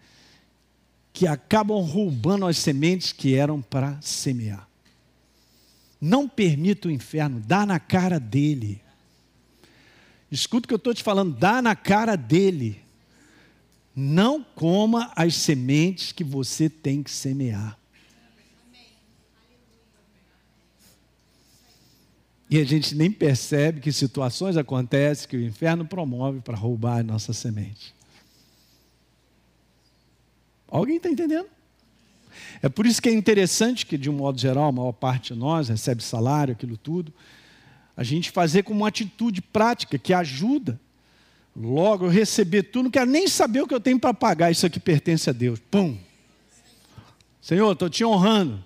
que 1.12 1.26
acabam 1.26 1.78
roubando 1.80 2.47
as 2.47 2.57
sementes 2.57 3.12
que 3.12 3.34
eram 3.34 3.61
para 3.61 4.01
semear. 4.01 4.66
Não 6.01 6.28
permita 6.28 6.88
o 6.88 6.90
inferno, 6.90 7.38
dá 7.38 7.66
na 7.66 7.78
cara 7.78 8.18
dele. 8.18 8.80
Escuta 10.32 10.64
o 10.64 10.68
que 10.68 10.72
eu 10.72 10.78
estou 10.78 10.94
te 10.94 11.02
falando, 11.02 11.36
dá 11.36 11.60
na 11.60 11.76
cara 11.76 12.16
dele. 12.16 12.80
Não 13.94 14.42
coma 14.42 15.12
as 15.14 15.34
sementes 15.34 16.10
que 16.10 16.24
você 16.24 16.70
tem 16.70 17.02
que 17.02 17.10
semear. 17.10 17.78
E 22.48 22.58
a 22.58 22.64
gente 22.64 22.94
nem 22.94 23.10
percebe 23.10 23.80
que 23.80 23.92
situações 23.92 24.56
acontecem 24.56 25.28
que 25.28 25.36
o 25.36 25.42
inferno 25.42 25.84
promove 25.84 26.40
para 26.40 26.56
roubar 26.56 27.00
a 27.00 27.02
nossa 27.02 27.34
semente. 27.34 27.94
Alguém 30.66 30.96
está 30.96 31.10
entendendo? 31.10 31.48
É 32.62 32.70
por 32.70 32.86
isso 32.86 33.02
que 33.02 33.10
é 33.10 33.12
interessante 33.12 33.84
que, 33.84 33.98
de 33.98 34.08
um 34.08 34.14
modo 34.14 34.40
geral, 34.40 34.68
a 34.68 34.72
maior 34.72 34.92
parte 34.92 35.34
de 35.34 35.38
nós 35.38 35.68
recebe 35.68 36.02
salário, 36.02 36.52
aquilo 36.52 36.78
tudo. 36.78 37.12
A 37.97 38.03
gente 38.03 38.30
fazer 38.30 38.62
como 38.62 38.80
uma 38.80 38.88
atitude 38.88 39.40
prática 39.40 39.99
que 39.99 40.14
ajuda. 40.14 40.80
Logo, 41.55 42.07
eu 42.07 42.11
receber 42.11 42.64
tudo, 42.64 42.84
não 42.84 42.90
quero 42.90 43.11
nem 43.11 43.28
saber 43.28 43.62
o 43.62 43.66
que 43.66 43.74
eu 43.74 43.80
tenho 43.80 43.99
para 43.99 44.14
pagar, 44.14 44.51
isso 44.51 44.64
aqui 44.64 44.80
pertence 44.80 45.28
a 45.28 45.32
Deus. 45.32 45.61
Pum! 45.70 45.99
Senhor, 47.40 47.72
estou 47.72 47.90
te 47.90 48.05
honrando. 48.05 48.62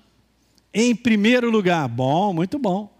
Em 0.72 0.94
primeiro 0.94 1.50
lugar. 1.50 1.88
Bom, 1.88 2.32
muito 2.32 2.58
bom. 2.58 2.94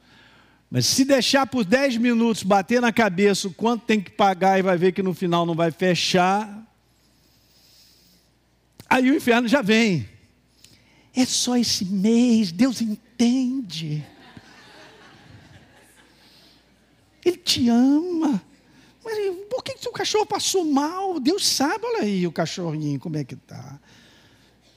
Mas 0.71 0.87
se 0.87 1.05
deixar 1.05 1.47
por 1.47 1.65
10 1.65 1.99
minutos 1.99 2.43
bater 2.43 2.81
na 2.81 2.93
cabeça 2.93 3.47
o 3.47 3.55
quanto 3.55 3.85
tem 3.85 4.01
que 4.01 4.11
pagar 4.11 4.59
e 4.59 4.63
vai 4.63 4.77
ver 4.77 4.93
que 4.93 5.03
no 5.03 5.15
final 5.15 5.47
não 5.47 5.55
vai 5.55 5.71
fechar, 5.71 6.67
Aí 8.89 9.11
o 9.11 9.17
inferno 9.17 9.49
já 9.49 9.63
vem. 9.63 10.09
É 11.15 11.25
só 11.25 11.57
esse 11.57 11.85
mês, 11.85 12.53
Deus 12.53 12.81
entende. 12.81 14.05
Ele 17.27 17.37
te 17.39 17.69
ama. 17.69 18.41
Mas 19.05 19.37
por 19.51 19.65
que 19.65 19.77
seu 19.79 19.91
cachorro 19.91 20.27
passou 20.27 20.65
mal? 20.65 21.19
Deus 21.19 21.45
sabe, 21.45 21.85
olha 21.85 22.03
aí 22.03 22.25
o 22.25 22.31
cachorrinho, 22.31 23.01
como 23.01 23.17
é 23.17 23.25
que 23.25 23.35
está. 23.35 23.81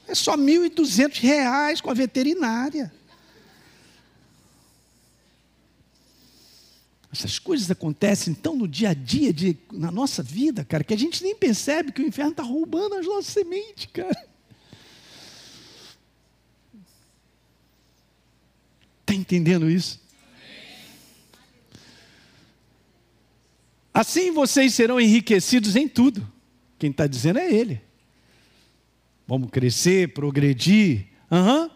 É 0.08 0.14
só 0.16 0.34
R$ 0.34 0.42
1.200 0.68 1.80
com 1.80 1.90
a 1.90 1.94
veterinária. 1.94 2.92
Essas 7.12 7.38
coisas 7.38 7.70
acontecem 7.70 8.34
tão 8.34 8.56
no 8.56 8.66
dia 8.66 8.90
a 8.90 8.94
dia, 8.94 9.32
de, 9.32 9.56
na 9.70 9.92
nossa 9.92 10.20
vida, 10.20 10.64
cara, 10.64 10.82
que 10.82 10.94
a 10.94 10.98
gente 10.98 11.22
nem 11.22 11.36
percebe 11.36 11.92
que 11.92 12.02
o 12.02 12.06
inferno 12.06 12.32
está 12.32 12.42
roubando 12.42 12.96
as 12.96 13.06
nossas 13.06 13.32
sementes, 13.32 13.86
cara. 13.92 14.28
Está 19.02 19.14
entendendo 19.14 19.70
isso? 19.70 20.00
Assim 23.92 24.30
vocês 24.30 24.74
serão 24.74 25.00
enriquecidos 25.00 25.76
em 25.76 25.88
tudo. 25.88 26.26
Quem 26.78 26.90
está 26.90 27.06
dizendo 27.06 27.38
é 27.38 27.52
Ele. 27.52 27.80
Vamos 29.26 29.50
crescer, 29.50 30.12
progredir. 30.12 31.06
Uhum. 31.30 31.70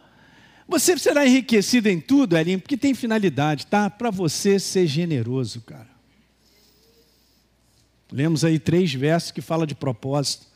Você 0.66 0.96
será 0.96 1.26
enriquecido 1.26 1.88
em 1.88 2.00
tudo, 2.00 2.36
Elinho, 2.36 2.60
porque 2.60 2.76
tem 2.76 2.94
finalidade, 2.94 3.66
tá? 3.66 3.90
Para 3.90 4.10
você 4.10 4.58
ser 4.58 4.86
generoso, 4.86 5.60
cara. 5.60 5.90
Lemos 8.10 8.44
aí 8.44 8.58
três 8.58 8.94
versos 8.94 9.30
que 9.30 9.40
falam 9.40 9.66
de 9.66 9.74
propósito. 9.74 10.46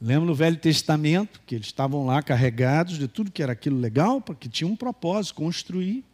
Lembra 0.00 0.26
no 0.26 0.34
Velho 0.34 0.56
Testamento 0.58 1.40
que 1.46 1.54
eles 1.54 1.68
estavam 1.68 2.04
lá 2.04 2.22
carregados 2.22 2.98
de 2.98 3.08
tudo 3.08 3.30
que 3.30 3.42
era 3.42 3.52
aquilo 3.52 3.78
legal, 3.78 4.20
porque 4.20 4.48
tinha 4.48 4.68
um 4.68 4.76
propósito, 4.76 5.36
construir. 5.36 6.04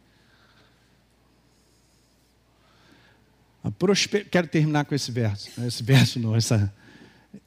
Prosper... 3.71 4.27
Quero 4.29 4.47
terminar 4.47 4.85
com 4.85 4.93
esse 4.93 5.11
verso. 5.11 5.49
Esse 5.65 5.81
verso 5.81 6.19
não, 6.19 6.35
essa, 6.35 6.73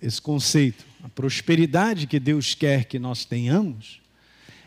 esse 0.00 0.20
conceito. 0.20 0.84
A 1.04 1.08
prosperidade 1.08 2.06
que 2.06 2.18
Deus 2.18 2.54
quer 2.54 2.84
que 2.84 2.98
nós 2.98 3.24
tenhamos 3.24 4.00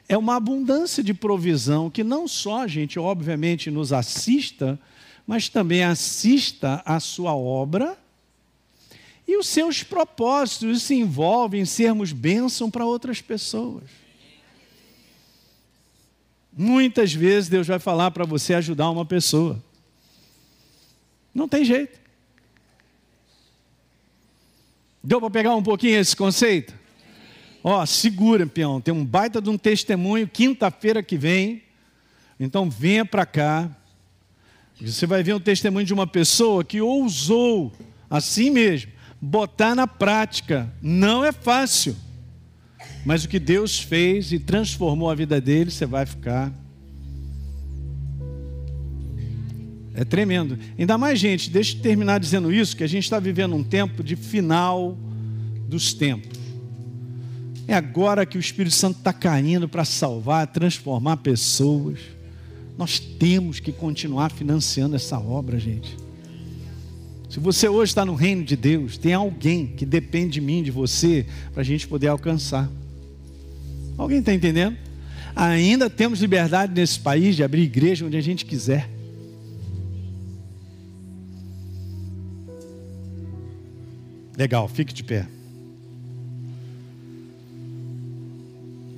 é 0.08 0.18
uma 0.18 0.36
abundância 0.36 1.04
de 1.04 1.14
provisão 1.14 1.90
que 1.90 2.04
não 2.04 2.28
só, 2.28 2.68
gente, 2.68 2.98
obviamente 2.98 3.70
nos 3.70 3.94
assista, 3.94 4.80
mas 5.26 5.48
também 5.50 5.84
assista 5.84 6.82
a 6.84 7.00
sua 7.00 7.36
obra 7.36 7.98
e 9.28 9.38
os 9.38 9.48
seus 9.48 9.84
propósitos 9.84 10.82
se 10.82 10.96
envolvem 10.96 11.62
em 11.62 11.66
sermos 11.66 12.12
bênção 12.12 12.72
para 12.72 12.84
outras 12.84 13.22
pessoas. 13.22 13.84
Muitas 16.52 17.14
vezes 17.14 17.48
Deus 17.48 17.68
vai 17.68 17.78
falar 17.78 18.10
para 18.10 18.26
você 18.26 18.56
ajudar 18.56 18.90
uma 18.90 19.06
pessoa. 19.06 19.64
Não 21.34 21.48
tem 21.48 21.64
jeito. 21.64 22.00
Deu 25.04 25.20
para 25.20 25.30
pegar 25.30 25.56
um 25.56 25.64
pouquinho 25.64 25.98
esse 26.00 26.16
conceito? 26.16 26.74
Ó, 27.64 27.86
segura, 27.86 28.46
peão. 28.46 28.80
Tem 28.82 28.94
um 28.94 29.06
baita 29.06 29.42
de 29.42 29.50
um 29.50 29.58
testemunho 29.58 30.28
quinta-feira 30.28 31.02
que 31.04 31.18
vem. 31.18 31.64
Então 32.40 32.70
venha 32.70 33.06
para 33.06 33.26
cá. 33.26 33.70
Você 34.80 35.06
vai 35.06 35.22
ver 35.24 35.36
um 35.36 35.40
testemunho 35.40 35.86
de 35.86 35.94
uma 35.94 36.08
pessoa 36.08 36.64
que 36.64 36.82
ousou, 36.82 37.74
assim 38.10 38.50
mesmo, 38.50 38.92
botar 39.20 39.76
na 39.76 39.86
prática. 39.86 40.72
Não 40.82 41.24
é 41.24 41.34
fácil. 41.34 41.96
Mas 43.06 43.26
o 43.26 43.30
que 43.30 43.40
Deus 43.40 43.80
fez 43.80 44.32
e 44.32 44.40
transformou 44.40 45.10
a 45.10 45.16
vida 45.16 45.42
dele, 45.42 45.70
você 45.70 45.86
vai 45.86 46.06
ficar. 46.06 46.52
É 50.00 50.06
tremendo. 50.06 50.58
Ainda 50.78 50.98
mais, 50.98 51.20
gente, 51.20 51.50
deixa 51.50 51.76
eu 51.76 51.82
terminar 51.82 52.22
dizendo 52.22 52.54
isso, 52.54 52.74
que 52.74 52.86
a 52.86 52.88
gente 52.88 53.04
está 53.04 53.20
vivendo 53.20 53.54
um 53.54 53.62
tempo 53.66 54.02
de 54.02 54.16
final 54.16 54.98
dos 55.68 55.94
tempos. 55.94 56.40
É 57.68 57.74
agora 57.74 58.26
que 58.26 58.38
o 58.38 58.40
Espírito 58.40 58.74
Santo 58.74 59.00
está 59.00 59.12
caindo 59.12 59.68
para 59.68 59.84
salvar, 59.84 60.48
transformar 60.48 61.18
pessoas. 61.18 62.00
Nós 62.78 62.98
temos 62.98 63.60
que 63.60 63.74
continuar 63.74 64.32
financiando 64.32 64.96
essa 64.96 65.20
obra, 65.20 65.60
gente. 65.60 65.98
Se 67.30 67.42
você 67.42 67.68
hoje 67.68 67.92
está 67.92 68.06
no 68.06 68.16
reino 68.16 68.46
de 68.46 68.56
Deus, 68.56 68.98
tem 68.98 69.14
alguém 69.14 69.68
que 69.68 69.86
depende 69.86 70.36
de 70.36 70.42
mim, 70.42 70.64
de 70.64 70.72
você, 70.72 71.26
para 71.52 71.60
a 71.60 71.66
gente 71.66 71.86
poder 71.86 72.08
alcançar. 72.08 72.72
Alguém 73.98 74.20
está 74.20 74.34
entendendo? 74.34 74.78
Ainda 75.36 75.90
temos 75.90 76.22
liberdade 76.22 76.72
nesse 76.74 76.98
país 77.02 77.36
de 77.36 77.44
abrir 77.44 77.64
igreja 77.64 78.06
onde 78.06 78.16
a 78.16 78.22
gente 78.22 78.46
quiser. 78.46 78.98
Legal, 84.40 84.70
fique 84.70 84.94
de 84.94 85.04
pé. 85.04 85.28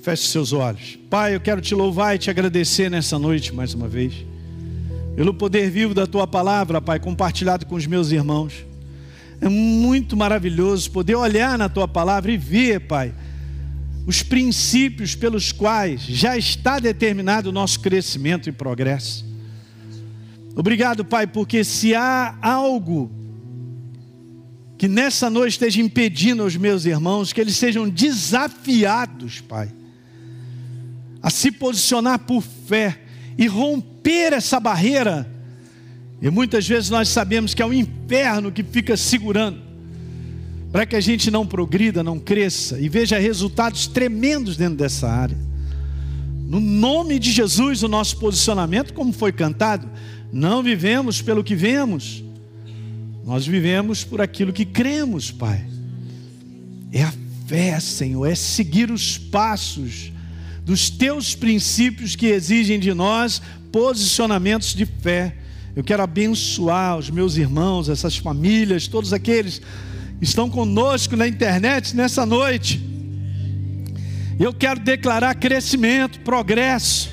Feche 0.04 0.28
seus 0.28 0.54
olhos. 0.54 1.00
Pai, 1.10 1.34
eu 1.34 1.40
quero 1.40 1.60
te 1.60 1.74
louvar 1.74 2.16
e 2.16 2.20
te 2.20 2.30
agradecer 2.30 2.92
nessa 2.92 3.18
noite 3.18 3.52
mais 3.52 3.74
uma 3.74 3.88
vez. 3.88 4.14
Pelo 5.16 5.34
poder 5.34 5.72
vivo 5.72 5.96
da 5.96 6.06
tua 6.06 6.28
palavra, 6.28 6.80
Pai, 6.80 7.00
compartilhado 7.00 7.66
com 7.66 7.74
os 7.74 7.88
meus 7.88 8.12
irmãos. 8.12 8.54
É 9.42 9.50
muito 9.50 10.16
maravilhoso 10.16 10.92
poder 10.92 11.16
olhar 11.16 11.58
na 11.58 11.68
tua 11.68 11.88
palavra 11.88 12.32
e 12.32 12.38
ver, 12.38 12.82
Pai, 12.82 13.12
os 14.06 14.22
princípios 14.22 15.16
pelos 15.16 15.52
quais 15.52 16.02
já 16.04 16.38
está 16.38 16.78
determinado 16.78 17.50
o 17.50 17.52
nosso 17.52 17.80
crescimento 17.80 18.48
e 18.48 18.52
progresso. 18.52 19.26
Obrigado, 20.56 21.04
Pai, 21.04 21.26
porque 21.26 21.64
se 21.64 21.96
há 21.96 22.38
algo 22.44 23.21
que 24.82 24.88
nessa 24.88 25.30
noite 25.30 25.52
esteja 25.52 25.80
impedindo 25.80 26.42
aos 26.42 26.58
meus 26.58 26.86
irmãos 26.86 27.32
que 27.32 27.40
eles 27.40 27.56
sejam 27.56 27.88
desafiados, 27.88 29.40
Pai, 29.40 29.72
a 31.22 31.30
se 31.30 31.52
posicionar 31.52 32.18
por 32.18 32.42
fé 32.42 33.00
e 33.38 33.46
romper 33.46 34.34
essa 34.34 34.60
barreira. 34.60 35.32
E 36.20 36.32
muitas 36.32 36.68
vezes 36.68 36.90
nós 36.90 37.10
sabemos 37.10 37.54
que 37.54 37.62
é 37.62 37.66
o 37.68 37.72
inferno 37.72 38.52
que 38.52 38.64
fica 38.64 38.98
segurando, 38.98 39.62
para 40.72 40.84
que 40.84 40.96
a 40.96 41.00
gente 41.00 41.30
não 41.30 41.46
progrida, 41.46 42.02
não 42.02 42.18
cresça 42.18 42.80
e 42.80 42.90
veja 42.90 43.20
resultados 43.20 43.86
tremendos 43.86 44.58
dentro 44.58 44.78
dessa 44.78 45.08
área. 45.08 45.38
No 46.48 46.60
nome 46.60 47.20
de 47.20 47.32
Jesus, 47.32 47.84
o 47.84 47.88
nosso 47.88 48.18
posicionamento, 48.18 48.96
como 48.96 49.14
foi 49.14 49.32
cantado, 49.32 49.88
não 50.34 50.64
vivemos 50.64 51.22
pelo 51.22 51.44
que 51.44 51.54
vemos, 51.54 52.24
nós 53.24 53.46
vivemos 53.46 54.04
por 54.04 54.20
aquilo 54.20 54.52
que 54.52 54.66
cremos, 54.66 55.32
Pai. 55.32 55.64
É 56.92 57.04
a 57.04 57.14
fé, 57.48 57.80
Senhor, 57.80 58.26
é 58.26 58.36
seguir 58.36 58.92
os 58.92 59.18
passos 59.18 60.12
dos 60.66 60.90
teus 60.90 61.36
princípios 61.36 62.16
que 62.16 62.28
exigem 62.28 62.80
de 62.80 62.94
nós 62.94 63.42
posicionamentos 63.72 64.74
de 64.74 64.86
fé. 64.86 65.36
Eu 65.76 65.84
quero 65.84 66.04
abençoar 66.04 66.98
os 66.98 67.10
meus 67.10 67.38
irmãos, 67.38 67.90
essas 67.90 68.18
famílias, 68.18 68.88
todos 68.88 69.14
aqueles 69.14 69.60
que 70.20 70.26
estão 70.26 70.50
conosco 70.50 71.16
na 71.16 71.28
internet 71.28 71.96
nessa 71.96 72.26
noite. 72.26 72.82
Eu 74.40 74.54
quero 74.54 74.80
declarar 74.80 75.36
crescimento, 75.36 76.20
progresso, 76.22 77.10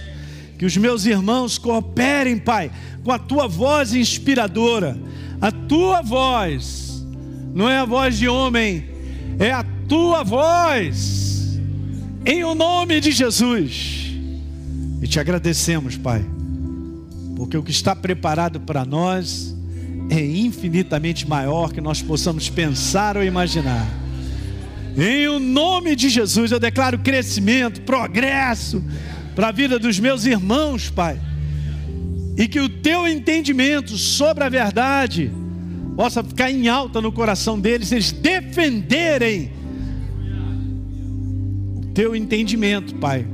que 0.58 0.64
os 0.64 0.76
meus 0.76 1.04
irmãos 1.04 1.58
cooperem, 1.58 2.38
Pai, 2.38 2.70
com 3.04 3.12
a 3.12 3.18
tua 3.18 3.46
voz 3.46 3.94
inspiradora 3.94 4.98
a 5.40 5.52
tua 5.52 6.02
voz, 6.02 7.06
não 7.54 7.68
é 7.68 7.78
a 7.78 7.84
voz 7.84 8.18
de 8.18 8.28
homem, 8.28 8.84
é 9.38 9.52
a 9.52 9.64
tua 9.88 10.24
voz, 10.24 11.60
em 12.26 12.44
o 12.44 12.54
nome 12.54 13.00
de 13.00 13.12
Jesus. 13.12 14.12
E 15.00 15.06
te 15.06 15.20
agradecemos, 15.20 15.96
Pai, 15.96 16.24
porque 17.36 17.56
o 17.56 17.62
que 17.62 17.70
está 17.70 17.94
preparado 17.94 18.60
para 18.60 18.84
nós 18.84 19.56
é 20.10 20.20
infinitamente 20.20 21.28
maior 21.28 21.72
que 21.72 21.80
nós 21.80 22.02
possamos 22.02 22.50
pensar 22.50 23.16
ou 23.16 23.22
imaginar. 23.22 23.86
Em 24.96 25.28
o 25.28 25.38
nome 25.38 25.94
de 25.94 26.08
Jesus, 26.08 26.50
eu 26.50 26.58
declaro 26.58 26.98
crescimento, 26.98 27.82
progresso 27.82 28.82
para 29.36 29.48
a 29.48 29.52
vida 29.52 29.78
dos 29.78 30.00
meus 30.00 30.26
irmãos, 30.26 30.90
Pai 30.90 31.27
e 32.38 32.46
que 32.46 32.60
o 32.60 32.68
teu 32.68 33.08
entendimento 33.08 33.98
sobre 33.98 34.44
a 34.44 34.48
verdade 34.48 35.28
possa 35.96 36.22
ficar 36.22 36.52
em 36.52 36.68
alta 36.68 37.00
no 37.00 37.10
coração 37.10 37.58
deles, 37.58 37.90
eles 37.90 38.12
defenderem 38.12 39.50
o 41.76 41.86
teu 41.92 42.14
entendimento, 42.14 42.94
Pai, 42.94 43.26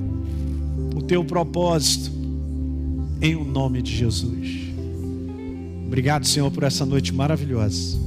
o 0.96 1.02
teu 1.02 1.22
propósito, 1.22 2.10
em 3.20 3.34
o 3.34 3.44
nome 3.44 3.82
de 3.82 3.94
Jesus. 3.94 4.72
Obrigado, 5.86 6.26
Senhor, 6.26 6.50
por 6.50 6.62
essa 6.62 6.86
noite 6.86 7.12
maravilhosa. 7.12 7.98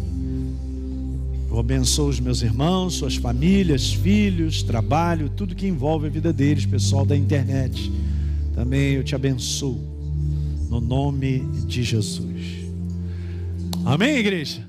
Eu 1.47 1.59
abençoo 1.59 2.09
os 2.09 2.19
meus 2.19 2.41
irmãos, 2.41 2.95
suas 2.95 3.15
famílias, 3.15 3.93
filhos, 3.93 4.63
trabalho, 4.63 5.29
tudo 5.29 5.55
que 5.55 5.67
envolve 5.67 6.07
a 6.07 6.09
vida 6.09 6.33
deles, 6.33 6.65
pessoal 6.65 7.05
da 7.05 7.15
internet. 7.15 7.91
Também 8.55 8.93
eu 8.95 9.03
te 9.03 9.13
abençoo, 9.13 9.96
no 10.69 10.79
nome 10.79 11.39
de 11.65 11.83
Jesus. 11.83 12.67
Amém, 13.85 14.17
igreja? 14.17 14.66